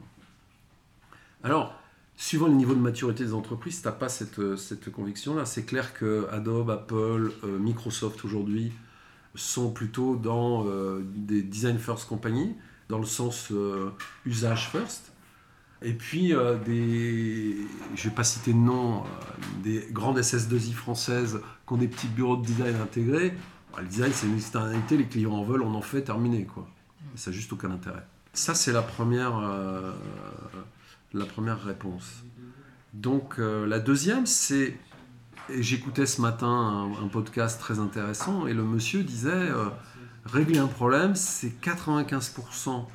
Alors, 1.43 1.81
suivant 2.15 2.47
le 2.47 2.53
niveau 2.53 2.75
de 2.75 2.81
maturité 2.81 3.25
des 3.25 3.33
entreprises, 3.33 3.81
tu 3.81 3.89
n'as 3.89 3.93
pas 3.93 4.11
cette, 4.11 4.57
cette 4.57 4.93
conviction-là. 4.93 5.47
C'est 5.47 5.65
clair 5.65 5.95
que 5.95 6.29
Adobe, 6.31 6.69
Apple, 6.69 7.33
euh, 7.43 7.59
Microsoft 7.59 8.23
aujourd'hui 8.27 8.71
sont 9.35 9.73
plutôt 9.73 10.15
dans 10.17 10.67
euh, 10.67 11.03
des 11.17 11.43
design 11.43 11.79
first 11.79 12.07
company, 12.07 12.55
dans 12.89 12.99
le 12.99 13.07
sens 13.07 13.49
euh, 13.51 13.91
usage 14.27 14.71
first. 14.71 15.13
Et 15.83 15.93
puis, 15.93 16.33
des, 16.65 17.57
je 17.95 18.05
ne 18.05 18.09
vais 18.09 18.15
pas 18.15 18.25
citer 18.25 18.55
de 18.55 18.59
nom, 18.59 19.03
des 19.63 19.87
grandes 19.91 20.19
SS2I 20.19 20.73
françaises 20.73 21.41
qui 21.67 21.73
ont 21.75 21.77
des 21.77 21.89
petits 21.89 22.07
bureaux 22.07 22.37
de 22.39 22.47
design 22.47 22.77
intégrés, 22.77 23.35
bah, 23.75 23.83
le 23.83 23.89
design, 23.89 24.13
c'est 24.13 24.27
une 24.27 24.37
externalité, 24.37 24.97
les 24.97 25.07
clients 25.07 25.33
en 25.33 25.43
veulent, 25.43 25.63
on 25.63 25.75
en 25.75 25.83
fait, 25.83 26.03
terminé. 26.03 26.45
Quoi. 26.45 26.69
Ça 27.17 27.31
n'a 27.31 27.37
juste 27.37 27.53
aucun 27.53 27.71
intérêt. 27.71 28.07
Ça, 28.33 28.55
c'est 28.55 28.73
la 28.73 28.83
première, 28.83 29.37
euh, 29.39 29.93
la 31.13 31.25
première 31.25 31.63
réponse. 31.63 32.25
Donc, 32.93 33.39
euh, 33.39 33.67
la 33.67 33.81
deuxième, 33.81 34.27
c'est. 34.27 34.77
J'écoutais 35.51 36.07
ce 36.07 36.23
matin 36.23 36.91
un, 37.03 37.09
podcast 37.09 37.61
très 37.61 37.79
intéressant 37.79 38.47
et 38.47 38.55
le 38.55 38.63
monsieur 38.63 39.03
disait 39.03 39.29
euh, 39.31 39.69
régler 40.27 40.59
un 40.59 40.67
problème, 40.67 41.15
c'est 41.15 41.61
95% 41.63 42.87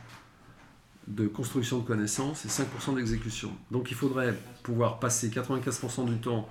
de 1.07 1.27
construction 1.27 1.79
de 1.79 1.83
connaissances 1.83 2.45
et 2.45 2.49
5% 2.49 2.95
d'exécution. 2.95 3.51
Donc, 3.71 3.91
il 3.91 3.95
faudrait 3.95 4.35
pouvoir 4.63 4.99
passer 4.99 5.29
95% 5.29 6.05
du 6.05 6.17
temps 6.17 6.47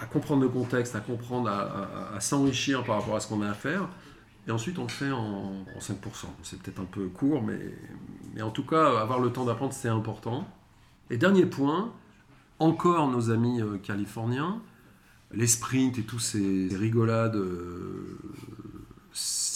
à 0.00 0.06
comprendre 0.06 0.42
le 0.42 0.48
contexte, 0.48 0.94
à 0.94 1.00
comprendre, 1.00 1.48
à, 1.48 2.20
s'enrichir 2.20 2.84
par 2.84 3.00
rapport 3.00 3.16
à 3.16 3.20
ce 3.20 3.26
qu'on 3.26 3.42
a 3.42 3.50
à 3.50 3.54
faire. 3.54 3.88
Et 4.46 4.50
ensuite, 4.50 4.78
on 4.78 4.84
le 4.84 4.88
fait 4.88 5.10
en, 5.10 5.64
5%. 5.78 5.94
C'est 6.42 6.60
peut-être 6.60 6.80
un 6.80 6.84
peu 6.84 7.08
court, 7.08 7.42
mais, 7.42 7.58
mais 8.34 8.42
en 8.42 8.50
tout 8.50 8.64
cas, 8.64 9.00
avoir 9.00 9.18
le 9.18 9.32
temps 9.32 9.44
d'apprendre, 9.44 9.72
c'est 9.72 9.88
important. 9.88 10.46
Et 11.10 11.16
dernier 11.16 11.46
point, 11.46 11.92
encore 12.58 13.10
nos 13.10 13.30
amis 13.30 13.60
euh, 13.60 13.78
californiens, 13.78 14.60
les 15.32 15.46
sprints 15.46 15.98
et 15.98 16.02
tous 16.02 16.18
ces 16.18 16.68
rigolades, 16.72 17.36
euh, 17.36 18.18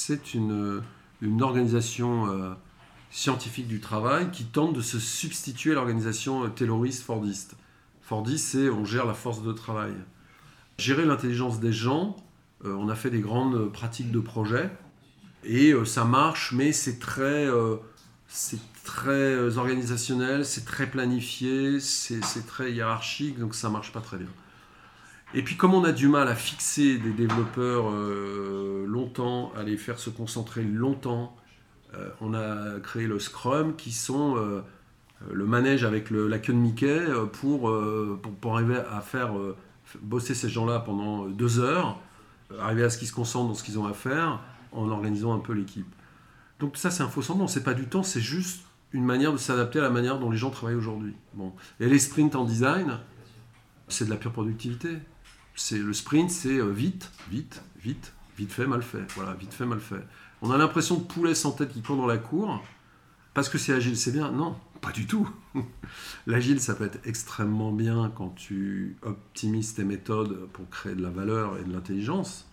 c'est 0.02 0.34
une, 0.34 0.82
une, 1.20 1.42
organisation 1.42 2.26
euh, 2.28 2.52
scientifique 3.10 3.68
du 3.68 3.80
travail 3.80 4.30
qui 4.30 4.44
tente 4.44 4.74
de 4.74 4.80
se 4.80 4.98
substituer 4.98 5.72
à 5.72 5.74
l'organisation 5.74 6.48
tayloriste 6.50 7.02
fordiste. 7.02 7.54
Fordiste, 8.02 8.48
c'est 8.48 8.68
on 8.68 8.84
gère 8.84 9.06
la 9.06 9.14
force 9.14 9.42
de 9.42 9.52
travail 9.52 9.94
gérer 10.78 11.04
l'intelligence 11.04 11.60
des 11.60 11.72
gens. 11.72 12.16
Euh, 12.64 12.74
on 12.74 12.88
a 12.88 12.94
fait 12.94 13.10
des 13.10 13.20
grandes 13.20 13.72
pratiques 13.72 14.10
de 14.10 14.20
projet 14.20 14.70
et 15.44 15.72
euh, 15.72 15.84
ça 15.84 16.04
marche, 16.04 16.52
mais 16.52 16.72
c'est 16.72 16.98
très, 16.98 17.46
euh, 17.46 17.76
c'est 18.28 18.60
très 18.84 19.56
organisationnel, 19.58 20.44
c'est 20.44 20.64
très 20.64 20.86
planifié, 20.86 21.80
c'est 21.80 22.46
très 22.46 22.72
hiérarchique, 22.72 23.38
donc 23.38 23.54
ça 23.54 23.68
marche 23.68 23.92
pas 23.92 24.00
très 24.00 24.18
bien. 24.18 24.28
Et 25.34 25.42
puis 25.42 25.56
comme 25.56 25.74
on 25.74 25.84
a 25.84 25.92
du 25.92 26.08
mal 26.08 26.28
à 26.28 26.34
fixer 26.34 26.98
des 26.98 27.12
développeurs 27.12 27.90
longtemps, 28.86 29.52
à 29.56 29.62
les 29.62 29.76
faire 29.76 29.98
se 29.98 30.10
concentrer 30.10 30.62
longtemps, 30.62 31.36
on 32.20 32.34
a 32.34 32.78
créé 32.80 33.06
le 33.06 33.18
Scrum 33.18 33.74
qui 33.76 33.92
sont 33.92 34.36
le 35.30 35.46
manège 35.46 35.84
avec 35.84 36.10
la 36.10 36.38
queue 36.38 36.52
de 36.52 36.58
Mickey 36.58 37.00
pour, 37.32 37.72
pour, 38.22 38.34
pour 38.34 38.54
arriver 38.54 38.76
à 38.76 39.00
faire 39.00 39.32
bosser 40.00 40.34
ces 40.34 40.48
gens-là 40.48 40.80
pendant 40.80 41.26
deux 41.26 41.60
heures, 41.60 41.98
arriver 42.60 42.84
à 42.84 42.90
ce 42.90 42.98
qu'ils 42.98 43.08
se 43.08 43.14
concentrent 43.14 43.48
dans 43.48 43.54
ce 43.54 43.62
qu'ils 43.62 43.78
ont 43.78 43.86
à 43.86 43.94
faire, 43.94 44.40
en 44.72 44.90
organisant 44.90 45.34
un 45.34 45.38
peu 45.38 45.52
l'équipe. 45.52 45.86
Donc 46.60 46.76
ça, 46.76 46.90
c'est 46.90 47.02
un 47.02 47.08
faux 47.08 47.22
semblant. 47.22 47.48
C'est 47.48 47.64
pas 47.64 47.74
du 47.74 47.86
temps, 47.86 48.02
c'est 48.02 48.20
juste 48.20 48.64
une 48.92 49.04
manière 49.04 49.32
de 49.32 49.38
s'adapter 49.38 49.78
à 49.78 49.82
la 49.82 49.90
manière 49.90 50.18
dont 50.18 50.30
les 50.30 50.36
gens 50.36 50.50
travaillent 50.50 50.76
aujourd'hui. 50.76 51.14
Bon. 51.34 51.52
Et 51.80 51.86
les 51.86 51.98
sprints 51.98 52.34
en 52.34 52.44
design, 52.44 52.98
c'est 53.88 54.04
de 54.04 54.10
la 54.10 54.16
pure 54.16 54.32
productivité. 54.32 54.98
C'est 55.54 55.78
le 55.78 55.92
sprint, 55.92 56.30
c'est 56.30 56.58
euh, 56.58 56.70
vite, 56.70 57.10
vite, 57.30 57.62
vite, 57.80 58.12
vite 58.38 58.52
fait, 58.52 58.66
mal 58.66 58.82
fait. 58.82 59.04
Voilà, 59.14 59.34
vite 59.34 59.52
fait, 59.52 59.66
mal 59.66 59.80
fait. 59.80 60.04
On 60.40 60.50
a 60.50 60.58
l'impression 60.58 60.96
de 60.96 61.04
poulet 61.04 61.34
sans 61.34 61.52
tête 61.52 61.72
qui 61.72 61.82
court 61.82 61.96
dans 61.96 62.06
la 62.06 62.18
cour 62.18 62.62
parce 63.34 63.48
que 63.48 63.58
c'est 63.58 63.72
agile, 63.72 63.96
c'est 63.96 64.12
bien. 64.12 64.30
Non, 64.30 64.56
pas 64.80 64.92
du 64.92 65.06
tout. 65.06 65.28
L'agile, 66.26 66.60
ça 66.60 66.74
peut 66.74 66.84
être 66.84 67.00
extrêmement 67.06 67.72
bien 67.72 68.12
quand 68.14 68.30
tu 68.30 68.96
optimises 69.02 69.74
tes 69.74 69.84
méthodes 69.84 70.48
pour 70.52 70.68
créer 70.68 70.94
de 70.94 71.02
la 71.02 71.10
valeur 71.10 71.58
et 71.58 71.64
de 71.64 71.72
l'intelligence. 71.72 72.46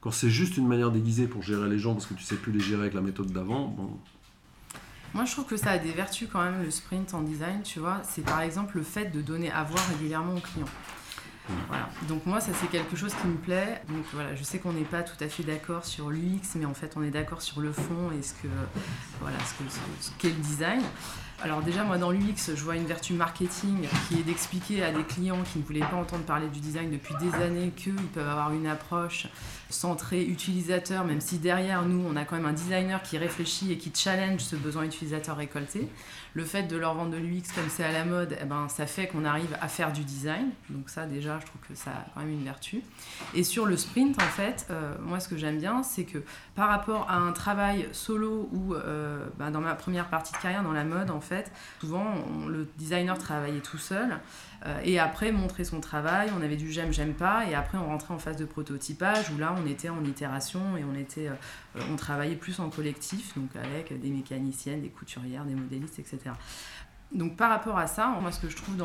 Quand 0.00 0.10
c'est 0.10 0.30
juste 0.30 0.56
une 0.56 0.66
manière 0.66 0.90
déguisée 0.90 1.26
pour 1.26 1.42
gérer 1.42 1.68
les 1.68 1.78
gens 1.78 1.94
parce 1.94 2.06
que 2.06 2.14
tu 2.14 2.24
sais 2.24 2.36
plus 2.36 2.52
les 2.52 2.60
gérer 2.60 2.82
avec 2.82 2.94
la 2.94 3.02
méthode 3.02 3.32
d'avant, 3.32 3.66
bon. 3.68 3.90
Moi, 5.12 5.24
je 5.24 5.32
trouve 5.32 5.46
que 5.46 5.56
ça 5.56 5.70
a 5.70 5.78
des 5.78 5.90
vertus 5.90 6.28
quand 6.30 6.42
même, 6.42 6.62
le 6.62 6.70
sprint 6.70 7.14
en 7.14 7.22
design, 7.22 7.62
tu 7.62 7.80
vois. 7.80 8.00
C'est 8.04 8.24
par 8.24 8.40
exemple 8.42 8.76
le 8.76 8.84
fait 8.84 9.06
de 9.06 9.20
donner 9.20 9.50
à 9.50 9.64
voir 9.64 9.84
régulièrement 9.88 10.36
au 10.36 10.40
client. 10.40 10.68
Voilà. 11.68 11.88
Donc 12.08 12.26
moi, 12.26 12.40
ça 12.40 12.52
c'est 12.54 12.68
quelque 12.68 12.96
chose 12.96 13.14
qui 13.14 13.26
me 13.26 13.36
plaît. 13.36 13.82
Donc 13.88 14.04
voilà, 14.12 14.34
je 14.34 14.42
sais 14.42 14.58
qu'on 14.58 14.72
n'est 14.72 14.82
pas 14.82 15.02
tout 15.02 15.22
à 15.22 15.28
fait 15.28 15.42
d'accord 15.42 15.84
sur 15.84 16.10
l'UX, 16.10 16.54
mais 16.56 16.64
en 16.64 16.74
fait, 16.74 16.92
on 16.96 17.02
est 17.02 17.10
d'accord 17.10 17.42
sur 17.42 17.60
le 17.60 17.72
fond 17.72 18.10
et 18.18 18.22
ce 18.22 18.34
que 18.34 18.48
ce 20.00 20.10
qu'est 20.18 20.28
le 20.28 20.34
design. 20.34 20.82
Alors 21.42 21.62
déjà, 21.62 21.84
moi, 21.84 21.96
dans 21.96 22.10
l'UX, 22.10 22.54
je 22.54 22.62
vois 22.62 22.76
une 22.76 22.84
vertu 22.84 23.14
marketing 23.14 23.88
qui 24.08 24.20
est 24.20 24.22
d'expliquer 24.22 24.84
à 24.84 24.92
des 24.92 25.02
clients 25.02 25.42
qui 25.42 25.58
ne 25.58 25.64
voulaient 25.64 25.80
pas 25.80 25.96
entendre 25.96 26.24
parler 26.24 26.48
du 26.48 26.60
design 26.60 26.90
depuis 26.90 27.14
des 27.18 27.34
années 27.42 27.72
qu'ils 27.74 27.94
peuvent 27.94 28.28
avoir 28.28 28.52
une 28.52 28.66
approche 28.66 29.26
centrée 29.70 30.22
utilisateur, 30.22 31.04
même 31.04 31.20
si 31.20 31.38
derrière 31.38 31.82
nous, 31.86 32.04
on 32.06 32.16
a 32.16 32.24
quand 32.24 32.36
même 32.36 32.44
un 32.44 32.52
designer 32.52 33.02
qui 33.02 33.16
réfléchit 33.16 33.72
et 33.72 33.78
qui 33.78 33.90
challenge 33.94 34.40
ce 34.40 34.54
besoin 34.54 34.84
utilisateur 34.84 35.36
récolté. 35.36 35.88
Le 36.34 36.44
fait 36.44 36.64
de 36.64 36.76
leur 36.76 36.94
vendre 36.94 37.10
de 37.10 37.16
l'UX 37.16 37.52
comme 37.54 37.68
c'est 37.68 37.84
à 37.84 37.92
la 37.92 38.04
mode, 38.04 38.36
eh 38.40 38.44
ben, 38.44 38.68
ça 38.68 38.86
fait 38.86 39.06
qu'on 39.06 39.24
arrive 39.24 39.56
à 39.60 39.68
faire 39.68 39.92
du 39.92 40.04
design. 40.04 40.50
Donc 40.68 40.88
ça 40.88 41.06
déjà, 41.06 41.38
je 41.40 41.46
trouve 41.46 41.60
que 41.68 41.74
ça 41.74 41.90
a 41.90 42.04
quand 42.14 42.20
même 42.20 42.30
une 42.30 42.44
vertu. 42.44 42.82
Et 43.34 43.44
sur 43.44 43.66
le 43.66 43.76
sprint, 43.76 44.20
en 44.20 44.26
fait, 44.26 44.66
euh, 44.70 44.94
moi 45.00 45.20
ce 45.20 45.28
que 45.28 45.36
j'aime 45.36 45.58
bien, 45.58 45.82
c'est 45.82 46.04
que 46.04 46.18
par 46.54 46.68
rapport 46.68 47.06
à 47.08 47.16
un 47.16 47.32
travail 47.32 47.88
solo 47.92 48.48
ou 48.52 48.74
euh, 48.74 49.26
bah, 49.38 49.50
dans 49.50 49.60
ma 49.60 49.74
première 49.74 50.08
partie 50.08 50.32
de 50.32 50.38
carrière 50.38 50.62
dans 50.62 50.72
la 50.72 50.84
mode, 50.84 51.10
en 51.10 51.20
fait, 51.20 51.50
souvent 51.80 52.14
le 52.46 52.68
designer 52.76 53.16
travaillait 53.18 53.60
tout 53.60 53.78
seul. 53.78 54.18
Euh, 54.66 54.80
et 54.84 54.98
après, 54.98 55.32
montrer 55.32 55.64
son 55.64 55.80
travail, 55.80 56.30
on 56.38 56.42
avait 56.42 56.56
du 56.56 56.70
j'aime, 56.70 56.92
j'aime 56.92 57.14
pas, 57.14 57.46
et 57.46 57.54
après, 57.54 57.78
on 57.78 57.86
rentrait 57.86 58.14
en 58.14 58.18
phase 58.18 58.36
de 58.36 58.44
prototypage 58.44 59.30
où 59.30 59.38
là, 59.38 59.54
on 59.58 59.66
était 59.66 59.88
en 59.88 60.04
itération 60.04 60.76
et 60.76 60.84
on, 60.84 60.94
était, 60.94 61.28
euh, 61.28 61.80
on 61.90 61.96
travaillait 61.96 62.36
plus 62.36 62.60
en 62.60 62.68
collectif, 62.68 63.34
donc 63.36 63.50
avec 63.56 63.98
des 63.98 64.10
mécaniciennes, 64.10 64.82
des 64.82 64.88
couturières, 64.88 65.44
des 65.44 65.54
modélistes, 65.54 65.98
etc. 65.98 66.32
Donc 67.12 67.36
par 67.36 67.50
rapport 67.50 67.76
à 67.76 67.86
ça, 67.88 68.16
moi 68.20 68.30
ce 68.30 68.38
que 68.38 68.48
je 68.48 68.56
trouve 68.56 68.76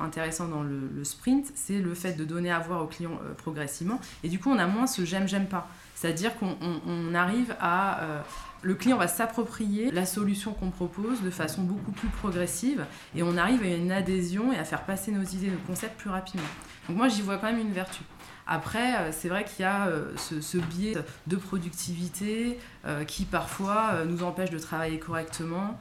intéressant 0.00 0.46
dans 0.46 0.62
le, 0.62 1.02
sprint, 1.02 1.50
c'est 1.54 1.80
le 1.80 1.94
fait 1.94 2.12
de 2.12 2.24
donner 2.24 2.52
à 2.52 2.60
voir 2.60 2.82
au 2.82 2.86
client 2.86 3.18
euh, 3.24 3.34
progressivement. 3.34 4.00
Et 4.22 4.28
du 4.28 4.38
coup, 4.38 4.50
on 4.50 4.58
a 4.58 4.66
moins 4.66 4.86
ce 4.86 5.04
j'aime, 5.04 5.26
j'aime 5.26 5.46
pas. 5.46 5.68
C'est-à-dire 5.96 6.32
qu'on 6.36 7.14
arrive 7.14 7.56
à 7.58 8.22
le 8.62 8.74
client 8.74 8.96
va 8.96 9.08
s'approprier 9.08 9.90
la 9.90 10.04
solution 10.06 10.52
qu'on 10.52 10.70
propose 10.70 11.22
de 11.22 11.30
façon 11.30 11.62
beaucoup 11.62 11.92
plus 11.92 12.08
progressive 12.08 12.84
et 13.14 13.22
on 13.22 13.36
arrive 13.36 13.62
à 13.62 13.68
une 13.68 13.92
adhésion 13.92 14.52
et 14.52 14.58
à 14.58 14.64
faire 14.64 14.82
passer 14.82 15.12
nos 15.12 15.22
idées, 15.22 15.50
nos 15.50 15.66
concepts 15.66 15.98
plus 15.98 16.10
rapidement. 16.10 16.46
Donc 16.88 16.96
moi 16.96 17.08
j'y 17.08 17.22
vois 17.22 17.38
quand 17.38 17.46
même 17.46 17.60
une 17.60 17.72
vertu. 17.72 18.02
Après, 18.48 18.96
euh, 18.96 19.10
c'est 19.12 19.28
vrai 19.28 19.44
qu'il 19.44 19.62
y 19.62 19.66
a 19.66 19.88
euh, 19.88 20.12
ce, 20.16 20.58
biais 20.58 20.96
de 21.26 21.36
productivité 21.36 22.58
euh, 22.84 23.04
qui 23.04 23.24
parfois 23.24 24.04
nous 24.06 24.22
empêche 24.22 24.50
de 24.50 24.58
travailler 24.58 24.98
correctement. 24.98 25.78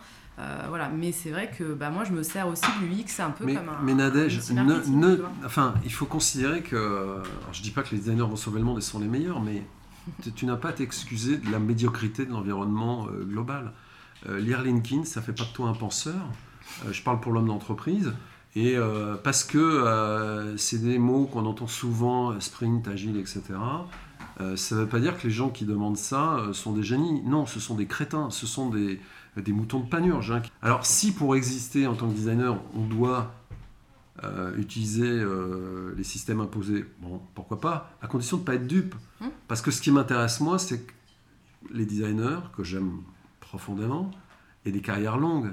voilà, 0.67 0.89
mais 0.89 1.11
c'est 1.11 1.29
vrai 1.29 1.49
que 1.49 1.63
bah, 1.63 1.89
moi 1.89 2.03
je 2.03 2.11
me 2.11 2.23
sers 2.23 2.47
aussi 2.47 2.65
de 2.81 2.87
l'UX 2.87 3.19
un 3.19 3.29
peu 3.31 3.45
comme 3.45 3.69
un. 3.69 3.81
Mais 3.83 3.93
Nadège, 3.93 4.51
ne, 4.51 5.17
enfin, 5.45 5.75
il 5.83 5.93
faut 5.93 6.05
considérer 6.05 6.61
que. 6.61 6.75
Alors, 6.75 7.53
je 7.53 7.61
dis 7.61 7.71
pas 7.71 7.83
que 7.83 7.91
les 7.91 7.99
designers 7.99 8.27
vont 8.27 8.35
sauver 8.35 8.59
le 8.59 8.65
monde 8.65 8.79
et 8.79 8.81
sont 8.81 8.99
les 8.99 9.07
meilleurs, 9.07 9.41
mais 9.41 9.63
tu 10.35 10.45
n'as 10.45 10.55
pas 10.55 10.69
à 10.69 10.73
t'excuser 10.73 11.37
de 11.37 11.51
la 11.51 11.59
médiocrité 11.59 12.25
de 12.25 12.31
l'environnement 12.31 13.07
euh, 13.07 13.23
global. 13.23 13.71
Euh, 14.27 14.39
lire 14.39 14.63
Linkin, 14.63 15.03
ça 15.03 15.21
fait 15.21 15.33
pas 15.33 15.43
de 15.43 15.49
toi 15.49 15.69
un 15.69 15.73
penseur. 15.73 16.15
Euh, 16.85 16.91
je 16.91 17.03
parle 17.03 17.19
pour 17.19 17.31
l'homme 17.31 17.47
d'entreprise. 17.47 18.13
Et 18.57 18.77
parce 19.21 19.43
que 19.43 20.55
c'est 20.55 20.81
des 20.81 20.97
mots 20.97 21.25
qu'on 21.25 21.45
entend 21.45 21.67
souvent, 21.67 22.39
sprint, 22.39 22.87
agile, 22.87 23.17
etc., 23.17 23.41
ça 24.55 24.75
ne 24.75 24.79
veut 24.79 24.87
pas 24.87 25.01
dire 25.01 25.17
que 25.17 25.27
les 25.27 25.33
gens 25.33 25.49
qui 25.49 25.65
demandent 25.65 25.97
ça 25.97 26.41
sont 26.53 26.71
des 26.71 26.81
génies. 26.81 27.21
Non, 27.25 27.45
ce 27.45 27.59
sont 27.59 27.75
des 27.75 27.85
crétins, 27.85 28.29
ce 28.29 28.47
sont 28.47 28.69
des, 28.69 29.01
moutons 29.49 29.81
de 29.81 29.89
panurge. 29.89 30.31
Hein. 30.31 30.41
Alors 30.61 30.85
si 30.85 31.11
pour 31.11 31.35
exister 31.35 31.85
en 31.85 31.95
tant 31.95 32.07
que 32.07 32.13
designer, 32.13 32.57
on 32.77 32.85
doit 32.85 33.33
euh, 34.23 34.55
utiliser 34.57 35.09
euh, 35.09 35.93
les 35.97 36.05
systèmes 36.05 36.39
imposés, 36.39 36.85
bon, 37.01 37.19
pourquoi 37.33 37.59
pas, 37.59 37.97
à 38.01 38.07
condition 38.07 38.37
de 38.37 38.43
ne 38.43 38.45
pas 38.45 38.55
être 38.55 38.65
dupe. 38.65 38.95
Hum. 39.21 39.29
Parce 39.47 39.61
que 39.61 39.71
ce 39.71 39.81
qui 39.81 39.91
m'intéresse, 39.91 40.39
moi, 40.39 40.59
c'est 40.59 40.79
que 40.85 40.91
les 41.73 41.85
designers, 41.85 42.39
que 42.55 42.63
j'aime 42.63 43.01
profondément, 43.39 44.11
aient 44.65 44.71
des 44.71 44.81
carrières 44.81 45.17
longues. 45.17 45.51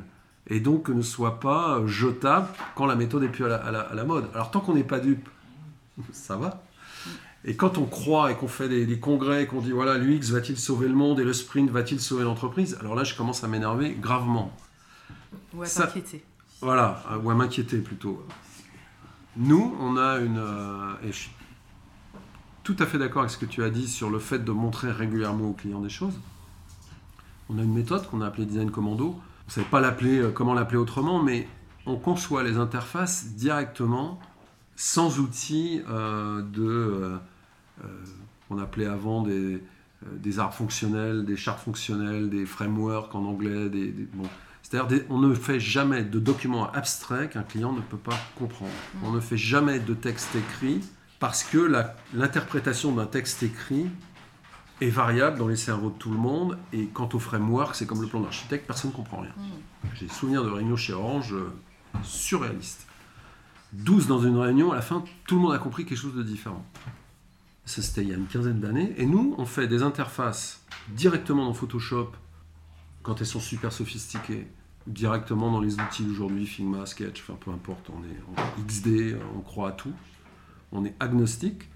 Et 0.48 0.60
donc 0.60 0.88
ne 0.88 1.02
soient 1.02 1.38
pas 1.38 1.86
jetables 1.86 2.48
quand 2.74 2.86
la 2.86 2.96
méthode 2.96 3.22
est 3.22 3.28
plus 3.28 3.44
à 3.44 3.70
la, 3.70 4.04
mode. 4.04 4.28
Alors 4.34 4.50
tant 4.50 4.60
qu'on 4.60 4.74
n'est 4.74 4.82
pas 4.82 4.98
dupe, 4.98 5.28
ça 6.12 6.36
va. 6.36 6.62
Et 7.44 7.56
quand 7.56 7.78
on 7.78 7.86
croit 7.86 8.30
et 8.30 8.36
qu'on 8.36 8.48
fait 8.48 8.68
des, 8.68 9.00
congrès 9.00 9.44
et 9.44 9.46
qu'on 9.46 9.60
dit 9.60 9.72
voilà, 9.72 9.98
l'UX 9.98 10.30
va-t-il 10.30 10.58
sauver 10.58 10.88
le 10.88 10.94
monde 10.94 11.20
et 11.20 11.24
le 11.24 11.32
sprint 11.32 11.70
va-t-il 11.70 12.00
sauver 12.00 12.24
l'entreprise? 12.24 12.76
Alors 12.80 12.94
là, 12.94 13.04
je 13.04 13.14
commence 13.14 13.42
à 13.44 13.48
m'énerver 13.48 13.94
gravement. 13.94 14.56
Ou 15.54 15.62
à 15.62 15.66
s'inquiéter. 15.66 16.24
Voilà, 16.60 17.02
ou 17.22 17.30
à 17.30 17.34
m'inquiéter 17.34 17.78
plutôt. 17.78 18.24
Nous, 19.36 19.76
on 19.80 19.96
a 19.96 20.18
une. 20.18 20.38
Euh, 20.38 20.94
et 21.04 21.08
je 21.08 21.16
suis 21.16 21.30
tout 22.62 22.76
à 22.78 22.86
fait 22.86 22.98
d'accord 22.98 23.22
avec 23.22 23.32
ce 23.32 23.38
que 23.38 23.46
tu 23.46 23.62
as 23.62 23.70
dit 23.70 23.88
sur 23.88 24.10
le 24.10 24.18
fait 24.18 24.38
de 24.38 24.52
montrer 24.52 24.90
régulièrement 24.90 25.50
aux 25.50 25.52
clients 25.52 25.80
des 25.80 25.88
choses. 25.88 26.14
On 27.48 27.58
a 27.58 27.62
une 27.62 27.74
méthode 27.74 28.06
qu'on 28.08 28.20
a 28.20 28.26
appelée 28.26 28.46
Design 28.46 28.70
Commando. 28.70 29.08
On 29.08 29.46
ne 29.48 29.52
savait 29.52 29.66
pas 29.66 29.80
l'appeler, 29.80 30.18
euh, 30.18 30.30
comment 30.30 30.54
l'appeler 30.54 30.78
autrement, 30.78 31.22
mais 31.22 31.48
on 31.86 31.96
conçoit 31.96 32.42
les 32.42 32.56
interfaces 32.56 33.34
directement, 33.34 34.20
sans 34.76 35.18
outils 35.18 35.82
euh, 35.88 36.42
de. 36.42 37.18
qu'on 38.48 38.58
appelait 38.58 38.86
avant 38.86 39.22
des, 39.22 39.62
des 40.16 40.38
arbres 40.38 40.54
fonctionnels, 40.54 41.24
des 41.24 41.36
chartes 41.36 41.60
fonctionnelles, 41.60 42.30
des 42.30 42.46
frameworks 42.46 43.14
en 43.14 43.24
anglais, 43.24 43.68
des, 43.68 43.88
bon, 44.14 44.28
c'est-à-dire 44.62 45.04
on 45.10 45.18
ne 45.18 45.34
fait 45.34 45.60
jamais 45.60 46.02
de 46.02 46.18
documents 46.18 46.70
abstraits 46.72 47.30
qu'un 47.30 47.42
client 47.42 47.72
ne 47.72 47.80
peut 47.80 47.98
pas 47.98 48.18
comprendre. 48.38 48.72
Mm. 48.94 49.06
On 49.06 49.12
ne 49.12 49.20
fait 49.20 49.36
jamais 49.36 49.78
de 49.78 49.94
texte 49.94 50.34
écrit 50.34 50.80
parce 51.22 51.44
que 51.44 51.72
l'interprétation 52.14 52.90
d'un 52.90 53.06
texte 53.06 53.44
écrit 53.44 53.86
est 54.80 54.88
variable 54.88 55.38
dans 55.38 55.46
les 55.46 55.54
cerveaux 55.54 55.90
de 55.90 55.94
tout 55.94 56.10
le 56.10 56.16
monde. 56.16 56.58
Et 56.72 56.86
quant 56.86 57.08
au 57.12 57.20
framework, 57.20 57.76
c'est 57.76 57.86
comme 57.86 58.02
le 58.02 58.08
plan 58.08 58.18
d'architecte, 58.18 58.66
personne 58.66 58.90
ne 58.90 58.96
comprend 58.96 59.20
rien. 59.20 59.30
Mm. 59.36 59.88
J'ai 59.94 60.08
souvenir 60.08 60.42
de 60.42 60.50
réunions 60.50 60.74
chez 60.74 60.92
Orange 60.92 61.32
euh, 61.32 61.52
surréalistes. 62.02 62.88
12 63.72 64.08
dans 64.08 64.18
une 64.18 64.36
réunion, 64.36 64.72
à 64.72 64.74
la 64.74 64.82
fin, 64.82 65.04
tout 65.28 65.36
le 65.36 65.42
monde 65.42 65.54
a 65.54 65.58
compris 65.58 65.84
quelque 65.86 65.96
chose 65.96 66.16
de 66.16 66.24
différent. 66.24 66.66
Ça, 67.66 67.82
c'était 67.82 68.02
il 68.02 68.08
y 68.08 68.12
a 68.12 68.16
une 68.16 68.26
quinzaine 68.26 68.58
d'années. 68.58 68.92
Et 68.96 69.06
nous, 69.06 69.36
on 69.38 69.46
fait 69.46 69.68
des 69.68 69.84
interfaces 69.84 70.64
directement 70.88 71.44
dans 71.44 71.54
Photoshop 71.54 72.10
quand 73.04 73.20
elles 73.20 73.28
sont 73.28 73.38
super 73.38 73.72
sophistiquées, 73.72 74.48
directement 74.88 75.52
dans 75.52 75.60
les 75.60 75.74
outils 75.76 76.02
d'aujourd'hui, 76.02 76.46
Figma, 76.46 76.84
Sketch, 76.84 77.22
enfin 77.22 77.38
peu 77.38 77.52
importe, 77.52 77.90
on 77.90 78.02
est 78.02 78.40
en 78.40 78.62
XD, 78.66 79.16
on 79.36 79.40
croit 79.42 79.68
à 79.68 79.72
tout, 79.72 79.92
on 80.72 80.84
est 80.84 80.94
agnostique. 81.00 81.68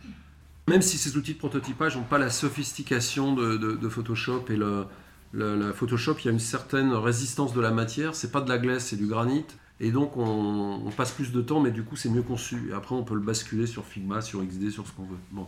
Même 0.68 0.82
si 0.82 0.98
ces 0.98 1.16
outils 1.16 1.34
de 1.34 1.38
prototypage 1.38 1.96
n'ont 1.96 2.02
pas 2.02 2.18
la 2.18 2.30
sophistication 2.30 3.34
de, 3.34 3.88
Photoshop 3.88 4.46
et 4.50 4.56
le, 4.56 5.72
Photoshop, 5.72 6.16
il 6.20 6.24
y 6.24 6.28
a 6.28 6.32
une 6.32 6.40
certaine 6.40 6.92
résistance 6.92 7.54
de 7.54 7.60
la 7.60 7.70
matière, 7.70 8.14
c'est 8.16 8.32
pas 8.32 8.40
de 8.40 8.48
la 8.48 8.58
glace, 8.58 8.86
c'est 8.86 8.96
du 8.96 9.06
granit. 9.06 9.44
Et 9.78 9.92
donc 9.92 10.16
on, 10.16 10.90
passe 10.96 11.12
plus 11.12 11.32
de 11.32 11.40
temps, 11.40 11.60
mais 11.60 11.70
du 11.70 11.84
coup 11.84 11.96
c'est 11.96 12.08
mieux 12.08 12.22
conçu. 12.22 12.70
Et 12.70 12.72
après 12.72 12.94
on 12.94 13.04
peut 13.04 13.14
le 13.14 13.20
basculer 13.20 13.66
sur 13.66 13.84
Figma, 13.84 14.22
sur 14.22 14.42
XD, 14.42 14.70
sur 14.70 14.86
ce 14.86 14.92
qu'on 14.92 15.04
veut. 15.04 15.18
Bon. 15.30 15.46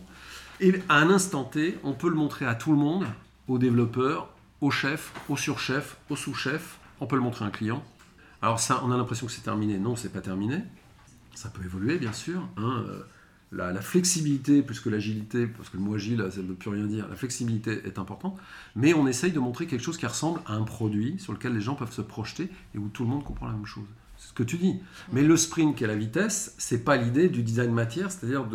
Et 0.61 0.73
à 0.87 0.99
un 0.99 1.09
instant 1.09 1.43
T, 1.43 1.77
on 1.83 1.93
peut 1.93 2.09
le 2.09 2.15
montrer 2.15 2.45
à 2.45 2.55
tout 2.55 2.71
le 2.71 2.77
monde, 2.77 3.05
aux 3.47 3.57
développeurs, 3.57 4.29
au 4.61 4.71
chef, 4.71 5.11
au 5.27 5.35
surchef, 5.35 5.97
au 6.09 6.15
sous-chef. 6.15 6.79
On 7.01 7.07
peut 7.07 7.15
le 7.15 7.21
montrer 7.21 7.43
à 7.43 7.47
un 7.47 7.51
client. 7.51 7.83
Alors 8.41 8.59
ça, 8.59 8.81
on 8.85 8.91
a 8.91 8.97
l'impression 8.97 9.25
que 9.25 9.33
c'est 9.33 9.41
terminé. 9.41 9.79
Non, 9.79 9.95
c'est 9.95 10.13
pas 10.13 10.21
terminé. 10.21 10.61
Ça 11.33 11.49
peut 11.49 11.63
évoluer, 11.63 11.97
bien 11.97 12.13
sûr. 12.13 12.47
Hein. 12.57 12.85
La, 13.51 13.81
flexibilité, 13.81 14.61
plus 14.61 14.79
que 14.79 14.89
l'agilité, 14.89 15.47
parce 15.47 15.69
que 15.69 15.77
le 15.77 15.83
mot 15.83 15.95
agile, 15.95 16.23
ça 16.29 16.41
ne 16.41 16.47
veut 16.47 16.53
plus 16.53 16.69
rien 16.69 16.85
dire, 16.85 17.07
la 17.07 17.15
flexibilité 17.15 17.81
est 17.85 17.97
importante, 17.97 18.37
mais 18.75 18.93
on 18.93 19.07
essaye 19.07 19.31
de 19.31 19.39
montrer 19.39 19.65
quelque 19.65 19.81
chose 19.81 19.97
qui 19.97 20.05
ressemble 20.05 20.39
à 20.45 20.53
un 20.53 20.63
produit 20.63 21.17
sur 21.17 21.33
lequel 21.33 21.53
les 21.53 21.61
gens 21.61 21.73
peuvent 21.73 21.91
se 21.91 22.01
projeter 22.01 22.49
et 22.75 22.77
où 22.77 22.89
tout 22.89 23.03
le 23.03 23.09
monde 23.09 23.23
comprend 23.23 23.47
la 23.47 23.53
même 23.53 23.65
chose. 23.65 23.87
C'est 24.17 24.29
ce 24.29 24.33
que 24.33 24.43
tu 24.43 24.57
dis. 24.57 24.75
Mais 25.11 25.23
le 25.23 25.35
sprint 25.35 25.75
qui 25.75 25.83
est 25.83 25.87
la 25.87 25.95
vitesse, 25.95 26.53
c'est 26.57 26.83
pas 26.83 26.95
l'idée 26.95 27.29
du 27.29 27.41
design 27.41 27.71
matière, 27.71 28.11
c'est-à-dire 28.11 28.45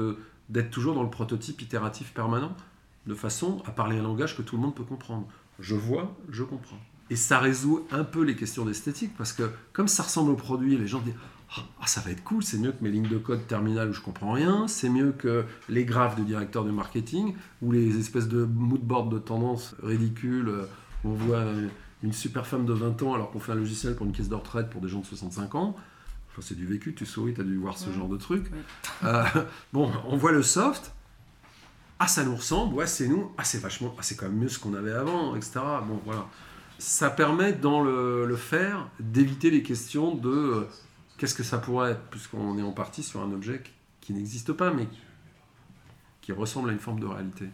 d'être 0.49 0.71
toujours 0.71 0.95
dans 0.95 1.03
le 1.03 1.11
prototype 1.11 1.61
itératif 1.61 2.13
permanent, 2.13 2.55
de 3.07 3.15
façon 3.15 3.63
à 3.67 3.71
parler 3.71 3.99
un 3.99 4.03
langage 4.03 4.37
que 4.37 4.43
tout 4.43 4.57
le 4.57 4.63
monde 4.63 4.75
peut 4.75 4.85
comprendre 4.85 5.27
je 5.59 5.75
vois, 5.75 6.17
je 6.31 6.43
comprends. 6.43 6.79
Et 7.11 7.17
ça 7.17 7.39
résout 7.39 7.87
un 7.91 8.05
peu 8.05 8.23
les 8.23 8.35
questions 8.35 8.65
d'esthétique, 8.65 9.13
parce 9.17 9.33
que 9.33 9.51
comme 9.73 9.89
ça 9.89 10.03
ressemble 10.03 10.31
au 10.31 10.37
produit, 10.37 10.77
les 10.77 10.87
gens 10.87 11.01
disent 11.01 11.15
ah, 11.57 11.61
ah, 11.81 11.87
ça 11.87 12.01
va 12.01 12.11
être 12.11 12.25
cool, 12.25 12.43
c'est 12.43 12.59
mieux 12.59 12.73
que 12.73 12.83
mes 12.83 12.91
lignes 12.91 13.09
de 13.09 13.19
code 13.19 13.47
terminales 13.47 13.91
où 13.91 13.93
je 13.93 14.01
comprends 14.01 14.33
rien, 14.33 14.67
c'est 14.69 14.89
mieux 14.89 15.13
que 15.13 15.45
les 15.69 15.85
graphes 15.85 16.17
de 16.17 16.23
directeur 16.23 16.65
de 16.65 16.71
marketing, 16.71 17.35
ou 17.63 17.73
les 17.73 17.99
espèces 17.99 18.29
de 18.29 18.45
moodboards 18.45 19.09
de 19.09 19.19
tendance 19.19 19.75
ridicules 19.83 20.53
où 21.05 21.11
on 21.11 21.15
voit 21.15 21.45
une 22.03 22.13
super 22.13 22.47
femme 22.47 22.67
de 22.67 22.73
20 22.73 23.03
ans 23.03 23.15
alors 23.15 23.31
qu'on 23.31 23.41
fait 23.41 23.53
un 23.53 23.57
logiciel 23.57 23.95
pour 23.97 24.07
une 24.07 24.13
caisse 24.13 24.29
de 24.29 24.35
retraite 24.35 24.69
pour 24.69 24.81
des 24.81 24.89
gens 24.89 25.01
de 25.01 25.07
65 25.07 25.55
ans. 25.55 25.77
Enfin, 26.31 26.43
c'est 26.43 26.57
du 26.57 26.67
vécu, 26.67 26.95
tu 26.95 27.07
souris, 27.07 27.33
tu 27.33 27.41
as 27.41 27.45
dû 27.45 27.57
voir 27.57 27.79
ce 27.79 27.91
genre 27.91 28.09
de 28.09 28.17
truc. 28.17 28.51
Euh, 29.05 29.25
bon, 29.73 29.91
on 30.07 30.17
voit 30.17 30.33
le 30.33 30.43
soft, 30.43 30.93
ah 31.99 32.09
ça 32.09 32.25
nous 32.25 32.37
ressemble, 32.37 32.75
ouais 32.75 32.87
c'est 32.87 33.09
nous, 33.09 33.33
ah 33.39 33.45
c'est 33.45 33.59
vachement, 33.59 33.95
ah, 33.99 34.03
c'est 34.03 34.17
quand 34.17 34.27
même 34.27 34.39
mieux 34.39 34.49
ce 34.49 34.59
qu'on 34.59 34.75
avait 34.75 34.93
avant, 34.93 35.37
etc. 35.37 35.61
Bon 35.87 36.01
voilà. 36.05 36.27
Ça 36.79 37.09
permet 37.09 37.53
dans 37.53 37.83
le, 37.83 38.37
faire 38.37 38.89
d'éviter 38.99 39.51
les 39.51 39.63
questions 39.63 40.15
de 40.17 40.29
euh, 40.29 40.69
qu'est-ce 41.25 41.35
que 41.35 41.43
ça 41.43 41.57
pourrait 41.57 41.93
être, 41.93 42.03
puisqu'on 42.11 42.59
est 42.59 42.63
en 42.63 42.73
partie 42.73 43.03
sur 43.03 43.23
un 43.23 43.33
objet 43.33 43.63
qui, 44.03 44.13
n'existe 44.13 44.53
pas, 44.53 44.71
mais 44.75 44.87
qui 46.21 46.33
ressemble 46.33 46.69
à 46.69 46.75
une 46.75 46.79
forme 46.79 47.01
de 47.01 47.07
réalité. 47.07 47.49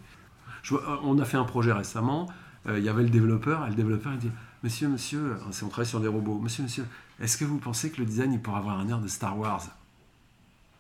Euh, 0.73 0.97
on 1.05 1.21
a 1.21 1.25
fait 1.25 1.37
un 1.37 1.45
projet 1.45 1.73
récemment, 1.73 2.29
euh, 2.67 2.81
il 2.81 2.85
y 2.85 2.89
avait 2.89 3.05
le 3.05 3.11
développeur, 3.11 3.65
et 3.65 3.71
le 3.71 3.77
développeur 3.77 4.13
il 4.15 4.19
dit 4.19 4.31
Monsieur, 4.65 4.89
monsieur, 4.89 5.37
on 5.63 5.69
travaille 5.69 5.87
sur 5.87 6.01
des 6.01 6.09
robots, 6.09 6.41
monsieur, 6.41 6.65
monsieur, 6.65 6.85
est-ce 7.21 7.37
que 7.37 7.45
vous 7.45 7.59
pensez 7.59 7.93
que 7.93 7.99
le 7.99 8.07
design 8.07 8.33
il 8.33 8.43
pourrait 8.43 8.59
avoir 8.59 8.81
un 8.81 8.89
air 8.89 8.99
de 8.99 9.07
Star 9.07 9.39
Wars? 9.39 9.63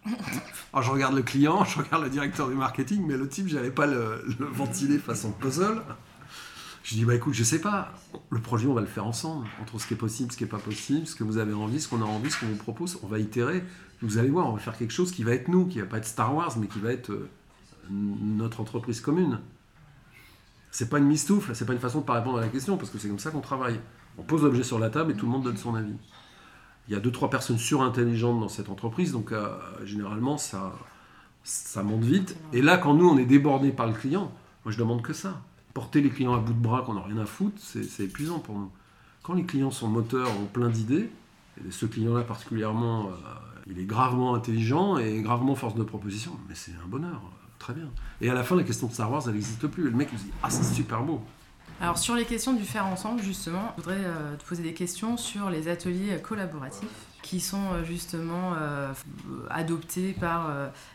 Alors 0.72 0.82
je 0.82 0.90
regarde 0.90 1.14
le 1.14 1.22
client, 1.22 1.62
je 1.62 1.78
regarde 1.78 2.02
le 2.02 2.10
directeur 2.10 2.48
du 2.48 2.56
marketing, 2.56 3.06
mais 3.06 3.16
le 3.16 3.28
type, 3.28 3.46
j'allais 3.46 3.70
pas 3.70 3.86
le, 3.86 4.24
le 4.40 4.46
ventiler 4.46 4.98
façon 4.98 5.30
puzzle. 5.30 5.80
Je 6.82 6.94
dis, 6.94 7.04
bah 7.04 7.14
écoute, 7.14 7.34
je 7.34 7.44
sais 7.44 7.60
pas, 7.60 7.92
le 8.30 8.40
projet, 8.40 8.66
on 8.66 8.74
va 8.74 8.80
le 8.80 8.86
faire 8.86 9.06
ensemble, 9.06 9.46
entre 9.60 9.78
ce 9.78 9.86
qui 9.86 9.94
est 9.94 9.98
possible, 9.98 10.32
ce 10.32 10.36
qui 10.36 10.44
n'est 10.44 10.50
pas 10.50 10.58
possible, 10.58 11.06
ce 11.06 11.14
que 11.14 11.24
vous 11.24 11.38
avez 11.38 11.52
envie, 11.52 11.80
ce 11.80 11.88
qu'on 11.88 12.00
a 12.00 12.06
envie, 12.06 12.30
ce 12.30 12.40
qu'on 12.40 12.46
vous 12.46 12.56
propose, 12.56 12.98
on 13.02 13.06
va 13.06 13.18
itérer. 13.18 13.62
Vous 14.02 14.16
allez 14.16 14.30
voir, 14.30 14.48
on 14.48 14.52
va 14.52 14.58
faire 14.58 14.76
quelque 14.76 14.92
chose 14.92 15.12
qui 15.12 15.22
va 15.22 15.32
être 15.32 15.48
nous, 15.48 15.66
qui 15.66 15.78
va 15.80 15.86
pas 15.86 15.98
être 15.98 16.06
Star 16.06 16.34
Wars, 16.34 16.56
mais 16.58 16.68
qui 16.68 16.78
va 16.78 16.90
être 16.90 17.10
euh, 17.10 17.28
notre 17.90 18.60
entreprise 18.60 19.00
commune. 19.00 19.40
C'est 20.70 20.88
pas 20.88 20.98
une 20.98 21.06
mistoufle, 21.06 21.54
c'est 21.54 21.66
pas 21.66 21.74
une 21.74 21.80
façon 21.80 22.00
de 22.00 22.04
pas 22.04 22.14
répondre 22.14 22.38
à 22.38 22.40
la 22.40 22.48
question, 22.48 22.78
parce 22.78 22.90
que 22.90 22.98
c'est 22.98 23.08
comme 23.08 23.18
ça 23.18 23.30
qu'on 23.30 23.40
travaille. 23.40 23.78
On 24.16 24.22
pose 24.22 24.42
l'objet 24.42 24.62
sur 24.62 24.78
la 24.78 24.88
table 24.88 25.12
et 25.12 25.14
tout 25.14 25.26
le 25.26 25.32
monde 25.32 25.44
donne 25.44 25.56
son 25.58 25.74
avis. 25.74 25.96
Il 26.88 26.94
y 26.94 26.96
a 26.96 27.00
deux, 27.00 27.12
trois 27.12 27.28
personnes 27.28 27.58
surintelligentes 27.58 28.40
dans 28.40 28.48
cette 28.48 28.70
entreprise, 28.70 29.12
donc 29.12 29.32
euh, 29.32 29.56
généralement 29.84 30.38
ça, 30.38 30.72
ça 31.44 31.82
monte 31.82 32.04
vite. 32.04 32.36
Et 32.52 32.62
là, 32.62 32.78
quand 32.78 32.94
nous, 32.94 33.08
on 33.08 33.18
est 33.18 33.26
débordé 33.26 33.70
par 33.70 33.86
le 33.86 33.92
client, 33.92 34.32
moi 34.64 34.72
je 34.72 34.78
demande 34.78 35.02
que 35.02 35.12
ça. 35.12 35.42
Porter 35.74 36.00
les 36.00 36.10
clients 36.10 36.34
à 36.34 36.38
bout 36.38 36.52
de 36.52 36.58
bras, 36.58 36.82
qu'on 36.82 36.94
n'a 36.94 37.02
rien 37.02 37.18
à 37.18 37.26
foutre, 37.26 37.60
c'est 37.60 38.04
épuisant 38.04 38.38
pour 38.38 38.58
nous. 38.58 38.70
Quand 39.22 39.34
les 39.34 39.44
clients 39.44 39.70
sont 39.70 39.88
moteurs, 39.88 40.28
ont 40.40 40.46
plein 40.46 40.68
d'idées, 40.68 41.10
et 41.58 41.70
ce 41.70 41.86
client-là 41.86 42.22
particulièrement, 42.22 43.06
euh, 43.06 43.10
il 43.66 43.78
est 43.78 43.84
gravement 43.84 44.34
intelligent 44.34 44.98
et 44.98 45.20
gravement 45.20 45.54
force 45.54 45.74
de 45.74 45.84
proposition, 45.84 46.32
mais 46.48 46.54
c'est 46.54 46.72
un 46.84 46.88
bonheur, 46.88 47.22
très 47.58 47.74
bien. 47.74 47.88
Et 48.20 48.30
à 48.30 48.34
la 48.34 48.42
fin, 48.42 48.56
la 48.56 48.62
question 48.62 48.88
de 48.88 48.92
Star 48.92 49.10
Wars, 49.10 49.22
elle 49.26 49.34
n'existe 49.34 49.66
plus. 49.66 49.84
Le 49.84 49.90
mec 49.90 50.12
nous 50.12 50.18
dit 50.18 50.30
Ah, 50.42 50.50
c'est 50.50 50.64
super 50.64 51.02
beau. 51.02 51.20
Alors 51.80 51.98
sur 51.98 52.14
les 52.14 52.24
questions 52.24 52.52
du 52.52 52.64
faire 52.64 52.86
ensemble, 52.86 53.22
justement, 53.22 53.72
je 53.76 53.82
voudrais 53.82 54.04
euh, 54.04 54.36
te 54.36 54.44
poser 54.44 54.62
des 54.62 54.74
questions 54.74 55.16
sur 55.16 55.50
les 55.50 55.68
ateliers 55.68 56.20
collaboratifs 56.22 57.09
qui 57.22 57.40
sont 57.40 57.72
euh, 57.72 57.84
justement 57.84 58.54
euh, 58.58 58.92
adoptés 59.50 60.12
par 60.12 60.50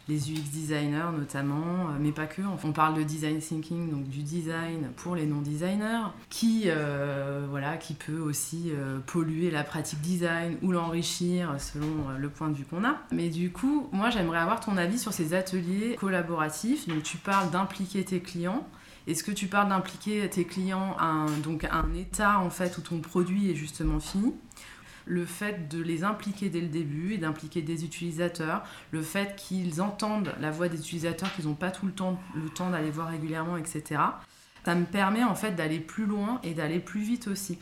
les 0.08 0.32
UX 0.32 0.50
designers 0.52 1.12
notamment, 1.18 1.90
mais 2.00 2.12
pas 2.12 2.26
que. 2.26 2.42
On 2.42 2.72
parle 2.72 2.96
de 2.96 3.04
design 3.04 3.40
thinking, 3.40 3.92
donc 3.92 4.08
du 4.10 4.24
design 4.24 4.90
pour 4.98 5.16
les 5.16 5.26
non-designers, 5.26 6.10
qui, 6.30 6.68
voilà, 7.50 7.78
qui 7.78 7.94
peut 7.94 8.20
aussi 8.20 8.72
polluer 9.06 9.52
la 9.52 9.64
pratique 9.64 10.02
design 10.02 10.58
ou 10.62 10.72
l'enrichir 10.72 11.56
selon 11.60 12.10
le 12.18 12.30
point 12.30 12.50
de 12.50 12.56
vue 12.56 12.66
qu'on 12.66 12.84
a. 12.84 12.98
Mais 13.12 13.30
du 13.30 13.52
coup, 13.52 13.88
moi 13.92 14.10
j'aimerais 14.10 14.40
avoir 14.40 14.60
ton 14.60 14.78
avis 14.78 15.00
sur 15.00 15.14
ces 15.14 15.34
ateliers 15.34 15.96
collaboratifs. 16.00 16.88
Donc 16.88 17.04
tu 17.04 17.18
parles 17.18 17.50
d'impliquer 17.52 18.04
tes 18.04 18.20
clients. 18.20 18.68
Est-ce 19.08 19.24
que 19.24 19.32
tu 19.32 19.48
parles 19.48 19.70
d'impliquer 19.70 20.28
tes 20.30 20.46
clients 20.46 20.96
à 20.98 21.06
un, 21.06 21.38
donc 21.44 21.66
un 21.66 21.94
état 21.94 22.40
en 22.40 22.50
fait 22.50 22.78
où 22.78 22.82
ton 22.82 23.00
produit 23.00 23.52
est 23.52 23.56
justement 23.56 24.00
fini? 24.00 24.34
Le 25.06 25.26
fait 25.26 25.68
de 25.70 25.82
les 25.82 26.04
impliquer 26.04 26.50
dès 26.50 26.62
le 26.62 26.68
début 26.68 27.14
et 27.14 27.18
d'impliquer 27.18 27.62
des 27.62 27.86
utilisateurs, 27.86 28.64
le 28.92 29.02
fait 29.02 29.36
qu'ils 29.36 29.82
entendent 29.82 30.34
la 30.40 30.52
voix 30.52 30.68
des 30.68 30.80
utilisateurs, 30.80 31.34
qu'ils 31.34 31.46
n'ont 31.46 31.54
pas 31.54 31.72
tout 31.72 31.86
le 31.86 31.92
temps, 31.92 32.20
le 32.36 32.50
temps 32.50 32.70
d'aller 32.72 32.90
voir 32.90 33.10
régulièrement, 33.10 33.58
etc. 33.58 34.02
Ça 34.66 34.76
me 34.76 34.86
permet 34.86 35.24
en 35.24 35.36
fait 35.36 35.52
d'aller 35.52 35.80
plus 35.80 36.06
loin 36.06 36.40
et 36.44 36.54
d'aller 36.54 36.80
plus 36.80 37.02
vite 37.02 37.28
aussi. 37.28 37.60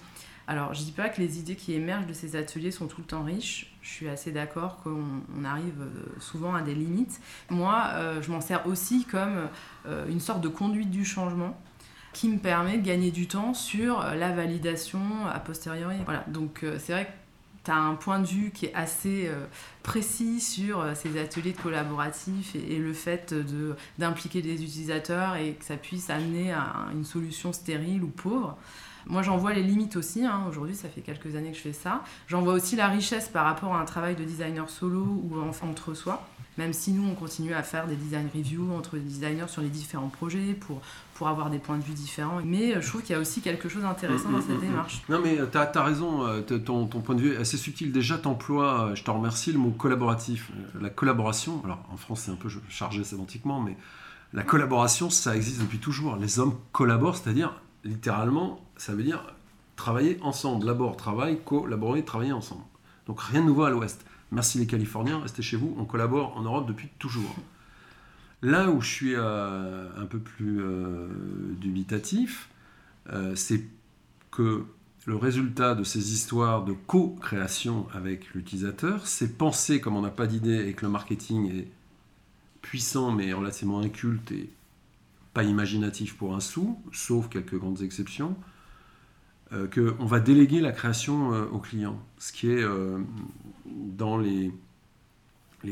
Alors, 0.48 0.74
je 0.74 0.84
dis 0.84 0.92
pas 0.92 1.08
que 1.08 1.22
les 1.22 1.40
idées 1.40 1.56
qui 1.56 1.74
émergent 1.74 2.06
de 2.06 2.14
ces 2.14 2.36
ateliers 2.36 2.72
sont 2.72 2.88
tout 2.88 3.00
le 3.00 3.08
temps 3.08 3.24
riches. 3.24 3.74
Je 3.82 3.90
suis 3.90 4.10
assez 4.10 4.32
d'accord 4.32 4.82
qu'on 4.84 5.46
arrive 5.46 5.82
euh, 5.82 6.20
souvent 6.20 6.54
à 6.54 6.62
des 6.62 6.76
limites. 6.76 7.22
Moi, 7.50 7.86
euh, 7.94 8.22
je 8.22 8.30
m'en 8.30 8.42
sers 8.42 8.68
aussi 8.68 9.06
comme 9.06 9.48
euh, 9.86 10.06
une 10.10 10.20
sorte 10.20 10.42
de 10.42 10.50
conduite 10.50 10.90
du 10.90 11.06
changement 11.06 11.58
qui 12.12 12.28
me 12.28 12.38
permet 12.38 12.78
de 12.78 12.86
gagner 12.86 13.10
du 13.10 13.28
temps 13.28 13.54
sur 13.54 14.04
la 14.04 14.32
validation 14.32 15.00
a 15.26 15.40
posteriori. 15.40 15.96
Voilà, 16.06 16.24
donc 16.28 16.64
c'est 16.78 16.92
vrai 16.92 17.06
que 17.06 17.12
tu 17.64 17.72
un 17.72 17.96
point 17.96 18.20
de 18.20 18.28
vue 18.28 18.52
qui 18.52 18.66
est 18.66 18.74
assez 18.74 19.30
précis 19.84 20.42
sur 20.42 20.86
ces 20.96 21.20
ateliers 21.20 21.54
de 21.54 21.62
collaboratifs 21.62 22.56
et, 22.56 22.78
le 22.78 22.94
fait 22.94 23.34
d'impliquer 23.98 24.42
des 24.42 24.64
utilisateurs 24.64 25.36
et 25.36 25.54
que 25.54 25.64
ça 25.64 25.78
puisse 25.78 26.10
amener 26.10 26.52
à 26.52 26.88
une 26.92 27.06
solution 27.06 27.54
stérile 27.54 28.04
ou 28.04 28.10
pauvre. 28.10 28.58
Moi, 29.06 29.22
j'en 29.22 29.38
vois 29.38 29.54
les 29.54 29.64
limites 29.64 29.96
aussi. 29.96 30.26
Hein. 30.26 30.46
Aujourd'hui, 30.50 30.76
ça 30.76 30.88
fait 30.88 31.02
quelques 31.02 31.36
années 31.36 31.52
que 31.52 31.58
je 31.58 31.62
fais 31.62 31.74
ça. 31.74 32.04
J'en 32.28 32.42
vois 32.42 32.54
aussi 32.54 32.76
la 32.76 32.88
richesse 32.88 33.28
par 33.28 33.46
rapport 33.46 33.76
à 33.76 33.80
un 33.80 33.86
travail 33.86 34.16
de 34.16 34.24
designer 34.24 34.70
solo 34.70 35.02
ou 35.02 35.36
entre 35.62 35.94
soi. 35.94 36.26
Même 36.58 36.74
si 36.74 36.92
nous, 36.92 37.08
on 37.10 37.16
continue 37.16 37.54
à 37.54 37.64
faire 37.64 37.88
des 37.88 37.96
design 37.96 38.30
reviews 38.34 38.72
entre 38.74 38.98
designers 38.98 39.48
sur 39.48 39.62
les 39.62 39.70
différents 39.70 40.10
projets 40.10 40.54
pour, 40.54 40.82
pour 41.24 41.30
avoir 41.30 41.50
des 41.50 41.60
points 41.60 41.78
de 41.78 41.84
vue 41.84 41.94
différents. 41.94 42.42
Mais 42.44 42.76
euh, 42.76 42.82
je 42.82 42.88
trouve 42.90 43.02
qu'il 43.02 43.14
y 43.14 43.16
a 43.16 43.22
aussi 43.22 43.40
quelque 43.40 43.70
chose 43.70 43.84
d'intéressant 43.84 44.30
dans 44.30 44.42
cette 44.42 44.50
mm, 44.50 44.54
mm, 44.56 44.58
mm, 44.58 44.62
démarche. 44.68 45.02
Non, 45.08 45.22
mais 45.24 45.38
tu 45.50 45.58
as, 45.58 45.72
as, 45.74 45.84
raison. 45.84 46.28
Euh, 46.28 46.42
ton, 46.42 46.86
ton, 46.86 47.00
point 47.00 47.16
de 47.16 47.22
vue 47.22 47.34
est 47.36 47.38
assez 47.38 47.56
subtil. 47.56 47.94
Déjà, 47.94 48.18
tu 48.18 48.28
emploies, 48.28 48.90
euh, 48.90 48.96
je 48.96 49.06
te 49.06 49.10
remercie, 49.10 49.54
le 49.54 49.58
mot 49.58 49.72
collaboratif. 49.72 50.52
La 50.82 50.90
collaboration, 50.90 51.62
alors 51.64 51.80
en 51.94 51.96
France, 51.96 52.24
c'est 52.26 52.32
un 52.32 52.36
peu 52.36 52.50
chargé 52.68 53.06
sémantiquement, 53.06 53.62
mais 53.62 53.78
la 54.34 54.44
collaboration, 54.44 55.10
ça 55.10 55.34
existe 55.34 55.62
depuis 55.62 55.78
toujours. 55.78 56.18
Les 56.18 56.40
hommes 56.40 56.56
collaborent, 56.74 57.16
c'est-à-dire 57.16 57.54
littéralement, 57.86 58.60
ça 58.76 58.92
veut 58.94 59.04
dire 59.04 59.24
travailler 59.78 60.20
ensemble. 60.24 60.66
Labor, 60.66 60.98
travail, 60.98 61.40
collaborer, 61.46 62.04
travailler 62.04 62.34
ensemble. 62.34 62.64
Donc 63.08 63.22
rien 63.22 63.40
de 63.40 63.46
nouveau 63.46 63.64
à 63.64 63.70
l'Ouest. 63.70 64.04
Merci 64.34 64.58
les 64.58 64.68
Californiens, 64.68 65.22
restez 65.22 65.42
chez 65.42 65.56
vous, 65.56 65.74
on 65.80 65.86
collabore 65.86 66.36
en 66.36 66.42
Europe 66.42 66.68
depuis 66.68 66.90
toujours. 67.00 67.34
Là 68.44 68.70
où 68.70 68.82
je 68.82 68.88
suis 68.88 69.16
euh, 69.16 69.88
un 69.96 70.06
peu 70.06 70.20
plus 70.20 70.60
euh, 70.60 71.08
dubitatif, 71.62 72.50
euh, 73.10 73.36
c'est 73.36 73.64
que 74.32 74.66
le 75.06 75.16
résultat 75.16 75.76
de 75.76 75.86
ces 75.86 76.14
histoires 76.14 76.66
de 76.66 76.74
co-création 76.74 77.88
avec 77.94 78.34
l'utilisateur, 78.34 79.08
c'est 79.08 79.38
penser 79.38 79.80
comme 79.80 79.96
on 79.96 80.02
n'a 80.02 80.10
pas 80.10 80.28
d'idée 80.28 80.68
et 80.68 80.74
que 80.74 80.86
le 80.86 80.92
marketing 80.92 81.58
est 81.58 81.68
puissant 82.62 83.14
mais 83.14 83.32
relativement 83.32 83.80
inculte 83.80 84.34
et 84.34 84.50
pas 85.34 85.44
imaginatif 85.44 86.18
pour 86.18 86.36
un 86.36 86.42
sou, 86.42 86.78
sauf 86.92 87.30
quelques 87.30 87.58
grandes 87.58 87.82
exceptions, 87.82 88.36
qu'on 89.52 90.06
va 90.06 90.20
déléguer 90.20 90.62
la 90.62 90.72
création 90.72 91.30
au 91.30 91.60
client. 91.60 92.00
Ce 92.18 92.32
qui 92.32 92.50
est 92.50 92.64
dans 93.66 94.18
les 94.18 94.52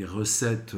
recettes 0.04 0.76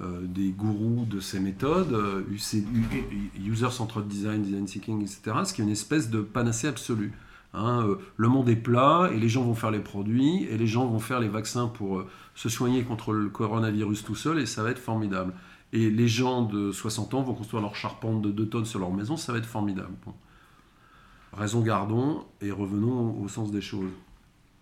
des 0.00 0.50
gourous 0.50 1.06
de 1.08 1.20
ces 1.20 1.40
méthodes, 1.40 2.24
User 2.30 3.70
Centered 3.70 4.06
Design, 4.06 4.42
Design 4.42 4.66
Thinking, 4.66 5.02
etc., 5.02 5.38
ce 5.44 5.54
qui 5.54 5.62
est 5.62 5.64
une 5.64 5.70
espèce 5.70 6.10
de 6.10 6.20
panacée 6.20 6.68
absolue. 6.68 7.12
Hein, 7.54 7.96
le 8.16 8.28
monde 8.28 8.50
est 8.50 8.56
plat 8.56 9.10
et 9.14 9.18
les 9.18 9.30
gens 9.30 9.42
vont 9.42 9.54
faire 9.54 9.70
les 9.70 9.80
produits 9.80 10.44
et 10.44 10.58
les 10.58 10.66
gens 10.66 10.86
vont 10.86 10.98
faire 10.98 11.20
les 11.20 11.28
vaccins 11.28 11.68
pour 11.68 12.04
se 12.34 12.50
soigner 12.50 12.82
contre 12.82 13.14
le 13.14 13.30
coronavirus 13.30 14.04
tout 14.04 14.14
seul 14.14 14.38
et 14.38 14.44
ça 14.44 14.62
va 14.62 14.70
être 14.70 14.78
formidable. 14.78 15.32
Et 15.72 15.90
les 15.90 16.08
gens 16.08 16.42
de 16.42 16.70
60 16.72 17.14
ans 17.14 17.22
vont 17.22 17.34
construire 17.34 17.62
leur 17.62 17.74
charpente 17.74 18.20
de 18.20 18.30
2 18.30 18.46
tonnes 18.48 18.64
sur 18.66 18.78
leur 18.78 18.92
maison, 18.92 19.16
ça 19.16 19.32
va 19.32 19.38
être 19.38 19.46
formidable. 19.46 19.94
Raison 21.32 21.62
gardons 21.62 22.24
et 22.42 22.50
revenons 22.50 23.18
au 23.22 23.28
sens 23.28 23.50
des 23.50 23.62
choses. 23.62 23.90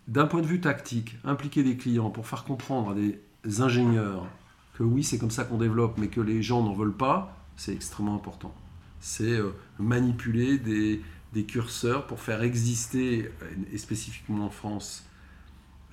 D'un 0.07 0.27
point 0.27 0.41
de 0.43 0.47
vue 0.47 0.61
tactique, 0.61 1.17
impliquer 1.25 1.65
des 1.65 1.77
clients 1.77 2.11
pour 2.11 2.29
faire 2.29 2.45
comprendre 2.45 2.91
à 2.91 2.95
des 2.95 3.61
ingénieurs 3.61 4.27
que 4.75 4.83
oui, 4.83 5.03
c'est 5.03 5.19
comme 5.19 5.31
ça 5.31 5.45
qu'on 5.45 5.59
développe, 5.59 5.97
mais 5.99 6.09
que 6.09 6.21
les 6.21 6.43
gens 6.43 6.63
n'en 6.63 6.75
veulent 6.75 6.97
pas, 6.97 7.37
c'est 7.57 7.73
extrêmement 7.73 8.17
important. 8.17 8.55
C'est 9.01 9.25
euh, 9.25 9.51
manipuler 9.79 10.59
des, 10.59 11.01
des, 11.33 11.45
curseurs 11.45 12.07
pour 12.07 12.21
faire 12.21 12.43
exister, 12.43 13.31
et 13.73 13.79
spécifiquement 13.79 14.47
en 14.47 14.51
France, 14.51 15.05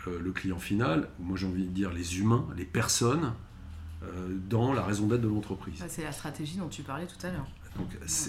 euh, 0.08 0.20
le 0.20 0.32
client 0.32 0.60
final, 0.60 1.10
moi 1.20 1.38
j'ai 1.38 1.46
envie 1.48 1.66
de 1.66 1.72
dire 1.72 1.94
les 1.94 2.20
humains, 2.20 2.48
les 2.58 2.66
personnes, 2.66 3.34
euh, 4.04 4.36
dans 4.50 4.74
la 4.74 4.82
raison 4.82 5.06
d'être 5.06 5.22
de 5.22 5.28
l'entreprise. 5.28 5.84
C'est 5.88 6.04
la 6.04 6.12
stratégie 6.12 6.58
dont 6.58 6.70
tu 6.70 6.82
parlais 6.82 7.06
tout 7.06 7.24
à 7.26 7.30
l'heure. 7.30 7.48
Donc, 7.78 7.88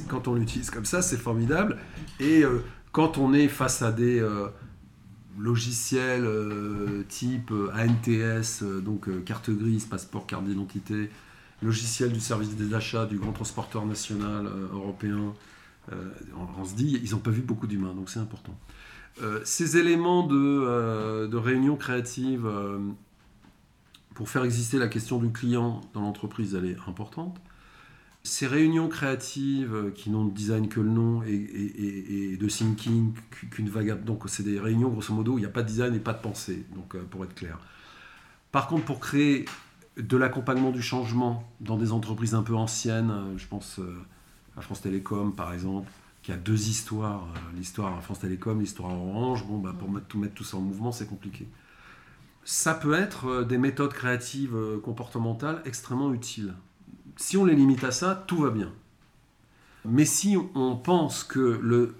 quand 0.08 0.28
on 0.28 0.34
l'utilise 0.34 0.70
comme 0.70 0.84
ça, 0.84 1.02
c'est 1.02 1.16
formidable. 1.16 1.78
Et 2.20 2.44
quand 2.92 3.18
on 3.18 3.32
est 3.32 3.48
face 3.48 3.82
à 3.82 3.90
des 3.90 4.20
euh, 5.38 5.42
logiciels 5.42 7.04
type 7.08 7.52
ANTS, 7.74 8.62
donc 8.82 9.08
carte 9.24 9.50
grise, 9.50 9.84
passeport, 9.86 10.26
carte 10.26 10.44
d'identité, 10.44 11.10
logiciel 11.62 12.12
du 12.12 12.20
service 12.20 12.54
des 12.56 12.74
achats 12.74 13.06
du 13.06 13.18
grand 13.18 13.32
transporteur 13.32 13.86
national 13.86 14.48
européen, 14.72 15.32
on, 16.58 16.64
se 16.64 16.74
dit, 16.74 17.00
ils 17.02 17.10
n'ont 17.10 17.18
pas 17.18 17.30
vu 17.30 17.42
beaucoup 17.42 17.66
d'humains, 17.66 17.94
donc 17.94 18.08
c'est 18.08 18.20
important. 18.20 18.56
ces 19.44 19.76
éléments 19.76 20.26
de, 20.26 21.26
de 21.26 21.36
réunion 21.36 21.76
créative 21.76 22.48
pour 24.14 24.28
faire 24.28 24.44
exister 24.44 24.78
la 24.78 24.88
question 24.88 25.18
du 25.18 25.30
client 25.30 25.80
dans 25.94 26.02
l'entreprise, 26.02 26.54
elle 26.54 26.66
est 26.66 26.76
importante. 26.86 27.40
Ces 28.24 28.46
réunions 28.46 28.88
créatives 28.88 29.74
euh, 29.74 29.90
qui 29.90 30.08
n'ont 30.08 30.24
de 30.24 30.32
design 30.32 30.68
que 30.68 30.78
le 30.78 30.90
nom 30.90 31.24
et, 31.24 32.36
de 32.36 32.46
thinking 32.46 33.14
qu'une 33.50 33.68
vague. 33.68 34.04
Donc, 34.04 34.22
c'est 34.28 34.44
des 34.44 34.60
réunions, 34.60 34.90
grosso 34.90 35.12
modo, 35.12 35.32
où 35.32 35.38
il 35.38 35.40
n'y 35.40 35.46
a 35.46 35.50
pas 35.50 35.62
de 35.62 35.68
design 35.68 35.94
et 35.94 35.98
pas 35.98 36.12
de 36.12 36.20
pensée, 36.20 36.64
donc, 36.76 36.94
euh, 36.94 37.02
pour 37.10 37.24
être 37.24 37.34
clair. 37.34 37.58
Par 38.52 38.68
contre, 38.68 38.84
pour 38.84 39.00
créer 39.00 39.44
de 39.96 40.16
l'accompagnement 40.16 40.70
du 40.70 40.82
changement 40.82 41.52
dans 41.60 41.76
des 41.76 41.90
entreprises 41.90 42.34
un 42.34 42.44
peu 42.44 42.54
anciennes, 42.54 43.10
euh, 43.10 43.38
je 43.38 43.46
pense 43.48 43.80
à 44.56 44.60
France 44.60 44.82
Télécom 44.82 45.34
par 45.34 45.52
exemple, 45.52 45.90
qui 46.22 46.30
a 46.30 46.36
deux 46.36 46.68
histoires, 46.68 47.26
l'histoire 47.56 48.00
France 48.02 48.20
Télécom, 48.20 48.60
l'histoire 48.60 48.92
Orange, 48.92 49.44
bon, 49.46 49.58
bah, 49.58 49.74
pour 49.76 49.90
mettre 49.90 50.06
tout, 50.06 50.18
mettre 50.18 50.34
tout 50.34 50.44
ça 50.44 50.58
en 50.58 50.60
mouvement, 50.60 50.92
c'est 50.92 51.08
compliqué 51.08 51.46
ça 52.44 52.74
peut 52.74 52.94
être 52.94 53.44
des 53.44 53.56
méthodes 53.56 53.92
créatives 53.92 54.56
comportementales 54.82 55.62
extrêmement 55.64 56.12
utiles. 56.12 56.54
Si 57.16 57.36
on 57.36 57.44
les 57.44 57.54
limite 57.54 57.84
à 57.84 57.90
ça, 57.90 58.24
tout 58.26 58.38
va 58.38 58.50
bien. 58.50 58.70
Mais 59.84 60.04
si 60.04 60.36
on 60.54 60.76
pense 60.76 61.24
que 61.24 61.58
le 61.62 61.94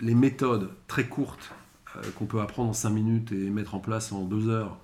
les 0.00 0.14
méthodes 0.14 0.70
très 0.86 1.06
courtes 1.08 1.50
euh, 1.96 2.02
qu'on 2.16 2.26
peut 2.26 2.40
apprendre 2.40 2.70
en 2.70 2.74
5 2.74 2.90
minutes 2.90 3.32
et 3.32 3.50
mettre 3.50 3.74
en 3.74 3.80
place 3.80 4.12
en 4.12 4.22
2 4.22 4.48
heures 4.48 4.76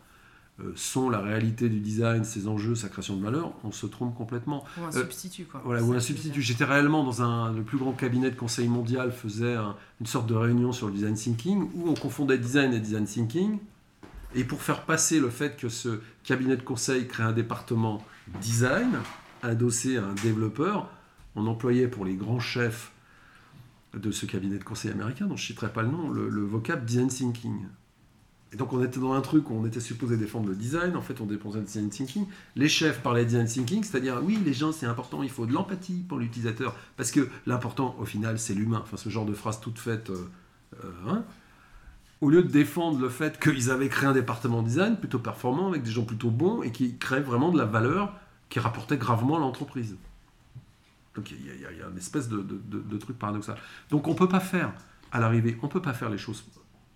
euh, 0.61 0.73
sont 0.75 1.09
la 1.11 1.21
réalité 1.21 1.69
du 1.69 1.79
design, 1.81 2.25
ses 2.25 2.49
enjeux, 2.49 2.75
sa 2.75 2.89
création 2.89 3.17
de 3.17 3.23
valeur, 3.23 3.53
on 3.65 3.71
se 3.73 3.87
trompe 3.87 4.17
complètement. 4.17 4.65
Ou 4.79 4.85
un 4.85 4.89
Euh, 4.89 5.01
substitut, 5.03 5.45
quoi. 5.45 5.61
Voilà, 5.65 5.83
ou 5.85 5.93
un 5.93 6.01
substitut. 6.01 6.43
J'étais 6.43 6.65
réellement 6.65 7.05
dans 7.05 7.23
un, 7.23 7.53
le 7.53 7.63
plus 7.63 7.79
grand 7.79 7.93
cabinet 7.93 8.31
de 8.31 8.37
conseil 8.37 8.67
mondial, 8.69 9.13
faisait 9.13 9.55
un- 9.55 9.77
une 10.01 10.07
sorte 10.07 10.27
de 10.29 10.35
réunion 10.35 10.73
sur 10.73 10.87
le 10.89 10.93
design 10.95 11.15
thinking, 11.15 11.69
où 11.75 11.89
on 11.89 11.95
confondait 11.95 12.39
design 12.39 12.73
et 12.73 12.81
design 12.81 13.05
thinking. 13.05 13.59
Et 14.37 14.43
pour 14.45 14.63
faire 14.63 14.83
passer 14.83 15.21
le 15.21 15.31
fait 15.31 15.57
que 15.57 15.69
ce 15.69 16.01
cabinet 16.25 16.57
de 16.57 16.63
conseil 16.63 17.07
crée 17.07 17.23
un 17.25 17.33
département 17.33 18.05
design, 18.41 18.91
adossé 19.47 19.97
à 19.97 20.05
un 20.05 20.15
développeur, 20.15 20.91
on 21.37 21.47
employait 21.47 21.89
pour 21.89 22.05
les 22.05 22.15
grands 22.15 22.41
chefs 22.41 22.93
de 23.95 24.11
ce 24.11 24.27
cabinet 24.27 24.59
de 24.59 24.65
conseil 24.65 24.91
américain, 24.91 25.27
dont 25.27 25.37
je 25.37 25.43
ne 25.43 25.47
citerai 25.47 25.73
pas 25.73 25.83
le 25.83 25.89
nom, 25.89 26.11
le, 26.11 26.29
le 26.29 26.49
design 26.85 27.09
thinking. 27.09 27.67
Et 28.53 28.57
donc 28.57 28.73
on 28.73 28.83
était 28.85 29.01
dans 29.01 29.13
un 29.15 29.21
truc 29.21 29.51
où 29.51 29.55
on 29.55 29.67
était 29.67 29.81
supposé 29.81 30.17
défendre 30.17 30.49
le 30.49 30.55
design, 30.55 30.97
en 30.97 31.03
fait 31.03 31.21
on 31.21 31.27
dépensait 31.27 31.59
le 31.59 31.65
design 31.65 31.89
thinking. 31.89 32.27
Les 32.55 32.69
chefs 32.69 33.03
parlaient 33.03 33.25
de 33.25 33.31
design 33.31 33.47
thinking, 33.47 33.83
c'est-à-dire 33.83 34.21
oui 34.23 34.39
les 34.45 34.53
gens 34.53 34.71
c'est 34.73 34.87
important, 34.87 35.23
il 35.23 35.31
faut 35.31 35.47
de 35.47 35.53
l'empathie 35.53 36.05
pour 36.09 36.19
l'utilisateur, 36.19 36.77
parce 36.97 37.11
que 37.11 37.29
l'important 37.47 37.97
au 37.99 38.05
final 38.05 38.39
c'est 38.39 38.55
l'humain, 38.55 38.81
enfin 38.83 38.97
ce 38.97 39.09
genre 39.09 39.27
de 39.27 39.35
phrase 39.35 39.61
toute 39.61 39.79
faite. 39.79 40.11
euh, 40.11 40.29
euh, 40.85 40.91
hein. 41.09 41.25
Au 42.21 42.31
lieu 42.31 42.43
de 42.43 42.49
défendre 42.49 43.01
le 43.01 43.09
fait 43.09 43.39
qu'ils 43.41 43.71
avaient 43.71 43.89
créé 43.89 44.09
un 44.09 44.13
département 44.13 44.63
design 44.63 44.97
plutôt 44.97 45.19
performant, 45.19 45.69
avec 45.69 45.83
des 45.83 45.91
gens 45.91 46.05
plutôt 46.05 46.31
bons, 46.31 46.63
et 46.63 46.71
qui 46.71 46.97
créaient 46.97 47.21
vraiment 47.21 47.51
de 47.51 47.59
la 47.59 47.67
valeur 47.67 48.15
qui 48.55 48.61
rapportait 48.61 48.97
gravement 48.97 49.35
à 49.35 49.41
l'entreprise. 49.41 49.97
Donc 51.17 51.33
il 51.33 51.45
y, 51.45 51.67
a- 51.67 51.89
une 51.91 51.97
espèce 51.97 52.29
de, 52.29 52.97
truc 52.99 53.19
paradoxal. 53.19 53.57
Donc 53.91 54.07
on 54.07 54.13
ne 54.13 54.17
peut 54.17 54.29
pas 54.29 54.39
faire, 54.39 54.73
à 55.11 55.19
l'arrivée, 55.19 55.59
on 55.61 55.67
ne 55.67 55.73
peut 55.73 55.83
pas 55.83 55.93
faire 55.93 56.09
les 56.09 56.19
choses 56.19 56.45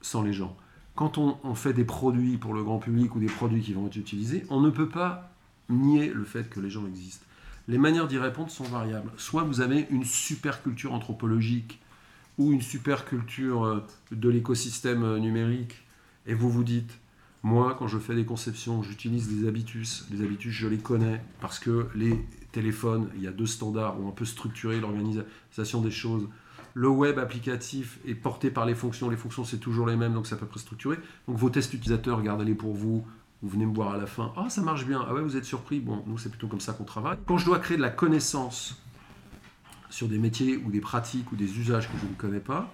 sans 0.00 0.22
les 0.22 0.32
gens. 0.32 0.56
Quand 0.94 1.18
on, 1.18 1.36
on 1.42 1.56
fait 1.56 1.72
des 1.72 1.84
produits 1.84 2.36
pour 2.36 2.54
le 2.54 2.62
grand 2.62 2.78
public 2.78 3.16
ou 3.16 3.18
des 3.18 3.26
produits 3.26 3.60
qui 3.60 3.72
vont 3.72 3.88
être 3.88 3.96
utilisés, 3.96 4.46
on 4.50 4.60
ne 4.60 4.70
peut 4.70 4.88
pas 4.88 5.32
nier 5.68 6.12
le 6.14 6.22
fait 6.22 6.48
que 6.48 6.60
les 6.60 6.70
gens 6.70 6.86
existent. 6.86 7.26
Les 7.66 7.76
manières 7.78 8.06
d'y 8.06 8.18
répondre 8.18 8.52
sont 8.52 8.62
variables. 8.62 9.10
Soit 9.16 9.42
vous 9.42 9.60
avez 9.60 9.88
une 9.90 10.04
super 10.04 10.62
culture 10.62 10.94
anthropologique 10.94 11.80
ou 12.38 12.52
une 12.52 12.62
super 12.62 13.04
culture 13.04 13.64
euh, 13.64 13.84
de 14.12 14.28
l'écosystème 14.28 15.02
euh, 15.02 15.18
numérique 15.18 15.74
et 16.24 16.34
vous 16.34 16.50
vous 16.50 16.62
dites, 16.62 17.00
moi 17.48 17.74
quand 17.78 17.88
je 17.88 17.98
fais 17.98 18.14
des 18.14 18.26
conceptions, 18.26 18.82
j'utilise 18.82 19.28
des 19.28 19.48
habitus. 19.48 20.06
Les 20.12 20.22
habitus, 20.22 20.52
je 20.52 20.68
les 20.68 20.78
connais 20.78 21.22
parce 21.40 21.58
que 21.58 21.88
les 21.94 22.24
téléphones, 22.52 23.08
il 23.16 23.22
y 23.22 23.26
a 23.26 23.32
deux 23.32 23.46
standards 23.46 23.98
ont 24.00 24.08
un 24.08 24.12
peu 24.12 24.24
structuré 24.24 24.80
l'organisation 24.80 25.80
des 25.80 25.90
choses. 25.90 26.28
Le 26.74 26.88
web 26.88 27.18
applicatif 27.18 27.98
est 28.06 28.14
porté 28.14 28.50
par 28.50 28.66
les 28.66 28.74
fonctions. 28.74 29.08
Les 29.08 29.16
fonctions, 29.16 29.44
c'est 29.44 29.58
toujours 29.58 29.86
les 29.86 29.96
mêmes, 29.96 30.12
donc 30.12 30.26
c'est 30.26 30.34
à 30.34 30.38
peu 30.38 30.46
près 30.46 30.60
structuré. 30.60 30.96
Donc 31.26 31.36
vos 31.36 31.50
tests 31.50 31.72
utilisateurs, 31.72 32.22
gardez-les 32.22 32.54
pour 32.54 32.74
vous. 32.74 33.04
Vous 33.42 33.48
venez 33.48 33.66
me 33.66 33.74
voir 33.74 33.94
à 33.94 33.96
la 33.96 34.06
fin. 34.06 34.32
Ah, 34.36 34.50
ça 34.50 34.62
marche 34.62 34.84
bien. 34.84 35.04
Ah 35.08 35.14
ouais, 35.14 35.22
vous 35.22 35.36
êtes 35.36 35.44
surpris. 35.44 35.80
Bon, 35.80 36.02
nous, 36.06 36.18
c'est 36.18 36.28
plutôt 36.28 36.48
comme 36.48 36.60
ça 36.60 36.72
qu'on 36.72 36.84
travaille. 36.84 37.16
Quand 37.26 37.38
je 37.38 37.46
dois 37.46 37.60
créer 37.60 37.76
de 37.76 37.82
la 37.82 37.90
connaissance 37.90 38.76
sur 39.90 40.08
des 40.08 40.18
métiers 40.18 40.56
ou 40.58 40.70
des 40.70 40.80
pratiques 40.80 41.32
ou 41.32 41.36
des 41.36 41.58
usages 41.58 41.90
que 41.90 41.96
je 41.98 42.06
ne 42.06 42.14
connais 42.14 42.40
pas, 42.40 42.72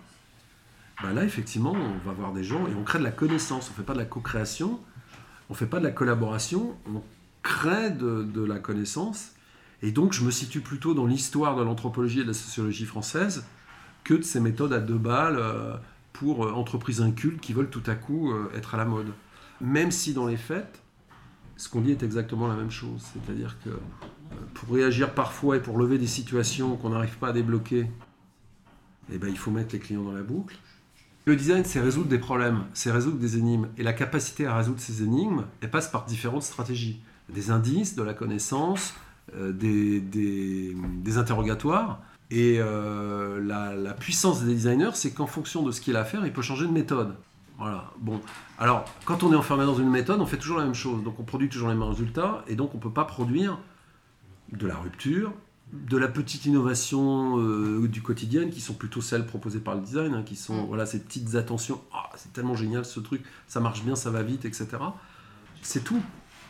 bah 1.03 1.13
là, 1.13 1.25
effectivement, 1.25 1.73
on 1.73 2.07
va 2.07 2.13
voir 2.13 2.33
des 2.33 2.45
gens 2.45 2.67
et 2.67 2.75
on 2.75 2.85
crée 2.85 2.99
de 2.99 3.05
la 3.05 3.11
connaissance. 3.11 3.69
On 3.69 3.73
ne 3.73 3.77
fait 3.77 3.83
pas 3.83 3.95
de 3.95 3.99
la 3.99 4.05
co-création, 4.05 4.81
on 5.49 5.53
ne 5.53 5.59
fait 5.59 5.67
pas 5.67 5.79
de 5.79 5.85
la 5.85 5.91
collaboration, 5.91 6.77
on 6.87 7.03
crée 7.43 7.91
de, 7.91 8.45
la 8.45 8.59
connaissance. 8.59 9.33
Et 9.83 9.91
donc, 9.91 10.13
je 10.13 10.25
me 10.25 10.31
situe 10.31 10.61
plutôt 10.61 10.95
dans 10.95 11.07
l'histoire 11.07 11.57
de 11.57 11.63
l'anthropologie 11.63 12.21
et 12.21 12.23
de 12.23 12.29
la 12.29 12.35
sociologie 12.35 12.87
française 12.87 13.45
que 14.05 14.15
de 14.15 14.23
ces 14.23 14.41
méthodes 14.41 14.73
à 14.73 14.81
deux 14.81 14.99
balles 14.99 15.37
euh, 15.39 15.77
pour 16.13 16.47
euh, 16.47 16.53
entreprises 16.53 17.01
incultes 17.01 17.41
qui 17.41 17.53
veulent 17.53 17.71
tout 17.71 17.83
à 17.87 17.95
coup 17.95 18.33
euh, 18.33 18.51
être 18.55 18.75
à 18.75 18.79
la 18.79 18.85
mode. 18.85 19.13
Même 19.61 19.91
si 19.91 20.15
dans 20.15 20.27
les 20.27 20.37
faits, 20.37 20.81
ce 21.57 21.69
qu'on 21.69 21.81
dit 21.81 21.91
est 21.91 22.03
exactement 22.03 22.47
la 22.47 22.55
même 22.55 22.71
chose. 22.71 23.03
C'est-à-dire 23.13 23.57
que 23.65 23.71
pour 24.55 24.75
réagir 24.75 25.15
parfois 25.15 25.57
et 25.57 25.61
pour 25.61 25.79
lever 25.79 25.99
des 25.99 26.07
situations 26.07 26.77
qu'on 26.77 26.91
n'arrive 26.91 27.17
pas 27.19 27.29
à 27.29 27.33
débloquer, 27.33 27.87
eh 29.13 29.19
ben, 29.19 29.29
il 29.29 29.39
faut 29.39 29.51
mettre 29.51 29.75
les 29.75 29.79
clients 29.79 30.03
dans 30.03 30.13
la 30.13 30.23
boucle. 30.23 30.57
Le 31.27 31.37
design, 31.37 31.65
c'est 31.65 31.81
résoudre 31.81 32.09
des 32.09 32.19
problèmes, 32.19 32.65
c'est 32.75 32.91
résoudre 32.91 33.17
des 33.17 33.39
énigmes. 33.39 33.69
Et 33.79 33.83
la 33.83 33.95
capacité 33.95 34.47
à 34.47 34.57
résoudre 34.57 34.81
ces 34.81 35.03
énigmes, 35.03 35.45
elle 35.63 35.71
passe 35.71 35.89
par 35.89 36.05
différentes 36.05 36.43
stratégies. 36.43 37.01
Des 37.31 37.51
indices, 37.51 37.97
de 37.97 38.03
la 38.03 38.13
connaissance, 38.13 38.95
euh, 39.35 39.53
des, 39.53 41.19
interrogatoires. 41.19 42.01
Et 42.31 42.57
euh, 42.59 43.43
la, 43.43 43.75
la 43.75 43.95
puissance 43.95 44.43
des 44.43 44.53
designers, 44.55 44.91
c'est 44.95 45.13
qu'en 45.13 45.27
fonction 45.27 45.63
de 45.63 45.71
ce 45.71 45.81
qu'il 45.81 45.97
a 45.97 46.01
à 46.01 46.05
faire, 46.05 46.27
il 46.27 46.33
peut 46.33 46.43
changer 46.43 46.67
de 46.67 46.73
méthode. 46.73 47.15
Voilà. 47.59 47.91
Bon. 48.01 48.21
Alors, 48.59 48.85
quand 49.07 49.23
on 49.23 49.33
est 49.33 49.37
enfermé 49.37 49.65
dans 49.65 49.77
une 49.77 49.89
méthode, 49.89 50.21
on 50.21 50.27
fait 50.27 50.37
toujours 50.37 50.59
la 50.59 50.65
même 50.65 50.75
chose. 50.75 51.03
Donc, 51.03 51.19
on 51.21 51.23
produit 51.23 51.49
toujours 51.49 51.69
les 51.69 51.75
mêmes 51.75 51.89
résultats. 51.89 52.45
Et 52.49 52.57
donc, 52.57 52.75
on 52.75 52.79
ne 52.79 52.83
peut 52.83 52.91
pas 52.91 53.05
produire 53.05 53.59
de 54.53 54.67
la 54.67 54.77
rupture, 54.77 55.33
de 55.73 55.97
la 55.97 56.09
petite 56.09 56.47
innovation 56.47 57.39
euh, 57.39 57.89
du 57.89 58.03
quotidien, 58.03 58.49
qui 58.49 58.61
sont 58.61 58.75
plutôt 58.75 59.01
celles 59.01 59.27
proposées 59.27 59.61
par 59.61 59.75
le 59.75 59.81
design, 59.81 60.15
hein, 60.15 60.23
qui 60.23 60.37
sont 60.37 60.63
Mm. 60.63 60.67
voilà, 60.67 60.87
ces 60.87 61.01
petites 61.01 61.35
attentions. 61.35 61.81
Ah, 61.93 62.11
c'est 62.17 62.33
tellement 62.33 62.55
génial 62.55 62.85
ce 62.85 63.01
truc, 63.01 63.23
ça 63.49 63.61
marche 63.61 63.83
bien, 63.83 63.97
ça 63.97 64.11
va 64.11 64.23
vite, 64.23 64.45
etc. 64.45 64.69
C'est 65.63 65.83
tout. 65.83 66.01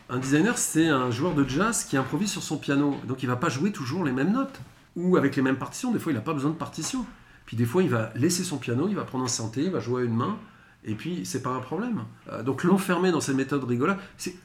Un 0.09 0.19
designer, 0.19 0.57
c'est 0.57 0.87
un 0.87 1.09
joueur 1.09 1.33
de 1.33 1.47
jazz 1.47 1.85
qui 1.85 1.97
improvise 1.97 2.29
sur 2.29 2.43
son 2.43 2.57
piano. 2.57 2.95
Donc, 3.07 3.23
il 3.23 3.25
va 3.27 3.37
pas 3.37 3.49
jouer 3.49 3.71
toujours 3.71 4.03
les 4.03 4.11
mêmes 4.11 4.31
notes 4.31 4.59
ou 4.95 5.17
avec 5.17 5.35
les 5.35 5.41
mêmes 5.41 5.57
partitions. 5.57 5.91
Des 5.91 5.99
fois, 5.99 6.11
il 6.11 6.15
n'a 6.15 6.21
pas 6.21 6.33
besoin 6.33 6.51
de 6.51 6.55
partition. 6.55 7.05
Puis 7.45 7.57
des 7.57 7.65
fois, 7.65 7.83
il 7.83 7.89
va 7.89 8.11
laisser 8.15 8.43
son 8.43 8.57
piano, 8.57 8.87
il 8.87 8.95
va 8.95 9.03
prendre 9.03 9.23
un 9.23 9.29
synthé, 9.29 9.63
il 9.63 9.71
va 9.71 9.79
jouer 9.79 10.03
à 10.03 10.05
une 10.05 10.15
main, 10.15 10.37
et 10.83 10.95
puis 10.95 11.25
c'est 11.25 11.41
pas 11.41 11.51
un 11.51 11.59
problème. 11.59 12.03
Euh, 12.31 12.43
donc 12.43 12.63
l'enfermer 12.63 13.11
dans 13.11 13.21
ces 13.21 13.33
méthodes 13.33 13.63
rigolotes, 13.63 13.99
c'est 14.17 14.35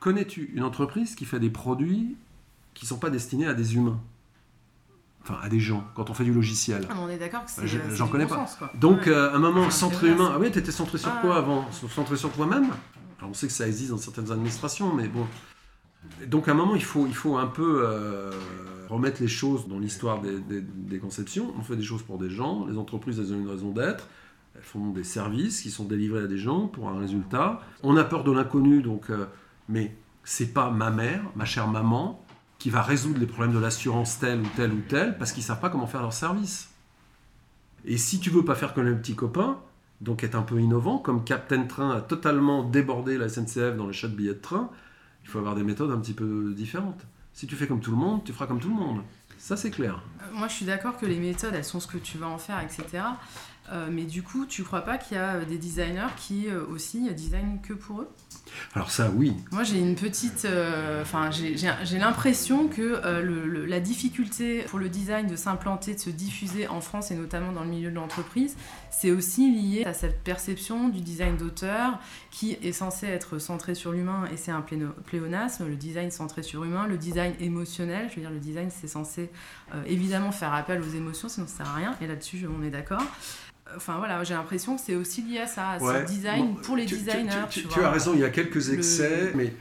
connais-tu 0.00 0.50
une 0.54 0.64
entreprise 0.64 1.14
qui 1.14 1.24
fait 1.24 1.38
des 1.38 1.50
produits 1.50 2.16
qui 2.74 2.86
sont 2.86 2.98
pas 2.98 3.10
destinés 3.10 3.46
à 3.46 3.54
des 3.54 3.74
humains, 3.76 4.00
enfin 5.22 5.36
à 5.42 5.48
des 5.48 5.60
gens, 5.60 5.84
quand 5.94 6.10
on 6.10 6.14
fait 6.14 6.24
du 6.24 6.32
logiciel. 6.32 6.86
Ah, 6.90 6.94
on 7.00 7.08
est 7.08 7.18
d'accord 7.18 7.44
que 7.44 7.50
c'est. 7.50 7.66
C'est 7.66 7.96
j'en 7.96 8.06
du 8.06 8.12
connais 8.12 8.24
bon 8.26 8.34
pas. 8.36 8.46
sens, 8.46 8.56
quoi. 8.56 8.70
Donc 8.74 9.02
Ouais. 9.02 9.08
euh, 9.08 9.32
à 9.32 9.36
un 9.36 9.38
moment 9.38 9.64
Ah, 9.66 9.70
centré 9.70 10.08
humain. 10.10 10.32
Ah 10.34 10.38
oui, 10.40 10.50
t'étais 10.50 10.72
centré 10.72 10.98
sur 10.98 11.10
Ah, 11.14 11.18
quoi 11.20 11.30
ouais. 11.30 11.36
avant? 11.36 11.70
Centré 11.72 12.16
sur 12.16 12.30
toi-même? 12.32 12.66
Alors, 13.18 13.30
on 13.30 13.34
sait 13.34 13.46
que 13.46 13.52
ça 13.52 13.66
existe 13.68 13.90
dans 13.90 13.98
certaines 13.98 14.30
administrations, 14.32 14.92
mais 14.94 15.08
bon. 15.08 15.26
Donc 16.26 16.48
à 16.48 16.50
un 16.50 16.54
moment, 16.54 16.74
il 16.74 16.82
faut, 16.82 17.06
il 17.06 17.14
faut 17.14 17.36
un 17.36 17.46
peu 17.46 17.82
euh, 17.86 18.32
remettre 18.88 19.22
les 19.22 19.28
choses 19.28 19.68
dans 19.68 19.78
l'histoire 19.78 20.20
des, 20.20 20.40
des- 20.40 20.60
des 20.60 20.98
conceptions. 20.98 21.54
On 21.56 21.62
fait 21.62 21.76
des 21.76 21.84
choses 21.84 22.02
pour 22.02 22.18
des 22.18 22.30
gens. 22.30 22.66
Les 22.66 22.76
entreprises, 22.76 23.20
elles 23.20 23.32
ont 23.32 23.38
une 23.38 23.48
raison 23.48 23.70
d'être. 23.70 24.08
Elles 24.56 24.62
font 24.64 24.90
des 24.90 25.04
services 25.04 25.62
qui 25.62 25.70
sont 25.70 25.84
délivrés 25.84 26.24
à 26.24 26.26
des 26.26 26.36
gens 26.38 26.66
pour 26.66 26.88
un 26.88 26.98
résultat. 26.98 27.60
On 27.84 27.96
a 27.96 28.02
peur 28.04 28.24
de 28.24 28.32
l'inconnu, 28.32 28.82
donc. 28.82 29.10
euh, 29.10 29.26
mais 29.68 29.96
c'est 30.24 30.52
pas 30.52 30.70
ma 30.70 30.90
mère, 30.90 31.22
ma 31.36 31.44
chère 31.44 31.68
maman, 31.68 32.21
qui 32.62 32.70
va 32.70 32.80
résoudre 32.80 33.18
les 33.18 33.26
problèmes 33.26 33.52
de 33.52 33.58
l'assurance 33.58 34.20
telle 34.20 34.38
ou 34.38 34.46
telle 34.54 34.72
ou 34.72 34.82
telle 34.88 35.18
parce 35.18 35.32
qu'ils 35.32 35.42
savent 35.42 35.58
pas 35.58 35.68
comment 35.68 35.88
faire 35.88 36.00
leur 36.00 36.12
service. 36.12 36.70
Et 37.84 37.98
si 37.98 38.20
tu 38.20 38.30
veux 38.30 38.44
pas 38.44 38.54
faire 38.54 38.72
comme 38.72 38.86
un 38.86 38.94
petit 38.94 39.16
copain, 39.16 39.58
donc 40.00 40.22
être 40.22 40.36
un 40.36 40.42
peu 40.42 40.60
innovant, 40.60 40.98
comme 40.98 41.24
Captain 41.24 41.64
Train 41.64 41.90
a 41.90 42.00
totalement 42.00 42.62
débordé 42.62 43.18
la 43.18 43.28
SNCF 43.28 43.74
dans 43.76 43.88
l'achat 43.88 44.06
de 44.06 44.14
billets 44.14 44.34
de 44.34 44.38
train, 44.38 44.70
il 45.24 45.28
faut 45.28 45.40
avoir 45.40 45.56
des 45.56 45.64
méthodes 45.64 45.90
un 45.90 45.98
petit 45.98 46.12
peu 46.12 46.54
différentes. 46.56 47.04
Si 47.32 47.48
tu 47.48 47.56
fais 47.56 47.66
comme 47.66 47.80
tout 47.80 47.90
le 47.90 47.96
monde, 47.96 48.22
tu 48.22 48.32
feras 48.32 48.46
comme 48.46 48.60
tout 48.60 48.68
le 48.68 48.76
monde. 48.76 49.02
Ça, 49.38 49.56
c'est 49.56 49.72
clair. 49.72 50.00
Euh, 50.20 50.26
Moi, 50.32 50.46
je 50.46 50.52
suis 50.52 50.64
d'accord 50.64 50.96
que 50.98 51.06
les 51.06 51.18
méthodes, 51.18 51.54
elles 51.56 51.64
sont 51.64 51.80
ce 51.80 51.88
que 51.88 51.98
tu 51.98 52.16
vas 52.16 52.28
en 52.28 52.38
faire, 52.38 52.60
etc. 52.60 53.02
Euh, 53.70 53.88
mais 53.90 54.02
du 54.04 54.22
coup, 54.22 54.44
tu 54.44 54.64
crois 54.64 54.80
pas 54.82 54.98
qu'il 54.98 55.16
y 55.16 55.20
a 55.20 55.34
euh, 55.36 55.44
des 55.44 55.56
designers 55.56 56.08
qui 56.16 56.48
euh, 56.48 56.64
aussi 56.66 57.08
euh, 57.08 57.12
designent 57.12 57.58
que 57.62 57.72
pour 57.72 58.00
eux? 58.02 58.08
Alors 58.74 58.90
ça, 58.90 59.08
oui. 59.14 59.34
Moi, 59.52 59.62
j'ai 59.62 59.78
une 59.78 59.94
petite. 59.94 60.46
Enfin, 61.00 61.30
j'ai- 61.30 61.54
l'impression 61.98 62.66
que 62.68 63.00
le- 63.22 63.46
le- 63.46 63.64
la 63.66 63.80
difficulté 63.80 64.62
pour 64.68 64.78
le 64.78 64.88
design 64.88 65.26
de 65.26 65.36
s'implanter, 65.36 65.94
de 65.94 66.00
se 66.00 66.10
diffuser 66.10 66.66
en 66.66 66.80
France 66.80 67.10
et 67.12 67.14
notamment 67.14 67.52
dans 67.52 67.62
le 67.62 67.70
milieu 67.70 67.88
de 67.90 67.94
l'entreprise, 67.94 68.56
c'est 68.90 69.10
aussi 69.10 69.50
lié 69.54 69.84
à 69.84 69.94
cette 69.94 70.22
perception 70.22 70.88
du 70.88 71.00
design 71.00 71.36
d'auteur 71.36 71.98
qui 72.30 72.52
est 72.62 72.72
censé 72.72 73.06
être 73.06 73.38
centré 73.38 73.74
sur 73.74 73.92
l'humain 73.92 74.24
et 74.32 74.36
c'est 74.36 74.50
un 74.52 74.64
pléonasme. 75.06 75.66
Le 75.68 75.76
design 75.76 76.10
centré 76.10 76.42
sur 76.42 76.64
l'humain, 76.64 76.86
le 76.86 76.98
design 76.98 77.34
émotionnel. 77.40 78.08
Je 78.10 78.16
veux 78.16 78.22
dire, 78.22 78.30
le 78.30 78.40
design, 78.40 78.68
c'est 78.70 78.88
censé 78.88 79.30
évidemment 79.86 80.32
faire 80.32 80.52
appel 80.52 80.82
aux 80.82 80.94
émotions, 80.94 81.28
sinon 81.28 81.46
ça 81.46 81.58
sert 81.58 81.68
à 81.68 81.74
rien. 81.76 81.94
Et 82.02 82.06
là-dessus, 82.06 82.46
on 82.48 82.62
est 82.62 82.70
d'accord. 82.70 83.02
Enfin 83.76 83.96
voilà, 83.98 84.22
j'ai 84.24 84.34
l'impression 84.34 84.76
que 84.76 84.82
c'est 84.82 84.96
aussi 84.96 85.22
lié 85.22 85.38
à 85.40 85.46
ça, 85.46 85.70
à 85.70 85.78
Ouais. 85.78 86.02
ce 86.06 86.12
design 86.12 86.54
Bon, 86.54 86.54
pour 86.60 86.76
les 86.76 86.84
tu- 86.86 86.96
designers. 86.96 87.30
Tu, 87.50 87.66
as 87.82 87.90
raison, 87.90 88.12
il 88.14 88.20
y 88.20 88.24
a 88.24 88.30
quelques 88.30 88.56
Le- 88.56 88.74
excès, 88.74 89.32
mais 89.34 89.54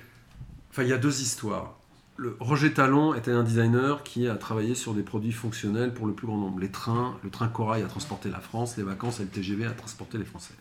enfin, 0.70 0.84
il 0.84 0.90
y 0.90 0.94
a 0.94 0.98
deux 0.98 1.22
histoires. 1.22 1.76
Le, 2.18 2.36
Roger 2.40 2.74
Talon 2.74 3.14
était 3.14 3.32
un 3.32 3.44
designer 3.44 4.04
qui 4.04 4.28
a 4.28 4.36
travaillé 4.36 4.76
sur 4.76 4.94
des 4.94 5.02
produits 5.02 5.32
fonctionnels 5.32 5.94
pour 5.94 6.08
le 6.08 6.14
plus 6.14 6.28
grand 6.28 6.38
nombre. 6.38 6.60
Les 6.60 6.70
trains, 6.70 7.16
le 7.24 7.30
train 7.30 7.48
Corail 7.48 7.84
a 7.84 7.88
transporté 7.88 8.30
la 8.30 8.40
France, 8.40 8.76
les 8.78 8.84
vacances 8.84 9.20
et 9.20 9.24
le 9.24 9.30
TGV 9.30 9.66
a 9.66 9.72
transporté 9.72 10.18
les 10.18 10.26
Français. 10.26 10.54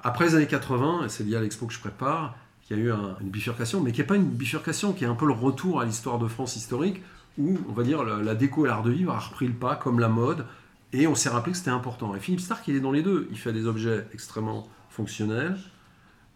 Après 0.00 0.26
les 0.26 0.34
années 0.34 0.46
80, 0.46 1.04
et 1.06 1.08
c'est 1.08 1.24
lié 1.24 1.36
à 1.36 1.40
l'expo 1.40 1.66
que 1.66 1.72
je 1.74 1.80
prépare, 1.80 2.36
il 2.70 2.76
y 2.76 2.80
a 2.80 2.82
eu 2.84 2.92
un- 2.92 3.16
une 3.20 3.28
bifurcation, 3.30 3.80
mais 3.80 3.92
qui 3.92 4.00
n'est 4.00 4.06
pas 4.06 4.16
une 4.16 4.24
bifurcation, 4.28 4.92
qui 4.92 5.04
est 5.04 5.08
un 5.08 5.14
peu 5.14 5.26
le 5.26 5.32
retour 5.32 5.80
à 5.80 5.84
l'histoire 5.84 6.18
de 6.18 6.28
France 6.28 6.56
historique, 6.56 7.02
où, 7.38 7.58
on 7.68 7.72
va 7.72 7.82
dire, 7.82 8.02
la, 8.04 8.16
la 8.22 8.34
déco 8.34 8.64
et 8.64 8.68
l'art 8.68 8.82
de 8.82 8.90
vivre 8.90 9.12
a 9.12 9.18
repris 9.18 9.46
le 9.46 9.52
pas 9.54 9.76
comme 9.76 9.98
la 10.00 10.08
mode, 10.08 10.46
Et 10.92 11.06
on 11.06 11.14
s'est 11.14 11.28
rappelé 11.30 11.52
que 11.52 11.58
c'était 11.58 11.70
important. 11.70 12.14
Et 12.14 12.20
Philippe 12.20 12.40
Stark, 12.40 12.66
il 12.68 12.76
est 12.76 12.80
dans 12.80 12.92
les 12.92 13.02
deux. 13.02 13.28
Il 13.30 13.38
fait 13.38 13.52
des 13.52 13.66
objets 13.66 14.06
extrêmement 14.12 14.68
fonctionnels, 14.90 15.56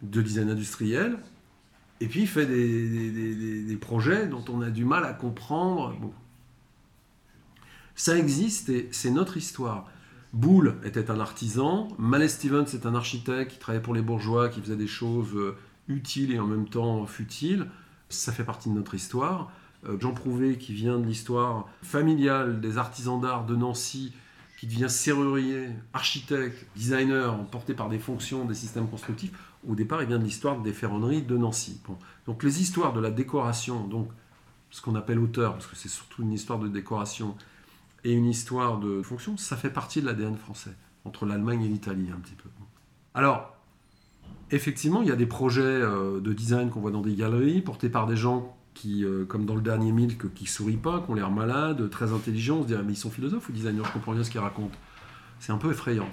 de 0.02 0.22
design 0.22 0.48
industriel, 0.50 1.18
et 2.00 2.06
puis 2.08 2.22
il 2.22 2.26
fait 2.28 2.46
des, 2.46 3.10
des- 3.64 3.76
projets 3.76 4.26
dont 4.26 4.44
on 4.48 4.60
a 4.62 4.70
du 4.70 4.84
mal 4.84 5.04
à 5.04 5.12
comprendre. 5.12 5.94
Ça 7.94 8.16
existe 8.18 8.68
et 8.68 8.88
c'est 8.92 9.10
notre 9.10 9.36
histoire. 9.36 9.86
Boulle 10.32 10.76
était 10.84 11.10
un 11.10 11.20
artisan, 11.20 11.88
Mallet 11.98 12.28
Stevens 12.28 12.66
est 12.74 12.84
un 12.84 12.94
architecte 12.94 13.52
qui 13.52 13.58
travaillait 13.58 13.82
pour 13.82 13.94
les 13.94 14.02
bourgeois, 14.02 14.48
qui 14.48 14.60
faisait 14.60 14.76
des 14.76 14.86
choses 14.86 15.34
euh, 15.34 15.56
utiles 15.88 16.32
et 16.32 16.38
en 16.38 16.46
même 16.46 16.68
temps 16.68 17.06
futiles. 17.06 17.66
Ça 18.10 18.32
fait 18.32 18.44
partie 18.44 18.68
de 18.68 18.74
notre 18.74 18.94
histoire. 18.94 19.50
Euh, 19.86 19.98
Jean 20.00 20.12
Prouvé, 20.12 20.58
qui 20.58 20.74
vient 20.74 20.98
de 20.98 21.06
l'histoire 21.06 21.68
familiale 21.82 22.60
des 22.60 22.76
artisans 22.76 23.20
d'art 23.20 23.46
de 23.46 23.56
Nancy, 23.56 24.12
qui 24.56 24.66
devient 24.66 24.88
serrurier, 24.88 25.68
architecte, 25.92 26.66
designer, 26.74 27.36
porté 27.50 27.74
par 27.74 27.88
des 27.88 27.98
fonctions 27.98 28.44
des 28.44 28.54
systèmes 28.54 28.88
constructifs. 28.88 29.32
Au 29.68 29.74
départ, 29.74 30.02
il 30.02 30.08
vient 30.08 30.18
de 30.18 30.24
l'histoire 30.24 30.60
des 30.60 30.72
ferronneries 30.72 31.22
de 31.22 31.36
Nancy. 31.36 31.80
Donc 32.26 32.42
les 32.42 32.62
histoires 32.62 32.92
de 32.92 33.00
la 33.00 33.10
décoration, 33.10 33.86
donc 33.86 34.08
ce 34.70 34.80
qu'on 34.80 34.94
appelle 34.94 35.18
auteur, 35.18 35.52
parce 35.52 35.66
que 35.66 35.76
c'est 35.76 35.88
surtout 35.88 36.22
une 36.22 36.32
histoire 36.32 36.58
de 36.58 36.68
décoration, 36.68 37.36
et 38.04 38.12
une 38.12 38.26
histoire 38.26 38.78
de 38.78 39.02
fonction, 39.02 39.36
ça 39.36 39.56
fait 39.56 39.70
partie 39.70 40.00
de 40.00 40.06
l'ADN 40.06 40.36
français, 40.36 40.74
entre 41.04 41.26
l'Allemagne 41.26 41.64
et 41.64 41.68
l'Italie 41.68 42.08
un 42.14 42.20
petit 42.20 42.34
peu. 42.34 42.48
Alors, 43.14 43.56
effectivement, 44.50 45.02
il 45.02 45.08
y 45.08 45.12
a 45.12 45.16
des 45.16 45.26
projets 45.26 45.62
euh, 45.62 46.20
de 46.20 46.32
design 46.32 46.70
qu'on 46.70 46.80
voit 46.80 46.90
dans 46.90 47.00
des 47.00 47.14
galeries, 47.14 47.62
portés 47.62 47.88
par 47.88 48.06
des 48.06 48.16
gens 48.16 48.56
qui, 48.76 49.04
euh, 49.04 49.24
comme 49.24 49.46
dans 49.46 49.54
le 49.54 49.62
dernier 49.62 49.90
Milk, 49.90 50.32
qui 50.34 50.46
sourient 50.46 50.76
pas, 50.76 51.00
qui 51.00 51.10
ont 51.10 51.14
l'air 51.14 51.30
malades, 51.30 51.88
très 51.90 52.12
intelligents, 52.12 52.58
on 52.58 52.62
se 52.62 52.68
dirait, 52.68 52.82
mais 52.84 52.92
ils 52.92 52.98
sont 52.98 53.10
philosophes 53.10 53.48
ou 53.48 53.52
designers, 53.52 53.82
je 53.84 53.92
comprends 53.92 54.12
bien 54.12 54.22
ce 54.22 54.30
qu'ils 54.30 54.40
racontent. 54.40 54.76
C'est 55.40 55.52
un 55.52 55.58
peu 55.58 55.70
effrayant. 55.70 56.08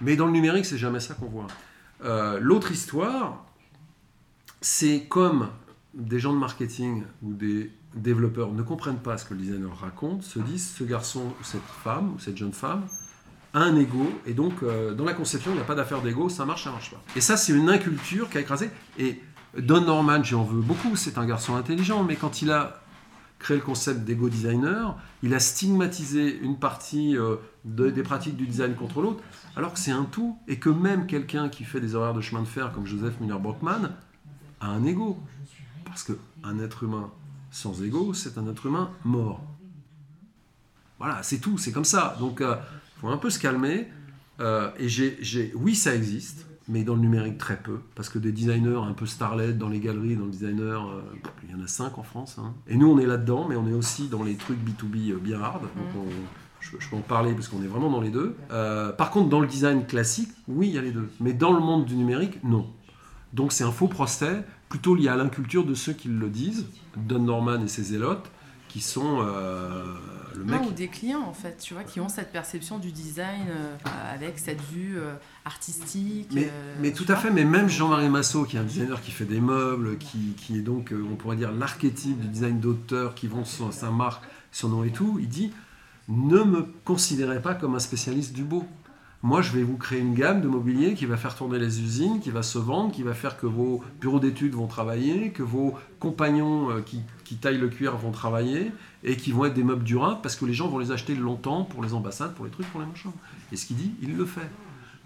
Mais 0.00 0.16
dans 0.16 0.26
le 0.26 0.32
numérique, 0.32 0.66
c'est 0.66 0.78
jamais 0.78 1.00
ça 1.00 1.14
qu'on 1.14 1.26
voit. 1.26 1.46
Euh, 2.04 2.40
L'autre 2.40 2.72
histoire, 2.72 3.46
c'est 4.60 5.06
comme 5.08 5.48
des 5.94 6.18
gens 6.18 6.32
de 6.32 6.38
marketing 6.38 7.04
ou 7.22 7.32
des 7.34 7.70
développeurs 7.94 8.52
ne 8.52 8.62
comprennent 8.62 9.02
pas 9.02 9.16
ce 9.16 9.24
que 9.24 9.34
le 9.34 9.40
designer 9.40 9.78
raconte, 9.78 10.22
se 10.22 10.40
disent 10.40 10.70
ce 10.70 10.84
garçon 10.84 11.32
ou 11.40 11.44
cette 11.44 11.60
femme 11.84 12.14
ou 12.14 12.18
cette 12.18 12.36
jeune 12.36 12.52
femme 12.52 12.84
a 13.54 13.60
un 13.60 13.76
ego 13.76 14.10
et 14.24 14.32
donc 14.32 14.62
euh, 14.62 14.94
dans 14.94 15.04
la 15.04 15.12
conception 15.12 15.50
il 15.50 15.56
n'y 15.56 15.60
a 15.60 15.64
pas 15.64 15.74
d'affaire 15.74 16.00
d'ego, 16.00 16.30
ça 16.30 16.46
marche, 16.46 16.64
ça 16.64 16.70
marche 16.70 16.90
pas. 16.90 17.02
Et 17.14 17.20
ça 17.20 17.36
c'est 17.36 17.52
une 17.52 17.68
inculture 17.68 18.30
qui 18.30 18.38
a 18.38 18.40
écrasé. 18.40 18.70
Et 18.98 19.20
Don 19.58 19.82
Norman, 19.82 20.22
j'en 20.24 20.44
veux 20.44 20.62
beaucoup, 20.62 20.96
c'est 20.96 21.18
un 21.18 21.26
garçon 21.26 21.56
intelligent, 21.56 22.04
mais 22.04 22.16
quand 22.16 22.40
il 22.42 22.50
a 22.50 22.80
créé 23.38 23.56
le 23.56 23.62
concept 23.62 24.04
d'ego 24.04 24.28
designer, 24.28 24.96
il 25.22 25.34
a 25.34 25.40
stigmatisé 25.40 26.38
une 26.38 26.58
partie 26.58 27.16
euh, 27.18 27.36
de- 27.64 27.90
des 27.90 28.02
pratiques 28.02 28.36
du 28.36 28.46
design 28.46 28.74
contre 28.74 29.02
l'autre, 29.02 29.22
alors 29.56 29.74
que 29.74 29.78
c'est 29.78 29.90
un 29.90 30.04
tout, 30.04 30.38
et 30.48 30.58
que 30.58 30.70
même 30.70 31.06
quelqu'un 31.06 31.48
qui 31.48 31.64
fait 31.64 31.80
des 31.80 31.94
horaires 31.94 32.14
de 32.14 32.20
chemin 32.20 32.40
de 32.42 32.46
fer 32.48 32.72
comme 32.72 32.86
Joseph 32.86 33.20
Müller-Brockman 33.20 33.90
a 34.60 34.66
un 34.68 34.84
ego. 34.84 35.18
Parce 35.84 36.04
qu'un 36.04 36.58
être 36.60 36.84
humain 36.84 37.10
sans 37.50 37.82
ego, 37.82 38.14
c'est 38.14 38.38
un 38.38 38.46
être 38.48 38.64
humain 38.66 38.90
mort. 39.04 39.42
Voilà, 40.98 41.22
c'est 41.22 41.38
tout, 41.38 41.58
c'est 41.58 41.72
comme 41.72 41.84
ça. 41.84 42.16
Donc, 42.20 42.40
il 42.40 43.00
faut 43.00 43.08
un 43.08 43.18
peu 43.18 43.28
se 43.28 43.38
calmer. 43.38 43.88
Euh, 44.40 44.70
et 44.78 44.88
j'ai- 44.88 45.52
oui, 45.56 45.74
ça 45.74 45.94
existe, 45.94 46.46
mais 46.68 46.84
dans 46.84 46.94
le 46.94 47.00
numérique 47.00 47.38
très 47.38 47.56
peu, 47.56 47.78
parce 47.94 48.08
que 48.08 48.18
des 48.18 48.32
designers 48.32 48.80
un 48.86 48.92
peu 48.92 49.06
starlet 49.06 49.52
dans 49.52 49.68
les 49.68 49.80
galeries, 49.80 50.16
dans 50.16 50.26
le 50.26 50.30
designer, 50.30 50.86
euh, 50.88 51.02
il 51.44 51.50
y 51.50 51.60
en 51.60 51.62
a 51.62 51.66
cinq 51.66 51.98
en 51.98 52.02
France. 52.02 52.36
hein. 52.38 52.54
Et 52.68 52.76
nous, 52.76 52.88
on 52.88 52.98
est 52.98 53.06
là-dedans, 53.06 53.46
mais 53.48 53.56
on 53.56 53.66
est 53.68 53.72
aussi 53.72 54.08
dans 54.08 54.22
les 54.22 54.36
trucs 54.36 54.58
B2B 54.58 55.10
euh, 55.12 55.18
bien 55.18 55.40
hard. 55.40 55.62
Donc 55.62 55.70
on- 55.96 56.06
je, 56.60 56.76
je 56.78 56.88
peux 56.88 56.94
en 56.94 57.00
parler 57.00 57.32
parce 57.34 57.48
qu'on 57.48 57.60
est 57.64 57.66
vraiment 57.66 57.90
dans 57.90 58.00
les 58.00 58.10
deux. 58.10 58.36
Euh, 58.52 58.92
par 58.92 59.10
contre, 59.10 59.28
dans 59.28 59.40
le 59.40 59.48
design 59.48 59.84
classique, 59.84 60.30
oui, 60.46 60.68
il 60.68 60.74
y 60.74 60.78
a 60.78 60.82
les 60.82 60.92
deux. 60.92 61.08
Mais 61.18 61.32
dans 61.32 61.52
le 61.52 61.58
monde 61.58 61.84
du 61.86 61.96
numérique, 61.96 62.38
non. 62.44 62.68
Donc 63.32 63.50
c'est 63.50 63.64
un 63.64 63.72
faux 63.72 63.88
procès, 63.88 64.44
plutôt 64.68 64.94
lié 64.94 65.08
à 65.08 65.16
l'inculture 65.16 65.64
de 65.66 65.74
ceux 65.74 65.92
qui 65.92 66.06
le 66.08 66.28
disent, 66.28 66.66
Don 66.96 67.18
Norman 67.18 67.60
et 67.64 67.66
ses 67.68 67.82
zélotes, 67.82 68.30
qui 68.68 68.80
sont 68.80 69.18
euh, 69.22 69.82
le 70.36 70.44
mec. 70.44 70.60
Non, 70.62 70.68
ou 70.68 70.72
des 70.72 70.88
clients 70.88 71.22
en 71.22 71.32
fait, 71.32 71.56
tu 71.58 71.74
vois, 71.74 71.84
qui 71.84 72.00
ont 72.00 72.08
cette 72.08 72.32
perception 72.32 72.78
du 72.78 72.92
design 72.92 73.46
euh, 73.50 73.76
avec 74.14 74.38
cette 74.38 74.60
vue 74.62 74.96
euh, 74.98 75.14
artistique. 75.44 76.28
Mais, 76.32 76.46
euh, 76.46 76.74
mais 76.80 76.92
tout 76.92 77.04
à 77.08 77.16
fait, 77.16 77.30
mais 77.30 77.44
même 77.44 77.68
Jean-Marie 77.68 78.08
Massot, 78.08 78.44
qui 78.44 78.56
est 78.56 78.60
un 78.60 78.64
designer 78.64 79.00
qui 79.00 79.10
fait 79.10 79.24
des 79.24 79.40
meubles, 79.40 79.98
qui, 79.98 80.34
qui 80.36 80.58
est 80.58 80.62
donc, 80.62 80.92
on 80.92 81.14
pourrait 81.16 81.36
dire, 81.36 81.52
l'archétype 81.52 82.18
du 82.20 82.28
design 82.28 82.60
d'auteur, 82.60 83.14
qui 83.14 83.26
vend 83.26 83.44
son- 83.44 83.70
sa 83.72 83.90
marque, 83.90 84.24
son 84.50 84.68
nom 84.68 84.84
et 84.84 84.90
tout, 84.90 85.18
il 85.20 85.28
dit 85.28 85.52
Ne 86.08 86.42
me 86.42 86.66
considérez 86.84 87.40
pas 87.40 87.54
comme 87.54 87.74
un 87.74 87.78
spécialiste 87.80 88.32
du 88.32 88.42
beau. 88.44 88.64
Moi, 89.24 89.40
je 89.40 89.52
vais 89.52 89.62
vous 89.62 89.76
créer 89.76 90.00
une 90.00 90.14
gamme 90.14 90.40
de 90.40 90.48
mobilier 90.48 90.94
qui 90.94 91.06
va 91.06 91.16
faire 91.16 91.36
tourner 91.36 91.60
les 91.60 91.80
usines, 91.80 92.18
qui 92.18 92.30
va 92.30 92.42
se 92.42 92.58
vendre, 92.58 92.90
qui 92.92 93.04
va 93.04 93.14
faire 93.14 93.36
que 93.38 93.46
vos 93.46 93.80
bureaux 94.00 94.18
d'études 94.18 94.52
vont 94.54 94.66
travailler, 94.66 95.30
que 95.30 95.44
vos 95.44 95.74
compagnons 96.00 96.70
qui, 96.84 97.02
qui 97.32 97.38
taillent 97.38 97.56
le 97.58 97.68
cuir 97.68 97.96
vont 97.96 98.10
travailler, 98.10 98.72
et 99.04 99.16
qui 99.16 99.32
vont 99.32 99.46
être 99.46 99.54
des 99.54 99.64
meubles 99.64 99.84
durables 99.84 100.20
parce 100.22 100.36
que 100.36 100.44
les 100.44 100.52
gens 100.52 100.68
vont 100.68 100.78
les 100.78 100.90
acheter 100.92 101.14
longtemps 101.14 101.64
pour 101.64 101.82
les 101.82 101.94
ambassades, 101.94 102.34
pour 102.34 102.44
les 102.44 102.50
trucs, 102.50 102.66
pour 102.70 102.80
les 102.80 102.86
machins. 102.86 103.10
Et 103.52 103.56
ce 103.56 103.64
qu'il 103.64 103.76
dit, 103.76 103.92
il 104.02 104.16
le 104.18 104.26
fait. 104.26 104.50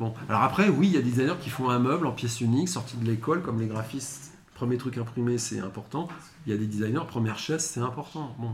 Bon, 0.00 0.12
alors 0.28 0.42
après, 0.42 0.68
oui, 0.68 0.88
il 0.88 0.92
y 0.94 0.96
a 0.96 1.02
des 1.02 1.10
designers 1.10 1.38
qui 1.40 1.50
font 1.50 1.70
un 1.70 1.78
meuble 1.78 2.04
en 2.04 2.10
pièce 2.10 2.40
unique, 2.40 2.68
sorti 2.68 2.96
de 2.96 3.06
l'école, 3.06 3.42
comme 3.42 3.60
les 3.60 3.68
graphistes. 3.68 4.32
Premier 4.54 4.76
truc 4.76 4.98
imprimé, 4.98 5.38
c'est 5.38 5.60
important. 5.60 6.08
Il 6.46 6.52
y 6.52 6.56
a 6.56 6.58
des 6.58 6.66
designers, 6.66 7.06
première 7.06 7.38
chaise, 7.38 7.64
c'est 7.64 7.80
important. 7.80 8.34
Bon. 8.40 8.50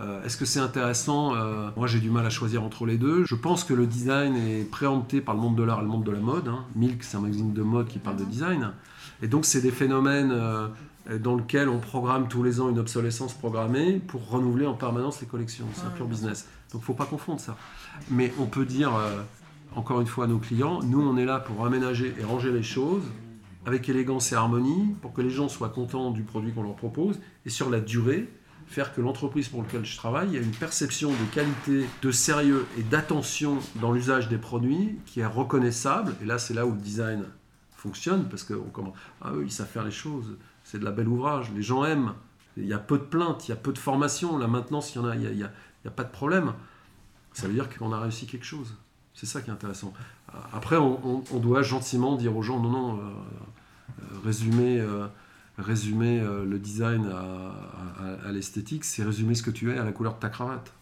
Euh, 0.00 0.24
Est-ce 0.24 0.36
que 0.36 0.44
c'est 0.44 0.60
intéressant 0.60 1.34
Euh, 1.36 1.70
Moi, 1.76 1.86
j'ai 1.86 2.00
du 2.00 2.10
mal 2.10 2.26
à 2.26 2.30
choisir 2.30 2.64
entre 2.64 2.86
les 2.86 2.98
deux. 2.98 3.24
Je 3.24 3.36
pense 3.36 3.62
que 3.62 3.72
le 3.72 3.86
design 3.86 4.34
est 4.36 4.68
préempté 4.68 5.20
par 5.20 5.34
le 5.36 5.40
monde 5.40 5.54
de 5.56 5.62
l'art 5.62 5.78
et 5.78 5.82
le 5.82 5.88
monde 5.88 6.04
de 6.04 6.10
la 6.10 6.18
mode. 6.20 6.48
hein. 6.48 6.64
Milk, 6.74 7.04
c'est 7.04 7.16
un 7.16 7.20
magazine 7.20 7.52
de 7.54 7.62
mode 7.62 7.86
qui 7.86 7.98
parle 8.00 8.16
de 8.16 8.24
design. 8.24 8.72
Et 9.22 9.28
donc, 9.28 9.46
c'est 9.46 9.62
des 9.62 9.70
phénomènes 9.70 10.32
euh, 10.32 10.68
dans 11.20 11.36
lesquels 11.36 11.68
on 11.68 11.78
programme 11.78 12.28
tous 12.28 12.42
les 12.42 12.60
ans 12.60 12.68
une 12.68 12.78
obsolescence 12.78 13.34
programmée 13.34 14.00
pour 14.06 14.28
renouveler 14.28 14.66
en 14.66 14.74
permanence 14.74 15.20
les 15.20 15.26
collections. 15.26 15.66
C'est 15.74 15.86
un 15.86 15.90
pur 15.90 16.06
business. 16.06 16.48
Donc, 16.72 16.82
faut 16.82 16.94
pas 16.94 17.06
confondre 17.06 17.40
ça. 17.40 17.56
Mais 18.10 18.32
on 18.40 18.46
peut 18.46 18.64
dire, 18.64 18.94
euh, 18.94 19.22
encore 19.74 20.00
une 20.00 20.06
fois, 20.06 20.24
à 20.24 20.28
nos 20.28 20.38
clients, 20.38 20.82
nous, 20.82 21.00
on 21.00 21.16
est 21.16 21.24
là 21.24 21.38
pour 21.38 21.64
aménager 21.64 22.14
et 22.18 22.24
ranger 22.24 22.52
les 22.52 22.62
choses 22.62 23.04
avec 23.66 23.88
élégance 23.88 24.32
et 24.32 24.36
harmonie 24.36 24.94
pour 25.02 25.12
que 25.12 25.20
les 25.20 25.30
gens 25.30 25.48
soient 25.48 25.68
contents 25.68 26.10
du 26.10 26.22
produit 26.22 26.52
qu'on 26.52 26.62
leur 26.62 26.76
propose 26.76 27.20
et 27.44 27.50
sur 27.50 27.68
la 27.68 27.80
durée, 27.80 28.28
faire 28.66 28.94
que 28.94 29.00
l'entreprise 29.00 29.48
pour 29.48 29.62
laquelle 29.62 29.84
je 29.84 29.96
travaille 29.96 30.36
ait 30.36 30.42
une 30.42 30.52
perception 30.52 31.10
de 31.10 31.34
qualité, 31.34 31.86
de 32.02 32.10
sérieux 32.10 32.66
et 32.78 32.82
d'attention 32.82 33.58
dans 33.80 33.92
l'usage 33.92 34.28
des 34.28 34.38
produits 34.38 34.98
qui 35.04 35.20
est 35.20 35.26
reconnaissable. 35.26 36.14
Et 36.22 36.26
là, 36.26 36.38
c'est 36.38 36.54
là 36.54 36.64
où 36.64 36.72
le 36.72 36.80
design 36.80 37.24
fonctionne 37.76 38.28
parce 38.28 38.44
qu'on 38.44 38.70
commence. 38.72 38.94
Ah, 39.20 39.32
eux, 39.34 39.44
ils 39.44 39.52
savent 39.52 39.68
faire 39.68 39.84
les 39.84 39.90
choses. 39.90 40.36
C'est 40.66 40.80
de 40.80 40.84
la 40.84 40.90
belle 40.90 41.06
ouvrage. 41.06 41.52
Les 41.54 41.62
gens 41.62 41.84
aiment. 41.84 42.14
Il 42.56 42.66
y 42.66 42.72
a 42.72 42.78
peu 42.78 42.98
de 42.98 43.04
plaintes, 43.04 43.46
il 43.46 43.50
y 43.50 43.54
a 43.54 43.56
peu 43.56 43.72
de 43.72 43.78
formation. 43.78 44.36
La 44.36 44.48
maintenance, 44.48 44.94
il 44.94 44.98
y 44.98 45.00
en 45.00 45.08
a, 45.08 45.90
pas 45.90 46.02
de 46.02 46.10
problème. 46.10 46.54
Ça 47.32 47.46
veut 47.46 47.54
dire 47.54 47.68
qu'on 47.68 47.92
a 47.92 48.00
réussi 48.00 48.26
quelque 48.26 48.44
chose. 48.44 48.74
C'est 49.14 49.26
ça 49.26 49.42
qui 49.42 49.50
est 49.50 49.52
intéressant. 49.52 49.94
Après, 50.52 50.76
on, 50.76 51.22
doit 51.38 51.62
gentiment 51.62 52.16
dire 52.16 52.36
aux 52.36 52.42
gens 52.42 52.58
non, 52.58 52.70
non, 52.70 52.96
euh, 52.96 53.00
euh, 53.00 54.18
résumer, 54.24 54.80
euh, 54.80 55.06
résumer 55.56 56.20
le 56.20 56.58
design 56.58 57.06
à, 57.06 58.32
l'esthétique, 58.32 58.84
c'est 58.84 59.04
résumer 59.04 59.36
ce 59.36 59.44
que 59.44 59.52
tu 59.52 59.72
es 59.72 59.78
à 59.78 59.84
la 59.84 59.92
couleur 59.92 60.14
de 60.14 60.18
ta 60.18 60.30
cravate. 60.30 60.72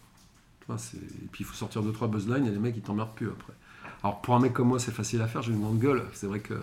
Et 0.67 1.27
puis 1.31 1.43
il 1.43 1.45
faut 1.45 1.53
sortir 1.53 1.83
deux 1.83 1.91
trois 1.91 2.07
buzzlines 2.07 2.47
et 2.47 2.49
les 2.49 2.57
mecs 2.57 2.75
ils 2.75 2.81
t'emmerdent 2.81 3.13
plus 3.13 3.29
après. 3.29 3.53
Alors 4.01 4.21
pour 4.21 4.33
un 4.33 4.39
mec 4.39 4.53
comme 4.53 4.69
moi, 4.69 4.79
c'est 4.79 4.91
facile 4.91 5.21
à 5.21 5.27
faire, 5.27 5.43
j'ai 5.43 5.53
une 5.53 5.61
grande 5.61 5.77
gueule. 5.77 6.03
C'est 6.13 6.25
vrai 6.25 6.39
que 6.39 6.55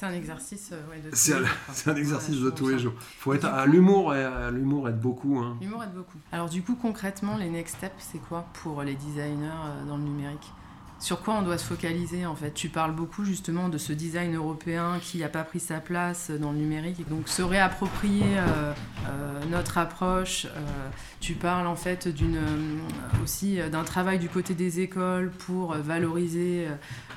C'est 0.00 0.06
un 0.06 0.14
exercice 0.14 0.70
euh, 0.72 0.80
ouais, 0.90 0.98
de 1.00 1.10
tous 1.10 1.16
c'est 1.16 1.38
les 1.38 1.44
un, 1.44 1.48
c'est 1.74 1.90
un 1.90 1.94
exercice 1.96 2.36
Ouais, 2.38 2.44
de 2.44 2.50
tous 2.50 2.68
les 2.68 2.78
jours. 2.78 2.94
Faut 3.18 3.34
être 3.34 3.44
à 3.44 3.66
l'humour 3.66 4.14
et 4.14 4.24
à 4.24 4.50
l'humour 4.50 4.88
aide 4.88 4.98
beaucoup. 4.98 5.38
hein. 5.40 5.58
L'humour 5.60 5.84
aide 5.84 5.92
beaucoup. 5.92 6.16
Alors 6.32 6.48
du 6.48 6.62
coup, 6.62 6.74
concrètement, 6.74 7.36
les 7.36 7.50
next 7.50 7.76
steps, 7.76 7.92
c'est 7.98 8.18
quoi 8.18 8.46
pour 8.62 8.82
les 8.82 8.94
designers 8.94 9.44
euh, 9.44 9.84
dans 9.84 9.98
le 9.98 10.04
numérique? 10.04 10.50
Sur 11.00 11.22
quoi 11.22 11.36
on 11.38 11.42
doit 11.42 11.56
se 11.56 11.64
focaliser 11.64 12.26
en 12.26 12.36
fait? 12.36 12.52
Tu 12.52 12.68
parles 12.68 12.94
beaucoup 12.94 13.24
justement 13.24 13.70
de 13.70 13.78
ce 13.78 13.94
design 13.94 14.36
européen 14.36 14.98
qui 15.02 15.18
n'a 15.18 15.30
pas 15.30 15.44
pris 15.44 15.58
sa 15.58 15.80
place 15.80 16.30
dans 16.30 16.52
le 16.52 16.58
numérique, 16.58 17.08
donc 17.08 17.26
se 17.26 17.40
réapproprier 17.40 18.36
euh, 18.36 18.74
euh, 19.08 19.40
notre 19.50 19.78
approche. 19.78 20.44
euh, 20.44 20.88
tu 21.20 21.32
parles 21.34 21.66
en 21.66 21.76
fait 21.76 22.08
aussi 23.22 23.58
d'un 23.72 23.84
travail 23.84 24.18
du 24.18 24.28
côté 24.28 24.54
des 24.54 24.80
écoles 24.80 25.30
pour 25.30 25.74
valoriser 25.74 26.66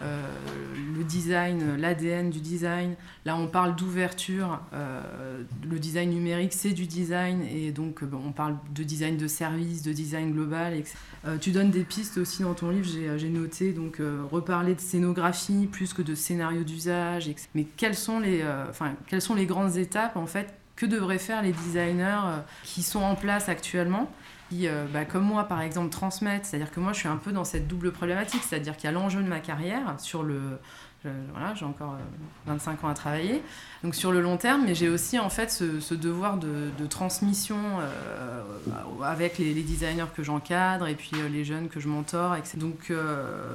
le 0.01 1.03
design, 1.05 1.77
l'ADN 1.77 2.29
du 2.29 2.41
design. 2.41 2.95
Là, 3.25 3.37
on 3.37 3.47
parle 3.47 3.75
d'ouverture. 3.75 4.59
euh, 4.73 5.43
le 5.69 5.79
design 5.79 6.09
numérique, 6.09 6.51
c'est 6.53 6.71
du 6.71 6.87
design. 6.87 7.41
Et 7.43 7.71
donc, 7.71 8.03
euh, 8.03 8.09
on 8.13 8.31
parle 8.33 8.57
de 8.75 8.83
design 8.83 9.15
de 9.17 9.27
service, 9.27 9.81
de 9.81 9.93
design 9.93 10.33
global. 10.33 10.73
etc. 10.73 10.95
Euh, 11.25 11.37
tu 11.37 11.51
donnes 11.51 11.71
des 11.71 11.83
pistes 11.85 12.17
aussi 12.17 12.41
dans 12.43 12.53
ton 12.53 12.69
livre, 12.69 12.85
j'ai 12.85 13.17
j'ai 13.17 13.29
noté. 13.29 13.71
Donc, 13.71 13.99
euh, 14.01 14.23
reparler 14.29 14.75
de 14.75 14.81
scénographie 14.81 15.67
plus 15.67 15.93
que 15.93 16.01
de 16.01 16.15
scénario 16.15 16.63
d'usage. 16.63 17.29
Mais 17.55 17.63
quelles 17.77 17.95
sont, 17.95 18.19
les, 18.19 18.41
euh, 18.41 18.65
quelles 19.07 19.21
sont 19.21 19.35
les 19.35 19.45
grandes 19.45 19.77
étapes, 19.77 20.17
en 20.17 20.25
fait, 20.27 20.53
que 20.75 20.85
devraient 20.85 21.19
faire 21.19 21.41
les 21.43 21.53
designers 21.53 22.19
euh, 22.25 22.39
qui 22.63 22.83
sont 22.83 23.01
en 23.01 23.15
place 23.15 23.47
actuellement 23.47 24.11
qui, 24.49 24.67
euh, 24.67 24.85
bah, 24.91 25.05
comme 25.05 25.23
moi 25.23 25.45
par 25.45 25.61
exemple, 25.61 25.89
transmettent? 25.91 26.45
C'est-à-dire 26.45 26.71
que 26.71 26.79
moi 26.79 26.91
je 26.93 26.99
suis 26.99 27.07
un 27.07 27.17
peu 27.17 27.31
dans 27.31 27.45
cette 27.45 27.67
double 27.67 27.91
problématique, 27.91 28.41
c'est-à-dire 28.43 28.75
qu'il 28.75 28.85
y 28.85 28.87
a 28.87 28.91
l'enjeu 28.91 29.21
de 29.23 29.27
ma 29.29 29.39
carrière 29.39 29.99
sur 29.99 30.23
le. 30.23 30.41
Voilà, 31.31 31.53
j'ai 31.55 31.65
encore 31.65 31.93
euh, 31.93 32.47
25 32.47 32.83
ans 32.83 32.87
à 32.89 32.93
travailler, 32.93 33.41
donc 33.83 33.95
sur 33.95 34.11
le 34.11 34.21
long 34.21 34.37
terme, 34.37 34.63
mais 34.65 34.75
j'ai 34.75 34.89
aussi 34.89 35.19
en 35.19 35.29
fait 35.29 35.51
ce, 35.51 35.93
devoir 35.93 36.37
de, 36.37 36.71
transmission 36.87 37.57
euh, 37.79 38.41
avec 39.03 39.37
les, 39.37 39.53
designers 39.53 40.05
que 40.15 40.23
j'encadre 40.23 40.87
et 40.87 40.95
puis 40.95 41.11
euh, 41.15 41.29
les 41.29 41.45
jeunes 41.45 41.69
que 41.69 41.79
je 41.79 41.87
mentor. 41.87 42.35
etc. 42.35 42.57
Donc 42.57 42.91
euh, 42.91 43.53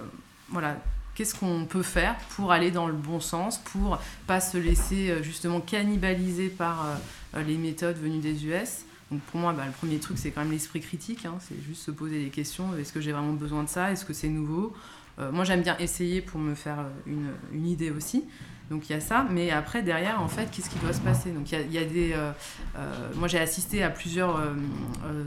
voilà, 0.50 0.76
qu'est-ce 1.18 1.34
qu'on 1.34 1.64
peut 1.64 1.82
faire 1.82 2.16
pour 2.36 2.52
aller 2.52 2.70
dans 2.70 2.86
le 2.86 2.92
bon 2.92 3.18
sens, 3.18 3.58
pour 3.58 3.98
pas 4.28 4.40
se 4.40 4.56
laisser 4.56 5.10
euh, 5.10 5.20
justement 5.20 5.60
cannibaliser 5.60 6.48
par 6.48 6.86
euh, 6.86 6.94
euh, 7.34 7.42
les 7.42 7.56
méthodes 7.56 7.96
venues 7.96 8.20
des 8.20 8.46
US. 8.46 8.84
Donc 9.10 9.20
pour 9.22 9.40
moi, 9.40 9.52
bah, 9.52 9.64
le 9.66 9.72
premier 9.72 9.98
truc, 9.98 10.16
c'est 10.16 10.30
quand 10.30 10.42
même 10.42 10.52
l'esprit 10.52 10.80
critique. 10.80 11.26
hein. 11.26 11.34
c'est 11.40 11.60
juste 11.66 11.82
se 11.82 11.90
poser 11.90 12.22
des 12.22 12.30
questions. 12.30 12.76
Est-ce 12.76 12.92
que 12.92 13.00
j'ai 13.00 13.10
vraiment 13.10 13.32
besoin 13.32 13.64
de 13.64 13.68
ça? 13.68 13.90
Est-ce 13.90 14.04
que 14.04 14.12
c'est 14.12 14.28
nouveau? 14.28 14.66
Euh, 14.66 14.97
Moi, 15.32 15.44
j'aime 15.44 15.62
bien 15.62 15.76
essayer 15.78 16.20
pour 16.20 16.40
me 16.40 16.54
faire 16.54 16.80
euh, 16.80 17.32
une, 17.52 17.66
idée 17.66 17.90
aussi. 17.90 18.24
Donc 18.70 18.88
il 18.88 18.92
y 18.92 18.96
a 18.96 19.00
ça. 19.00 19.26
Mais 19.30 19.50
après, 19.50 19.82
derrière, 19.82 20.20
en 20.22 20.28
fait, 20.28 20.50
qu'est-ce 20.50 20.70
qui 20.70 20.78
doit 20.78 20.92
se 20.92 21.00
passer? 21.00 21.30
Donc 21.30 21.50
il 21.52 21.72
y 21.72 21.78
a, 21.78 21.84
des... 21.84 22.12
euh, 22.12 22.30
euh, 22.76 23.10
moi, 23.16 23.28
j'ai 23.28 23.38
assisté 23.38 23.82
à 23.82 23.90
plusieurs 23.90 24.36
euh, 24.36 24.54
euh, 25.06 25.24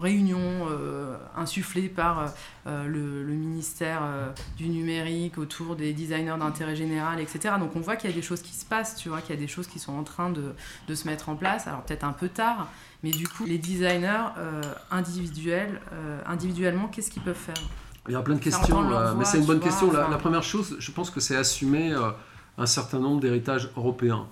réunions 0.00 0.66
euh, 0.70 1.16
insufflées 1.36 1.88
par 1.88 2.32
euh, 2.66 2.86
le, 2.86 3.34
ministère 3.34 4.00
euh, 4.02 4.30
du 4.56 4.68
numérique 4.68 5.38
autour 5.38 5.76
des 5.76 5.92
designers 5.92 6.36
d'intérêt 6.38 6.74
général, 6.74 7.20
etc. 7.20 7.54
Donc 7.58 7.76
on 7.76 7.80
voit 7.80 7.96
qu'il 7.96 8.10
y 8.10 8.12
a 8.12 8.16
des 8.16 8.22
choses 8.22 8.42
qui 8.42 8.54
se 8.54 8.64
passent, 8.64 8.96
tu 8.96 9.08
vois, 9.08 9.20
qu'il 9.20 9.34
y 9.34 9.38
a 9.38 9.40
des 9.40 9.48
choses 9.48 9.66
qui 9.66 9.78
sont 9.78 9.92
en 9.92 10.04
train 10.04 10.30
de, 10.30 10.54
de 10.88 10.94
se 10.94 11.06
mettre 11.06 11.28
en 11.28 11.36
place. 11.36 11.66
Alors 11.66 11.82
peut-être 11.82 12.04
un 12.04 12.12
peu 12.12 12.28
tard, 12.28 12.68
mais 13.02 13.10
du 13.10 13.28
coup, 13.28 13.44
les 13.44 13.58
designers 13.58 14.28
euh, 14.38 14.62
individuels, 14.90 15.80
euh, 15.92 16.20
individuellement, 16.26 16.88
qu'est-ce 16.88 17.10
qu'ils 17.10 17.22
peuvent 17.22 17.34
faire? 17.34 17.62
Il 18.10 18.14
y 18.14 18.16
a 18.16 18.22
plein 18.22 18.34
de 18.34 18.40
questions, 18.40 18.82
mais 19.16 19.24
c'est 19.24 19.38
une 19.38 19.46
bonne 19.46 19.58
vois, 19.58 19.68
question. 19.68 19.92
La, 19.92 20.00
enfin. 20.00 20.10
la 20.10 20.18
première 20.18 20.42
chose, 20.42 20.76
je 20.80 20.90
pense 20.90 21.10
que 21.10 21.20
c'est 21.20 21.36
assumer 21.36 21.92
euh, 21.92 22.10
un 22.58 22.66
certain 22.66 22.98
nombre 22.98 23.20
d'héritages 23.20 23.70
européens. 23.76 24.26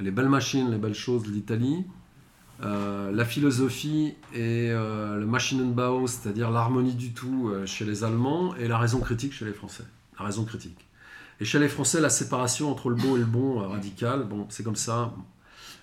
Les 0.00 0.10
belles 0.10 0.28
machines, 0.28 0.72
les 0.72 0.78
belles 0.78 0.94
choses 0.94 1.22
de 1.22 1.30
l'Italie, 1.30 1.84
euh, 2.64 3.12
la 3.12 3.24
philosophie 3.24 4.14
et 4.34 4.70
euh, 4.70 5.18
le 5.18 5.26
Maschinenbau, 5.26 6.08
c'est-à-dire 6.08 6.50
l'harmonie 6.50 6.94
du 6.94 7.12
tout 7.12 7.48
euh, 7.48 7.64
chez 7.64 7.84
les 7.84 8.02
Allemands, 8.02 8.56
et 8.56 8.66
la 8.66 8.78
raison 8.78 8.98
critique 8.98 9.32
chez 9.32 9.44
les 9.44 9.52
Français. 9.52 9.84
La 10.18 10.26
raison 10.26 10.44
critique. 10.44 10.84
Et 11.38 11.44
chez 11.44 11.60
les 11.60 11.68
Français, 11.68 12.00
la 12.00 12.10
séparation 12.10 12.72
entre 12.72 12.90
le 12.90 12.96
beau 12.96 13.16
et 13.16 13.20
le 13.20 13.26
bon 13.26 13.68
radical, 13.68 14.24
bon, 14.24 14.46
c'est 14.48 14.64
comme 14.64 14.76
ça. 14.76 15.12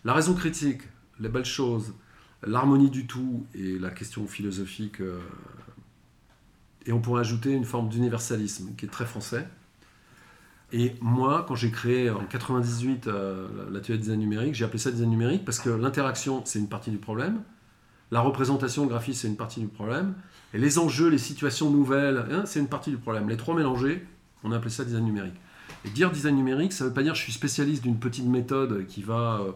La 0.03 0.13
raison 0.13 0.33
critique, 0.33 0.81
les 1.19 1.29
belles 1.29 1.45
choses, 1.45 1.93
l'harmonie 2.43 2.89
du 2.89 3.07
tout 3.07 3.45
et 3.53 3.77
la 3.79 3.89
question 3.91 4.27
philosophique 4.27 5.01
et 6.89 6.93
on 6.93 6.99
pourrait 6.99 7.21
ajouter 7.21 7.51
une 7.51 7.65
forme 7.65 7.87
d'universalisme 7.87 8.73
qui 8.75 8.85
est 8.85 8.89
très 8.89 9.05
français. 9.05 9.47
Et 10.71 10.95
moi, 11.01 11.45
quand 11.47 11.53
j'ai 11.53 11.69
créé 11.69 12.09
en 12.09 12.25
98 12.25 13.07
euh, 13.07 13.47
l'atelier 13.71 13.97
de 13.97 14.03
design 14.03 14.19
numérique, 14.19 14.55
j'ai 14.55 14.65
appelé 14.65 14.79
ça 14.79 14.89
design 14.89 15.09
numérique 15.09 15.45
parce 15.45 15.59
que 15.59 15.69
l'interaction, 15.69 16.41
c'est 16.45 16.57
une 16.57 16.67
partie 16.67 16.89
du 16.89 16.97
problème, 16.97 17.41
la 18.11 18.21
représentation, 18.21 18.83
le 18.83 18.89
graphisme, 18.89 19.21
c'est 19.21 19.27
une 19.27 19.37
partie 19.37 19.59
du 19.59 19.67
problème, 19.67 20.15
et 20.55 20.57
les 20.57 20.79
enjeux, 20.79 21.09
les 21.09 21.19
situations 21.19 21.69
nouvelles, 21.69 22.25
hein, 22.31 22.43
c'est 22.45 22.59
une 22.59 22.67
partie 22.67 22.89
du 22.89 22.97
problème. 22.97 23.29
Les 23.29 23.37
trois 23.37 23.55
mélangés, 23.55 24.03
on 24.43 24.51
a 24.51 24.57
appelé 24.57 24.71
ça 24.71 24.83
design 24.83 25.05
numérique. 25.05 25.35
Et 25.85 25.89
dire 25.89 26.09
design 26.09 26.35
numérique, 26.35 26.73
ça 26.73 26.85
ne 26.85 26.89
veut 26.89 26.95
pas 26.95 27.03
dire 27.03 27.13
que 27.13 27.19
je 27.19 27.23
suis 27.23 27.33
spécialiste 27.33 27.83
d'une 27.83 27.99
petite 27.99 28.25
méthode 28.25 28.87
qui 28.87 29.03
va 29.03 29.41
euh, 29.41 29.51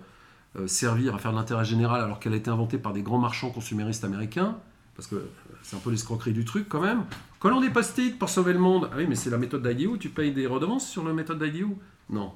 euh, 0.60 0.68
servir 0.68 1.16
à 1.16 1.18
faire 1.18 1.32
de 1.32 1.38
l'intérêt 1.38 1.66
général 1.66 2.02
alors 2.02 2.20
qu'elle 2.20 2.34
a 2.34 2.36
été 2.36 2.52
inventée 2.52 2.78
par 2.78 2.94
des 2.94 3.02
grands 3.02 3.18
marchands 3.18 3.50
consuméristes 3.50 4.04
américains, 4.04 4.56
parce 4.96 5.08
que 5.08 5.16
euh, 5.16 5.28
c'est 5.64 5.76
un 5.76 5.80
peu 5.80 5.90
l'escroquerie 5.90 6.34
du 6.34 6.46
truc 6.46 6.70
quand 6.70 6.82
même. 6.82 7.06
Collons 7.40 7.60
des 7.62 7.70
post-it 7.72 8.18
pour 8.20 8.30
sauver 8.30 8.54
le 8.54 8.60
monde. 8.60 8.90
Ah 8.94 8.98
oui, 8.98 9.06
mais 9.08 9.16
c'est 9.16 9.30
la 9.32 9.38
méthode 9.40 9.68
d'IDEO, 9.68 9.98
tu 9.98 10.10
payes 10.10 10.32
des 10.32 10.46
redevances 10.46 10.88
sur 10.88 11.04
la 11.04 11.14
méthode 11.14 11.42
d'IDEO 11.44 11.78
Non. 12.10 12.34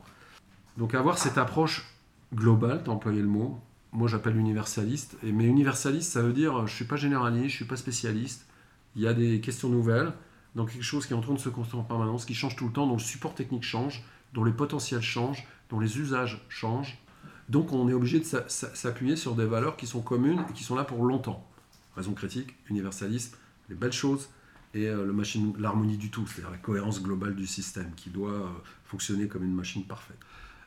Donc 0.77 0.95
avoir 0.95 1.17
cette 1.17 1.37
approche 1.37 1.85
globale, 2.33 2.81
tu 2.83 2.89
as 2.89 2.93
employé 2.93 3.21
le 3.21 3.27
mot, 3.27 3.59
moi 3.91 4.07
j'appelle 4.07 4.35
universaliste, 4.37 5.17
mais 5.23 5.45
universaliste 5.45 6.11
ça 6.11 6.21
veut 6.21 6.33
dire 6.33 6.55
euh, 6.59 6.65
je 6.67 6.73
suis 6.75 6.85
pas 6.85 6.97
généraliste, 6.97 7.49
je 7.49 7.55
suis 7.55 7.65
pas 7.65 7.77
spécialiste, 7.77 8.45
il 8.95 9.01
y 9.01 9.07
a 9.07 9.13
des 9.13 9.39
questions 9.41 9.69
nouvelles, 9.69 10.11
dans 10.55 10.65
quelque 10.65 10.83
chose 10.83 11.05
qui 11.05 11.13
est 11.13 11.15
en 11.15 11.21
train 11.21 11.33
de 11.33 11.39
se 11.39 11.49
construire 11.49 11.81
en 11.81 11.85
permanence, 11.85 12.25
qui 12.25 12.33
change 12.33 12.55
tout 12.55 12.65
le 12.65 12.71
temps, 12.73 12.85
dont 12.87 12.93
le 12.93 12.99
support 12.99 13.33
technique 13.35 13.63
change, 13.63 14.03
dont 14.33 14.43
les 14.43 14.51
potentiels 14.51 15.01
changent, 15.01 15.47
dont 15.69 15.79
les 15.79 15.99
usages 15.99 16.45
changent. 16.49 16.97
Donc 17.49 17.71
on 17.73 17.87
est 17.87 17.93
obligé 17.93 18.19
de 18.19 18.25
s'a- 18.25 18.47
s'a- 18.49 18.73
s'appuyer 18.75 19.15
sur 19.15 19.35
des 19.35 19.45
valeurs 19.45 19.77
qui 19.77 19.87
sont 19.87 20.01
communes 20.01 20.43
et 20.49 20.53
qui 20.53 20.63
sont 20.63 20.75
là 20.75 20.83
pour 20.83 21.03
longtemps. 21.05 21.47
Raison 21.97 22.13
critique, 22.13 22.55
universalisme, 22.69 23.35
les 23.69 23.75
belles 23.75 23.91
choses 23.91 24.29
et 24.73 24.87
euh, 24.87 25.11
l'harmonie 25.57 25.97
du 25.97 26.11
tout, 26.11 26.27
c'est-à-dire 26.27 26.51
la 26.51 26.57
cohérence 26.57 27.01
globale 27.01 27.35
du 27.35 27.47
système 27.47 27.91
qui 27.95 28.11
doit 28.11 28.31
euh, 28.31 28.47
fonctionner 28.85 29.27
comme 29.27 29.43
une 29.43 29.55
machine 29.55 29.83
parfaite. 29.83 30.19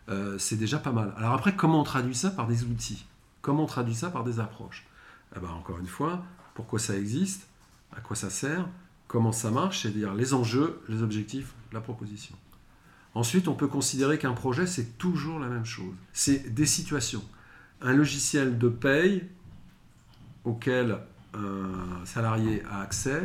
Euh, 0.09 0.39
c'est 0.39 0.57
déjà 0.57 0.79
pas 0.79 0.93
mal. 0.93 1.15
Alors 1.17 1.33
après, 1.33 1.55
comment 1.55 1.81
on 1.81 1.85
traduit 1.85 2.15
ça 2.15 2.31
par 2.31 2.49
des 2.49 2.65
outils? 2.65 3.07
Comment 3.43 3.63
on 3.63 3.67
traduit 3.67 3.95
ça 3.95 4.11
par 4.11 4.25
des 4.25 4.41
approches? 4.41 4.87
Eh 5.37 5.41
ben, 5.41 5.51
Encore 5.51 5.79
une 5.79 5.87
fois, 5.87 6.25
pourquoi 6.55 6.79
ça 6.79 6.97
existe? 6.97 7.47
À 7.97 8.01
quoi 8.01 8.17
ça 8.17 8.29
sert? 8.29 8.69
Comment 9.07 9.33
ça 9.33 9.51
marche? 9.51 9.83
C'est-à-dire 9.83 10.15
les 10.15 10.35
enjeux, 10.35 10.83
les 10.89 11.03
objectifs, 11.03 11.55
la 11.73 11.81
proposition. 11.81 12.35
Ensuite, 13.15 13.49
on 13.49 13.55
peut 13.55 13.69
considérer 13.69 14.19
qu'un 14.19 14.33
projet, 14.33 14.67
c'est 14.67 14.99
toujours 14.99 15.39
la 15.39 15.49
même 15.49 15.65
chose. 15.65 15.95
C'est 16.13 16.53
des 16.55 16.67
situations. 16.67 17.23
Un 17.81 17.93
logiciel 17.93 18.59
de 18.59 18.69
paye 18.69 19.29
auquel 20.45 20.99
salarié 22.05 22.63
a 22.71 22.81
accès, 22.81 23.23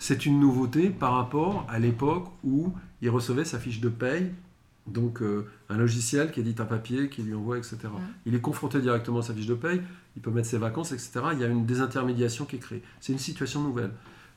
c'est 0.00 0.24
une 0.24 0.40
nouveauté 0.40 0.88
par 0.88 1.12
rapport 1.14 1.66
à 1.68 1.78
l'époque 1.78 2.28
où 2.42 2.72
il 3.02 3.10
recevait 3.10 3.44
sa 3.44 3.58
fiche 3.58 3.80
de 3.80 3.90
paye, 3.90 4.30
donc 4.86 5.22
euh, 5.22 5.46
un 5.68 5.76
logiciel 5.76 6.32
qui 6.32 6.40
édite 6.40 6.60
un 6.60 6.64
papier, 6.64 7.08
qui 7.10 7.22
lui 7.22 7.34
envoie, 7.34 7.58
etc. 7.58 7.78
Il 8.26 8.34
est 8.34 8.40
confronté 8.40 8.80
directement 8.80 9.18
à 9.18 9.22
sa 9.22 9.34
fiche 9.34 9.46
de 9.46 9.54
paye, 9.54 9.82
il 10.16 10.22
peut 10.22 10.30
mettre 10.30 10.48
ses 10.48 10.58
vacances, 10.58 10.92
etc. 10.92 11.20
Il 11.34 11.38
y 11.38 11.44
a 11.44 11.48
une 11.48 11.66
désintermédiation 11.66 12.46
qui 12.46 12.56
est 12.56 12.60
créée. 12.60 12.82
C'est 13.00 13.12
une 13.12 13.18
situation 13.18 13.62
nouvelle. 13.62 13.90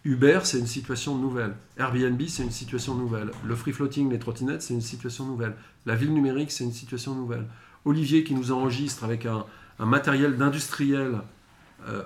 Uber, 0.04 0.39
c'est 0.43 0.60
une 0.60 0.68
situation 0.68 1.18
nouvelle. 1.18 1.56
Airbnb, 1.78 2.22
c'est 2.28 2.43
une 2.43 2.51
situation 2.51 2.93
nouvelle. 2.93 3.32
Le 3.45 3.56
free 3.56 3.72
floating, 3.72 4.12
les 4.12 4.20
trottinettes, 4.20 4.62
c'est 4.62 4.74
une 4.74 4.82
situation 4.82 5.26
nouvelle. 5.26 5.56
La 5.86 5.95
ville 5.95 6.14
numérique, 6.14 6.51
c'est 6.51 6.66
une 6.66 6.74
situation 6.74 7.16
nouvelle. 7.16 7.45
Olivier 7.86 8.26
qui 8.26 8.34
nous 8.34 8.51
enregistre 8.51 9.06
avec 9.06 9.26
un, 9.26 9.45
un 9.80 9.86
matériel 9.86 10.36
d'industriel, 10.36 11.16
euh, 11.16 11.20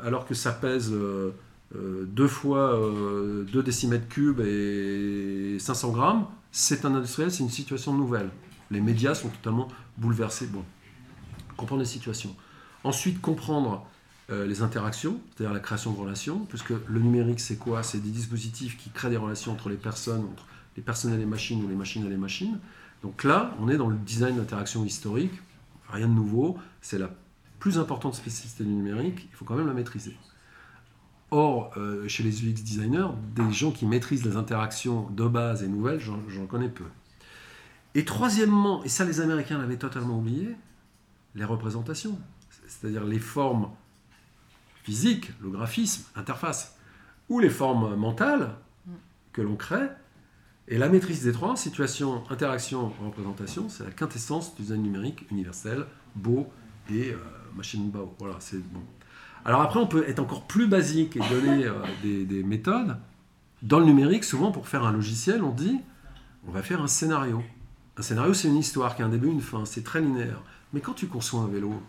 alors 0.04 0.26
que 0.26 0.34
ça 0.34 0.52
pèse 0.52 0.92
euh, 0.92 1.32
euh, 1.76 2.06
deux 2.06 2.28
fois 2.28 2.80
euh, 2.80 3.44
2 3.52 3.62
décimètres 3.62 4.08
cubes 4.08 4.40
et 4.40 5.58
500 5.60 5.92
grammes, 5.92 6.26
c'est 6.52 6.86
un 6.86 6.96
industriel, 6.96 7.32
c'est 7.32 7.44
une 7.44 7.50
situation 7.50 7.94
nouvelle. 7.94 8.30
Les 8.72 8.80
médias 8.80 9.16
sont 9.16 9.30
totalement 9.30 9.68
bouleversés. 9.98 10.48
Bon, 10.48 10.64
comprendre 11.58 11.82
les 11.82 11.88
situations. 11.88 12.34
Ensuite, 12.84 13.20
comprendre 13.22 13.86
euh, 14.30 14.48
les 14.48 14.62
interactions, 14.62 15.20
c'est-à-dire 15.36 15.54
la 15.54 15.60
création 15.60 15.92
de 15.92 16.00
relations, 16.00 16.40
puisque 16.48 16.70
le 16.70 17.00
numérique, 17.00 17.40
c'est 17.42 17.58
quoi? 17.58 17.84
C'est 17.84 18.00
des 18.00 18.12
dispositifs 18.12 18.78
qui 18.78 18.90
créent 18.90 19.10
des 19.10 19.18
relations 19.18 19.52
entre 19.52 19.70
les 19.70 19.76
personnes, 19.76 20.26
entre 20.32 20.46
les 20.78 20.84
personnes 20.84 21.14
et 21.14 21.18
les 21.18 21.26
machines 21.26 21.64
ou 21.64 21.68
les 21.68 21.76
machines 21.76 22.06
et 22.06 22.10
les 22.10 22.18
machines. 22.18 22.60
Donc 23.04 23.24
là, 23.24 23.54
on 23.60 23.68
est 23.68 23.78
dans 23.78 23.90
le 23.90 23.98
design 23.98 24.38
d'interaction 24.38 24.86
historique, 24.86 25.34
rien 25.90 26.08
de 26.08 26.14
nouveau, 26.14 26.58
c'est 26.82 26.98
la 26.98 27.10
plus 27.60 27.80
importante 27.80 28.16
spécificité 28.16 28.64
du 28.64 28.72
numérique, 28.72 29.28
il 29.32 29.36
faut 29.36 29.46
quand 29.46 29.56
même 29.56 29.68
la 29.68 29.74
maîtriser. 29.74 30.16
Or, 31.32 31.72
euh, 31.76 32.08
chez 32.08 32.24
les 32.24 32.46
UX 32.46 32.54
designers, 32.54 33.10
des 33.36 33.52
gens 33.52 33.72
qui 33.72 33.86
maîtrisent 33.86 34.24
les 34.24 34.38
interactions 34.38 35.10
de 35.10 35.28
base 35.28 35.64
et 35.64 35.68
nouvelles, 35.68 36.00
j'en 36.00 36.48
connais 36.48 36.70
peu. 36.70 36.86
Et 37.96 38.06
troisièmement, 38.06 38.84
et 38.84 38.90
ça 38.90 39.06
les 39.06 39.22
Américains 39.22 39.58
l'avaient 39.58 39.78
totalement 39.78 40.20
oublié, 40.20 40.56
les 41.36 41.44
représentations, 41.44 42.18
c'est-à-dire 42.68 43.04
les 43.04 43.20
formes 43.20 43.70
physiques, 44.84 45.32
le 45.42 45.50
graphisme, 45.50 46.04
interface, 46.16 46.78
ou 47.28 47.40
les 47.40 47.50
formes 47.50 47.96
mentales 47.96 48.56
que 49.34 49.42
l'on 49.42 49.56
crée. 49.56 49.90
Et 50.70 50.78
la 50.78 50.90
maîtrise 50.90 51.24
des 51.24 51.32
trois, 51.32 51.56
situation, 51.56 52.24
interaction, 52.30 52.92
représentation, 53.04 53.68
c'est 53.70 53.84
la 53.84 53.92
quintessence 53.92 54.56
du 54.56 54.62
design 54.62 54.82
numérique 54.82 55.26
universel, 55.32 55.86
beau 56.16 56.48
et 56.90 57.12
euh, 57.12 57.18
machine. 57.58 57.92
Voilà, 58.20 58.36
c'est 58.40 58.58
bon. 58.58 58.82
Alors 59.46 59.62
après, 59.62 59.80
on 59.80 59.88
peut 59.88 60.06
être 60.08 60.20
encore 60.20 60.48
plus 60.48 60.68
basique 60.68 61.16
et 61.16 61.20
donner 61.20 61.66
euh, 61.66 61.74
des, 62.04 62.26
des 62.26 62.44
méthodes. 62.44 62.98
Dans 63.62 63.80
le 63.80 63.86
numérique, 63.86 64.24
souvent 64.24 64.52
pour 64.52 64.68
faire 64.68 64.86
un 64.86 64.92
logiciel, 64.92 65.44
on 65.44 65.52
dit 65.52 65.80
on 66.48 66.52
va 66.52 66.64
faire 66.64 66.82
un 66.82 66.88
scénario. 66.88 67.44
Un 67.98 68.02
scénario, 68.02 68.34
c'est 68.34 68.48
une 68.48 68.58
histoire 68.58 68.96
qui 68.96 69.02
a 69.02 69.06
un 69.06 69.10
début, 69.10 69.28
une 69.28 69.42
fin, 69.42 69.66
c'est 69.66 69.84
très 69.84 70.02
linéaire. 70.02 70.42
Mais 70.74 70.80
quand 70.80 70.94
tu 70.94 71.08
conçois 71.08 71.42
un 71.42 71.48
vélo, 71.48 71.82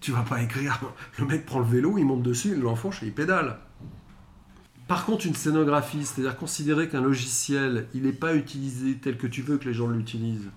tu 0.00 0.12
vas 0.12 0.22
pas 0.22 0.42
écrire 0.42 0.80
le 1.18 1.26
mec 1.26 1.46
prend 1.46 1.60
le 1.60 1.64
vélo, 1.64 1.96
il 1.96 2.04
monte 2.04 2.22
dessus, 2.22 2.52
il 2.52 2.60
l'enfourche 2.60 3.02
et 3.02 3.06
il 3.06 3.12
pédale. 3.12 3.58
Par 4.88 5.06
contre, 5.06 5.26
une 5.26 5.34
scénographie, 5.34 6.04
c'est-à-dire 6.04 6.36
considérer 6.36 6.88
qu'un 6.88 7.00
logiciel, 7.00 7.86
il 7.94 8.02
n'est 8.02 8.12
pas 8.12 8.34
utilisé 8.34 8.96
tel 8.96 9.16
que 9.16 9.26
tu 9.26 9.40
veux 9.40 9.56
que 9.56 9.66
les 9.66 9.74
gens 9.74 9.86
l'utilisent, 9.86 10.50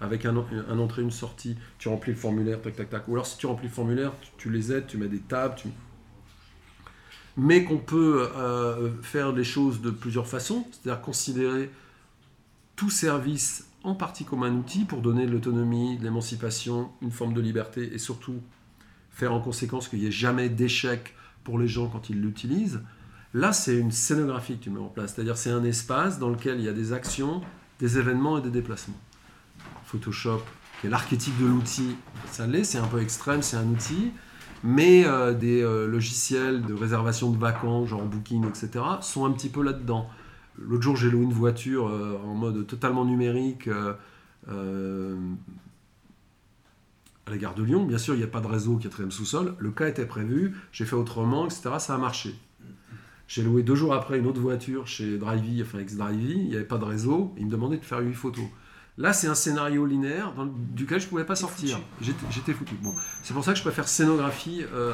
avec 0.00 0.24
un, 0.24 0.36
entrée, 0.36 1.02
une 1.02 1.10
sortie, 1.10 1.56
tu 1.78 1.88
remplis 1.88 2.12
le 2.12 2.18
formulaire, 2.18 2.60
tac, 2.62 2.74
tac, 2.76 2.88
tac. 2.90 3.08
Ou 3.08 3.12
alors 3.12 3.26
si 3.26 3.36
tu 3.36 3.46
remplis 3.46 3.68
le 3.68 3.72
formulaire, 3.72 4.12
tu, 4.22 4.30
tu 4.38 4.50
les 4.50 4.72
aides, 4.72 4.86
tu 4.86 4.96
mets 4.96 5.08
des 5.08 5.20
tables. 5.20 5.54
tu- 5.56 5.68
mais 7.36 7.64
qu'on 7.64 7.78
peut 7.78 8.28
euh, 8.36 8.90
faire 9.02 9.32
les 9.32 9.44
choses 9.44 9.80
de 9.80 9.90
plusieurs 9.90 10.26
façons, 10.26 10.66
c'est-à-dire 10.72 11.00
considérer 11.00 11.70
tout 12.76 12.90
service 12.90 13.66
en 13.84 13.94
partie 13.94 14.24
comme 14.24 14.42
un 14.42 14.52
outil 14.54 14.84
pour 14.84 15.00
donner 15.00 15.26
de 15.26 15.30
l'autonomie, 15.32 15.96
de 15.96 16.04
l'émancipation, 16.04 16.90
une 17.00 17.10
forme 17.12 17.32
de 17.32 17.40
liberté 17.40 17.94
et 17.94 17.98
surtout 17.98 18.40
faire 19.10 19.32
en 19.32 19.40
conséquence 19.40 19.88
qu'il 19.88 20.00
n'y 20.00 20.06
ait 20.06 20.10
jamais 20.10 20.48
d'échec 20.48 21.14
pour 21.44 21.58
les 21.58 21.68
gens 21.68 21.88
quand 21.88 22.10
ils 22.10 22.20
l'utilisent. 22.20 22.80
Là, 23.32 23.52
c'est 23.52 23.76
une 23.76 23.92
scénographie 23.92 24.58
que 24.58 24.64
tu 24.64 24.70
mets 24.70 24.80
en 24.80 24.88
place, 24.88 25.14
c'est-à-dire 25.14 25.36
c'est 25.36 25.50
un 25.50 25.64
espace 25.64 26.18
dans 26.18 26.30
lequel 26.30 26.58
il 26.58 26.64
y 26.64 26.68
a 26.68 26.72
des 26.72 26.92
actions, 26.92 27.42
des 27.78 27.96
événements 27.98 28.38
et 28.38 28.42
des 28.42 28.50
déplacements. 28.50 28.98
Photoshop, 29.90 30.42
qui 30.80 30.86
est 30.86 30.90
l'archétype 30.90 31.38
de 31.40 31.46
l'outil, 31.46 31.96
ça 32.30 32.46
l'est, 32.46 32.64
c'est 32.64 32.78
un 32.78 32.86
peu 32.86 33.00
extrême, 33.00 33.42
c'est 33.42 33.56
un 33.56 33.66
outil, 33.66 34.12
mais 34.62 35.04
euh, 35.04 35.34
des 35.34 35.62
euh, 35.62 35.86
logiciels 35.86 36.62
de 36.62 36.74
réservation 36.74 37.30
de 37.30 37.38
vacances, 37.38 37.88
genre 37.88 38.04
Booking, 38.04 38.46
etc., 38.46 38.84
sont 39.00 39.24
un 39.24 39.32
petit 39.32 39.48
peu 39.48 39.62
là-dedans. 39.62 40.08
L'autre 40.58 40.82
jour, 40.82 40.96
j'ai 40.96 41.10
loué 41.10 41.24
une 41.24 41.32
voiture 41.32 41.88
euh, 41.88 42.18
en 42.24 42.34
mode 42.34 42.66
totalement 42.66 43.04
numérique 43.04 43.68
à 44.46 44.52
la 47.30 47.36
gare 47.36 47.54
de 47.54 47.62
Lyon. 47.62 47.84
Bien 47.84 47.98
sûr, 47.98 48.14
il 48.14 48.18
n'y 48.18 48.24
a 48.24 48.28
pas 48.28 48.40
de 48.40 48.46
réseau 48.46 48.74
au 48.74 48.76
quatrième 48.76 49.10
sous-sol. 49.10 49.54
Le 49.58 49.70
cas 49.70 49.88
était 49.88 50.06
prévu, 50.06 50.56
j'ai 50.72 50.84
fait 50.84 50.96
autrement, 50.96 51.46
etc. 51.46 51.70
Ça 51.78 51.94
a 51.94 51.98
marché. 51.98 52.34
J'ai 53.28 53.42
loué 53.42 53.62
deux 53.62 53.76
jours 53.76 53.94
après 53.94 54.18
une 54.18 54.26
autre 54.26 54.40
voiture 54.40 54.88
chez 54.88 55.16
Drivey, 55.16 55.62
enfin 55.62 55.78
ex-Drivey, 55.78 56.32
il 56.32 56.48
n'y 56.48 56.56
avait 56.56 56.64
pas 56.64 56.78
de 56.78 56.84
réseau, 56.84 57.32
il 57.38 57.46
me 57.46 57.50
demandait 57.50 57.76
de 57.76 57.84
faire 57.84 58.00
huit 58.00 58.14
photos. 58.14 58.46
Là, 59.00 59.14
c'est 59.14 59.28
un 59.28 59.34
scénario 59.34 59.86
linéaire 59.86 60.34
dans, 60.34 60.44
duquel 60.44 61.00
je 61.00 61.06
ne 61.06 61.08
pouvais 61.08 61.24
pas 61.24 61.34
sortir. 61.34 61.80
J'étais 62.02 62.52
foutu. 62.52 62.74
Bon, 62.82 62.94
c'est 63.22 63.32
pour 63.32 63.42
ça 63.42 63.52
que 63.52 63.58
je 63.58 63.62
préfère 63.62 63.88
scénographie 63.88 64.62
euh, 64.74 64.92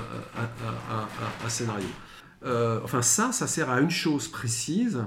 à, 1.45 1.49
scénario. 1.49 1.89
Euh, 2.45 2.79
enfin, 2.85 3.03
ça, 3.03 3.33
ça 3.33 3.49
sert 3.49 3.69
à 3.69 3.81
une 3.81 3.91
chose 3.91 4.29
précise. 4.29 5.05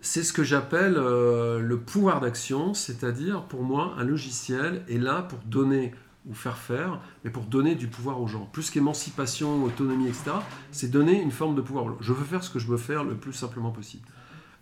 C'est 0.00 0.24
ce 0.24 0.32
que 0.32 0.42
j'appelle 0.42 0.96
euh, 0.96 1.60
le 1.60 1.78
pouvoir 1.78 2.18
d'action, 2.18 2.74
c'est-à-dire 2.74 3.44
pour 3.44 3.62
moi, 3.62 3.94
un 3.96 4.02
logiciel 4.02 4.82
est 4.88 4.98
là 4.98 5.22
pour 5.22 5.38
donner 5.46 5.94
ou 6.26 6.34
faire 6.34 6.58
faire, 6.58 7.00
mais 7.22 7.30
pour 7.30 7.44
donner 7.44 7.76
du 7.76 7.86
pouvoir 7.86 8.20
aux 8.20 8.26
gens. 8.26 8.46
Plus 8.46 8.70
qu'émancipation, 8.70 9.62
autonomie, 9.62 10.08
etc., 10.08 10.32
c'est 10.72 10.90
donner 10.90 11.22
une 11.22 11.30
forme 11.30 11.54
de 11.54 11.60
pouvoir. 11.60 11.94
Je 12.00 12.12
veux 12.12 12.24
faire 12.24 12.42
ce 12.42 12.50
que 12.50 12.58
je 12.58 12.66
veux 12.66 12.78
faire 12.78 13.04
le 13.04 13.14
plus 13.14 13.32
simplement 13.32 13.70
possible. 13.70 14.08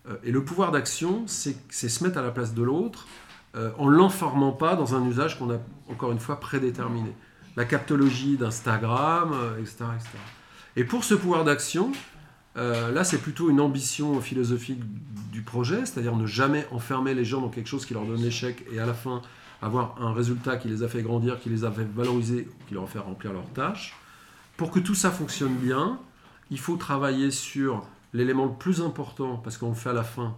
Euh, 0.07 0.17
et 0.23 0.31
le 0.31 0.45
pouvoir 0.45 0.71
d'action, 0.71 1.23
c'est 1.25 1.55
se 1.71 2.03
mettre 2.03 2.19
à 2.19 2.21
la 2.21 2.31
place 2.31 2.53
de 2.53 2.61
l'autre 2.61 3.07
euh, 3.55 3.71
en 3.77 3.87
l'enformant 3.87 4.51
pas 4.51 4.75
dans 4.75 4.95
un 4.95 5.05
usage 5.05 5.37
qu'on 5.37 5.51
a, 5.51 5.57
encore 5.89 6.11
une 6.11 6.19
fois, 6.19 6.39
prédéterminé. 6.39 7.13
La 7.57 7.65
captologie 7.65 8.37
d'Instagram, 8.37 9.33
etc., 9.59 9.75
euh, 9.81 9.95
etc. 9.95 10.09
Et 10.77 10.83
pour 10.83 11.03
ce 11.03 11.13
pouvoir 11.15 11.43
d'action, 11.43 11.91
là, 12.55 13.03
c'est 13.03 13.17
plutôt 13.17 13.49
une 13.49 13.59
ambition 13.59 14.19
philosophique 14.21 14.81
du 15.31 15.41
projet, 15.41 15.85
c'est-à-dire 15.85 16.15
ne 16.15 16.25
jamais 16.25 16.65
enfermer 16.71 17.13
les 17.13 17.25
gens 17.25 17.41
dans 17.41 17.49
quelque 17.49 17.67
chose 17.67 17.85
qui 17.85 17.93
leur 17.93 18.05
donne 18.05 18.21
l'échec 18.21 18.65
et 18.71 18.79
à 18.79 18.85
la 18.85 18.93
fin 18.93 19.21
avoir 19.61 19.95
un 20.01 20.13
résultat 20.13 20.57
qui 20.57 20.67
les 20.67 20.83
a 20.83 20.87
fait 20.87 21.03
grandir, 21.03 21.39
qui 21.39 21.49
les 21.49 21.63
a 21.63 21.71
fait 21.71 21.83
valoriser, 21.83 22.47
qui 22.67 22.73
leur 22.73 22.83
a 22.83 22.87
fait 22.87 22.99
remplir 22.99 23.31
leurs 23.31 23.49
tâches. 23.53 23.95
Pour 24.57 24.71
que 24.71 24.79
tout 24.79 24.95
ça 24.95 25.11
fonctionne 25.11 25.55
bien, 25.55 25.99
il 26.49 26.59
faut 26.59 26.77
travailler 26.77 27.31
sur 27.31 27.85
l'élément 28.13 28.45
le 28.45 28.53
plus 28.53 28.81
important, 28.81 29.37
parce 29.37 29.57
qu'on 29.57 29.69
le 29.69 29.75
fait 29.75 29.89
à 29.89 29.93
la 29.93 30.03
fin, 30.03 30.35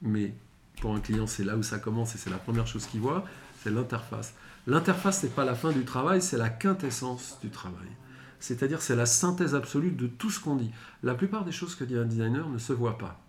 mais 0.00 0.34
pour 0.82 0.96
un 0.96 1.00
client, 1.00 1.28
c'est 1.28 1.44
là 1.44 1.56
où 1.56 1.62
ça 1.62 1.78
commence 1.78 2.16
et 2.16 2.18
c'est 2.18 2.28
la 2.28 2.38
première 2.38 2.66
chose 2.66 2.86
qu'il 2.86 3.00
voit, 3.00 3.24
c'est 3.62 3.70
l'interface. 3.70 4.34
L'interface, 4.66 5.22
n'est 5.22 5.30
pas 5.30 5.44
la 5.44 5.54
fin 5.54 5.70
du 5.70 5.84
travail, 5.84 6.20
c'est 6.20 6.36
la 6.36 6.48
quintessence 6.48 7.38
du 7.40 7.50
travail. 7.50 7.88
C'est-à-dire, 8.40 8.82
c'est 8.82 8.96
la 8.96 9.06
synthèse 9.06 9.54
absolue 9.54 9.92
de 9.92 10.08
tout 10.08 10.28
ce 10.28 10.40
qu'on 10.40 10.56
dit. 10.56 10.72
La 11.04 11.14
plupart 11.14 11.44
des 11.44 11.52
choses 11.52 11.76
que 11.76 11.84
dit 11.84 11.96
un 11.96 12.04
designer 12.04 12.48
ne 12.48 12.58
se 12.58 12.72
voient 12.72 12.98
pas. 12.98 13.20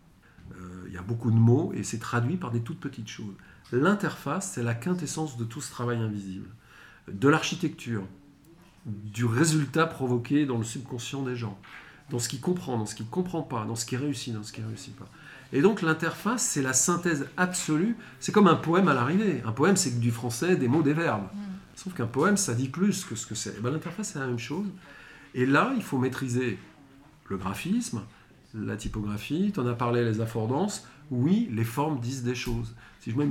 Euh, 0.55 0.85
il 0.87 0.93
y 0.93 0.97
a 0.97 1.03
beaucoup 1.03 1.29
de 1.29 1.37
mots 1.37 1.71
et 1.75 1.83
c'est 1.83 1.99
traduit 1.99 2.37
par 2.37 2.49
des 2.49 2.61
toutes 2.61 2.79
petites 2.79 3.07
choses. 3.07 3.35
L'interface, 3.71 4.53
c'est 4.53 4.63
la 4.63 4.73
quintessence 4.73 5.37
de 5.37 5.43
tout 5.43 5.61
ce 5.61 5.69
travail 5.69 5.99
invisible, 5.99 6.49
de 7.07 7.27
l'architecture, 7.27 8.07
du 8.87 9.25
résultat 9.25 9.85
provoqué 9.85 10.47
dans 10.47 10.57
le 10.57 10.63
subconscient 10.63 11.21
des 11.21 11.35
gens, 11.35 11.59
dans 12.09 12.19
ce 12.19 12.29
qui 12.29 12.39
comprend, 12.39 12.79
dans 12.79 12.87
ce 12.87 12.95
qui 12.95 13.03
ne 13.03 13.09
comprend 13.09 13.43
pas, 13.43 13.65
dans 13.65 13.75
ce 13.75 13.85
qui 13.85 13.95
réussit, 13.95 14.33
dans 14.33 14.43
ce 14.43 14.51
qui 14.51 14.61
ne 14.61 14.67
réussit 14.67 14.95
pas. 14.95 15.07
Et 15.53 15.61
donc 15.61 15.83
l'interface, 15.83 16.43
c'est 16.43 16.63
la 16.63 16.73
synthèse 16.73 17.27
absolue. 17.37 17.95
C'est 18.19 18.31
comme 18.31 18.47
un 18.47 18.55
poème 18.55 18.87
à 18.87 18.93
l'arrivée. 18.93 19.41
Un 19.45 19.51
poème, 19.51 19.77
c'est 19.77 19.99
du 19.99 20.11
français, 20.11 20.55
des 20.55 20.67
mots, 20.67 20.81
des 20.81 20.93
verbes. 20.93 21.27
Mm. 21.33 21.39
Sauf 21.75 21.93
qu'un 21.93 22.07
poème, 22.07 22.37
ça 22.37 22.55
dit 22.55 22.69
plus 22.69 23.05
que 23.05 23.15
ce 23.15 23.27
que 23.27 23.35
c'est. 23.35 23.53
Eh 23.57 23.61
ben, 23.61 23.71
l'interface, 23.71 24.11
c'est 24.13 24.19
la 24.19 24.25
même 24.25 24.39
chose. 24.39 24.65
Et 25.35 25.45
là, 25.45 25.71
il 25.75 25.83
faut 25.83 25.99
maîtriser 25.99 26.57
le 27.29 27.37
graphisme, 27.37 28.01
la 28.55 28.75
typographie, 28.75 29.51
tu 29.53 29.59
en 29.59 29.67
as 29.67 29.73
parlé, 29.73 30.03
les 30.03 30.21
affordances. 30.21 30.87
Oui, 31.11 31.49
les 31.51 31.63
formes 31.63 31.99
disent 31.99 32.23
des 32.23 32.35
choses. 32.35 32.73
Si 32.99 33.11
je 33.11 33.17
mets 33.17 33.29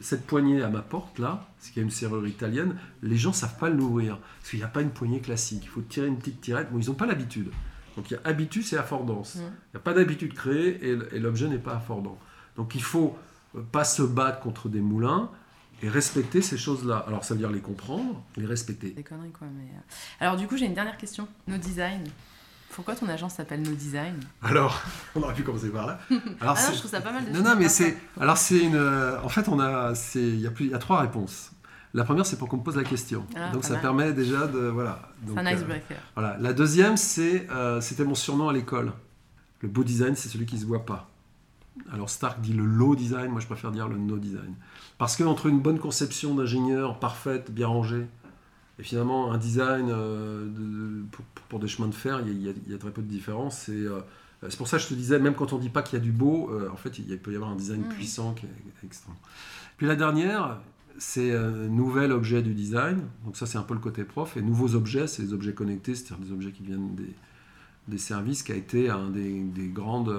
cette 0.00 0.26
poignée 0.26 0.62
à 0.62 0.70
ma 0.70 0.80
porte 0.80 1.18
là, 1.18 1.46
c'est 1.58 1.72
qu'il 1.72 1.80
y 1.80 1.82
a 1.82 1.84
une 1.84 1.90
serrure 1.90 2.26
italienne, 2.26 2.76
les 3.02 3.16
gens 3.16 3.30
ne 3.30 3.34
savent 3.34 3.58
pas 3.58 3.68
l'ouvrir. 3.68 4.18
Parce 4.38 4.50
qu'il 4.50 4.58
n'y 4.58 4.64
a 4.64 4.68
pas 4.68 4.80
une 4.80 4.90
poignée 4.90 5.20
classique. 5.20 5.60
Il 5.64 5.68
faut 5.68 5.82
tirer 5.82 6.08
une 6.08 6.16
petite 6.16 6.40
tirette. 6.40 6.72
Bon, 6.72 6.78
ils 6.80 6.88
n'ont 6.88 6.94
pas 6.94 7.06
l'habitude. 7.06 7.50
Donc 7.96 8.10
il 8.10 8.14
y 8.14 8.16
a 8.16 8.20
habitus 8.24 8.72
et 8.72 8.76
affordance. 8.76 9.36
Il 9.36 9.40
n'y 9.40 9.76
a 9.76 9.80
pas 9.80 9.92
d'habitude 9.92 10.34
créée 10.34 10.78
et, 10.84 11.18
l'objet 11.18 11.48
n'est 11.48 11.58
pas 11.58 11.74
affordant. 11.76 12.18
Donc 12.56 12.74
il 12.74 12.82
faut 12.82 13.16
euh, 13.56 13.62
pas 13.72 13.84
se 13.84 14.02
battre 14.02 14.40
contre 14.40 14.68
des 14.68 14.80
moulins 14.80 15.30
et 15.82 15.88
respecter 15.88 16.42
ces 16.42 16.58
choses-là. 16.58 17.04
Alors 17.06 17.24
ça 17.24 17.34
veut 17.34 17.40
dire 17.40 17.50
les 17.50 17.60
comprendre, 17.60 18.22
les 18.36 18.46
respecter. 18.46 18.90
Des 18.90 19.02
conneries 19.02 19.32
quoi. 19.32 19.48
Mais... 19.56 19.64
Euh. 19.64 19.80
Alors 20.20 20.36
du 20.36 20.46
coup 20.46 20.56
j'ai 20.56 20.66
une 20.66 20.74
dernière 20.74 20.98
question. 20.98 21.28
Nos 21.48 21.58
designs. 21.58 22.04
Pourquoi 22.70 22.94
ton 22.94 23.08
agence 23.08 23.34
s'appelle 23.34 23.62
No 23.62 23.72
Design? 23.72 24.20
Alors, 24.42 24.80
on 25.16 25.22
aurait 25.22 25.34
pu 25.34 25.42
commencer 25.42 25.70
par 25.70 25.88
là. 25.88 25.98
Alors, 26.40 26.56
ah 26.56 26.66
non, 26.68 26.72
je 26.72 26.78
trouve 26.78 26.90
ça 26.90 27.00
pas 27.00 27.10
mal 27.10 27.24
de 27.24 27.30
Non, 27.32 27.42
non, 27.42 27.56
mais 27.56 27.68
c'est. 27.68 27.96
Alors, 28.20 28.38
c'est 28.38 28.60
une. 28.60 28.78
En 29.24 29.28
fait, 29.28 29.48
on 29.48 29.58
a. 29.58 29.92
Il 30.14 30.40
y, 30.40 30.46
a 30.46 30.52
plus... 30.52 30.66
il 30.66 30.70
y 30.70 30.74
a 30.74 30.78
trois 30.78 31.00
réponses. 31.00 31.50
La 31.92 32.04
première, 32.04 32.24
c'est 32.24 32.38
pour 32.38 32.48
qu'on 32.48 32.58
me 32.58 32.62
pose 32.62 32.76
la 32.76 32.84
question. 32.84 33.26
Ah, 33.34 33.50
Donc, 33.52 33.64
ça 33.64 33.76
permet 33.76 34.12
déjà 34.12 34.46
de. 34.46 34.58
Voilà. 34.58 35.00
Un 35.36 35.46
icebreaker. 35.46 35.96
Euh, 35.96 36.00
voilà. 36.14 36.36
La 36.38 36.52
deuxième, 36.52 36.96
c'est. 36.96 37.48
Euh, 37.50 37.80
c'était 37.80 38.04
mon 38.04 38.14
surnom 38.14 38.48
à 38.48 38.52
l'école. 38.52 38.92
Le 39.60 39.68
beau 39.68 39.84
design, 39.84 40.14
c'est 40.14 40.28
celui 40.28 40.46
qui 40.46 40.54
ne 40.54 40.60
se 40.60 40.66
voit 40.66 40.86
pas. 40.86 41.10
Alors, 41.92 42.08
Stark 42.08 42.40
dit 42.40 42.52
le 42.52 42.64
low 42.64 42.94
design. 42.94 43.30
Moi, 43.30 43.40
je 43.40 43.46
préfère 43.46 43.72
dire 43.72 43.88
le 43.88 43.96
no 43.96 44.18
design. 44.18 44.54
Parce 44.98 45.16
qu'entre 45.16 45.46
une 45.46 45.60
bonne 45.60 45.78
conception 45.78 46.34
d'ingénieur 46.34 46.98
parfaite, 47.00 47.50
bien 47.50 47.66
rangée, 47.66 48.06
et 48.80 48.82
finalement, 48.82 49.30
un 49.30 49.36
design 49.36 49.88
euh, 49.90 51.02
pour, 51.50 51.58
des 51.58 51.68
chemins 51.68 51.88
de 51.88 51.94
fer, 51.94 52.22
il 52.26 52.40
y, 52.40 52.74
a, 52.74 52.78
très 52.78 52.90
peu 52.90 53.02
de 53.02 53.06
différence. 53.06 53.68
Euh, 53.68 54.00
c'est 54.48 54.56
pour 54.56 54.68
ça 54.68 54.78
que 54.78 54.84
je 54.84 54.88
te 54.88 54.94
disais, 54.94 55.18
même 55.18 55.34
quand 55.34 55.52
on 55.52 55.58
ne 55.58 55.60
dit 55.60 55.68
pas 55.68 55.82
qu'il 55.82 55.98
y 55.98 56.00
a 56.00 56.04
du 56.04 56.12
beau, 56.12 56.50
euh, 56.50 56.70
en 56.72 56.76
fait, 56.76 56.98
il, 56.98 57.18
peut 57.18 57.30
y 57.30 57.34
avoir 57.34 57.50
un 57.50 57.56
design 57.56 57.82
mm. 57.82 57.88
puissant 57.90 58.32
qui 58.32 58.46
est, 58.46 58.86
extrême. 58.86 59.14
Puis 59.76 59.86
la 59.86 59.96
dernière, 59.96 60.60
c'est 61.00 61.34
un 61.34 61.50
nouvel 61.50 62.12
objet 62.12 62.42
du 62.42 62.54
design. 62.54 63.00
Donc 63.24 63.36
ça, 63.36 63.46
c'est 63.46 63.58
un 63.58 63.62
peu 63.62 63.74
le 63.74 63.80
côté 63.80 64.04
prof. 64.04 64.36
Et 64.36 64.42
nouveaux 64.42 64.74
objets, 64.74 65.06
c'est 65.06 65.22
les 65.22 65.32
objets 65.32 65.54
connectés, 65.54 65.94
c'est-à-dire 65.94 66.26
des 66.26 66.32
objets 66.32 66.52
qui 66.52 66.62
viennent 66.62 66.94
des, 67.88 67.98
services, 67.98 68.44
qui 68.44 68.52
a 68.52 68.54
été 68.54 68.88
un 68.88 69.10
des, 69.10 69.68
grandes 69.72 70.14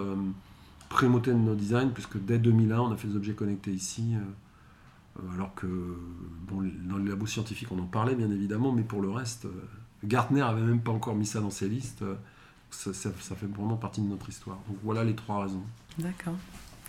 primautés 0.90 1.32
de 1.32 1.38
nos 1.38 1.56
designs, 1.56 1.92
puisque 1.94 2.18
dès 2.18 2.38
2001, 2.38 2.80
on 2.80 2.92
a 2.92 2.98
fait 2.98 3.08
des 3.08 3.16
objets 3.16 3.34
connectés 3.34 3.72
ici. 3.72 4.16
Euh, 5.18 5.34
alors 5.34 5.54
que 5.56 5.68
dans 6.48 6.98
le 6.98 7.10
labo 7.10 7.26
scientifique, 7.26 7.72
on 7.72 7.80
en 7.80 7.86
parlait 7.86 8.16
bien 8.16 8.32
évidemment, 8.32 8.72
mais 8.72 8.84
pour 8.84 9.02
le 9.02 9.10
reste, 9.10 9.46
euh, 9.46 9.50
Gartner 10.04 10.42
avait 10.42 10.62
même 10.62 10.82
pas 10.82 10.92
encore 10.92 11.16
mis 11.16 11.26
ça 11.26 11.42
dans 11.42 11.50
ses 11.50 11.70
listes. 11.70 12.02
Euh, 12.02 12.16
ça, 12.70 13.12
fait 13.12 13.48
vraiment 13.48 13.76
partie 13.76 14.02
de 14.02 14.08
notre 14.08 14.30
histoire. 14.30 14.58
Donc 14.68 14.78
voilà 14.84 15.04
les 15.04 15.16
trois 15.16 15.44
raisons. 15.44 15.64
D'accord, 15.98 16.38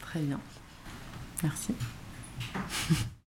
très 0.01 0.21
bien. 0.21 0.39
Merci. 1.43 1.75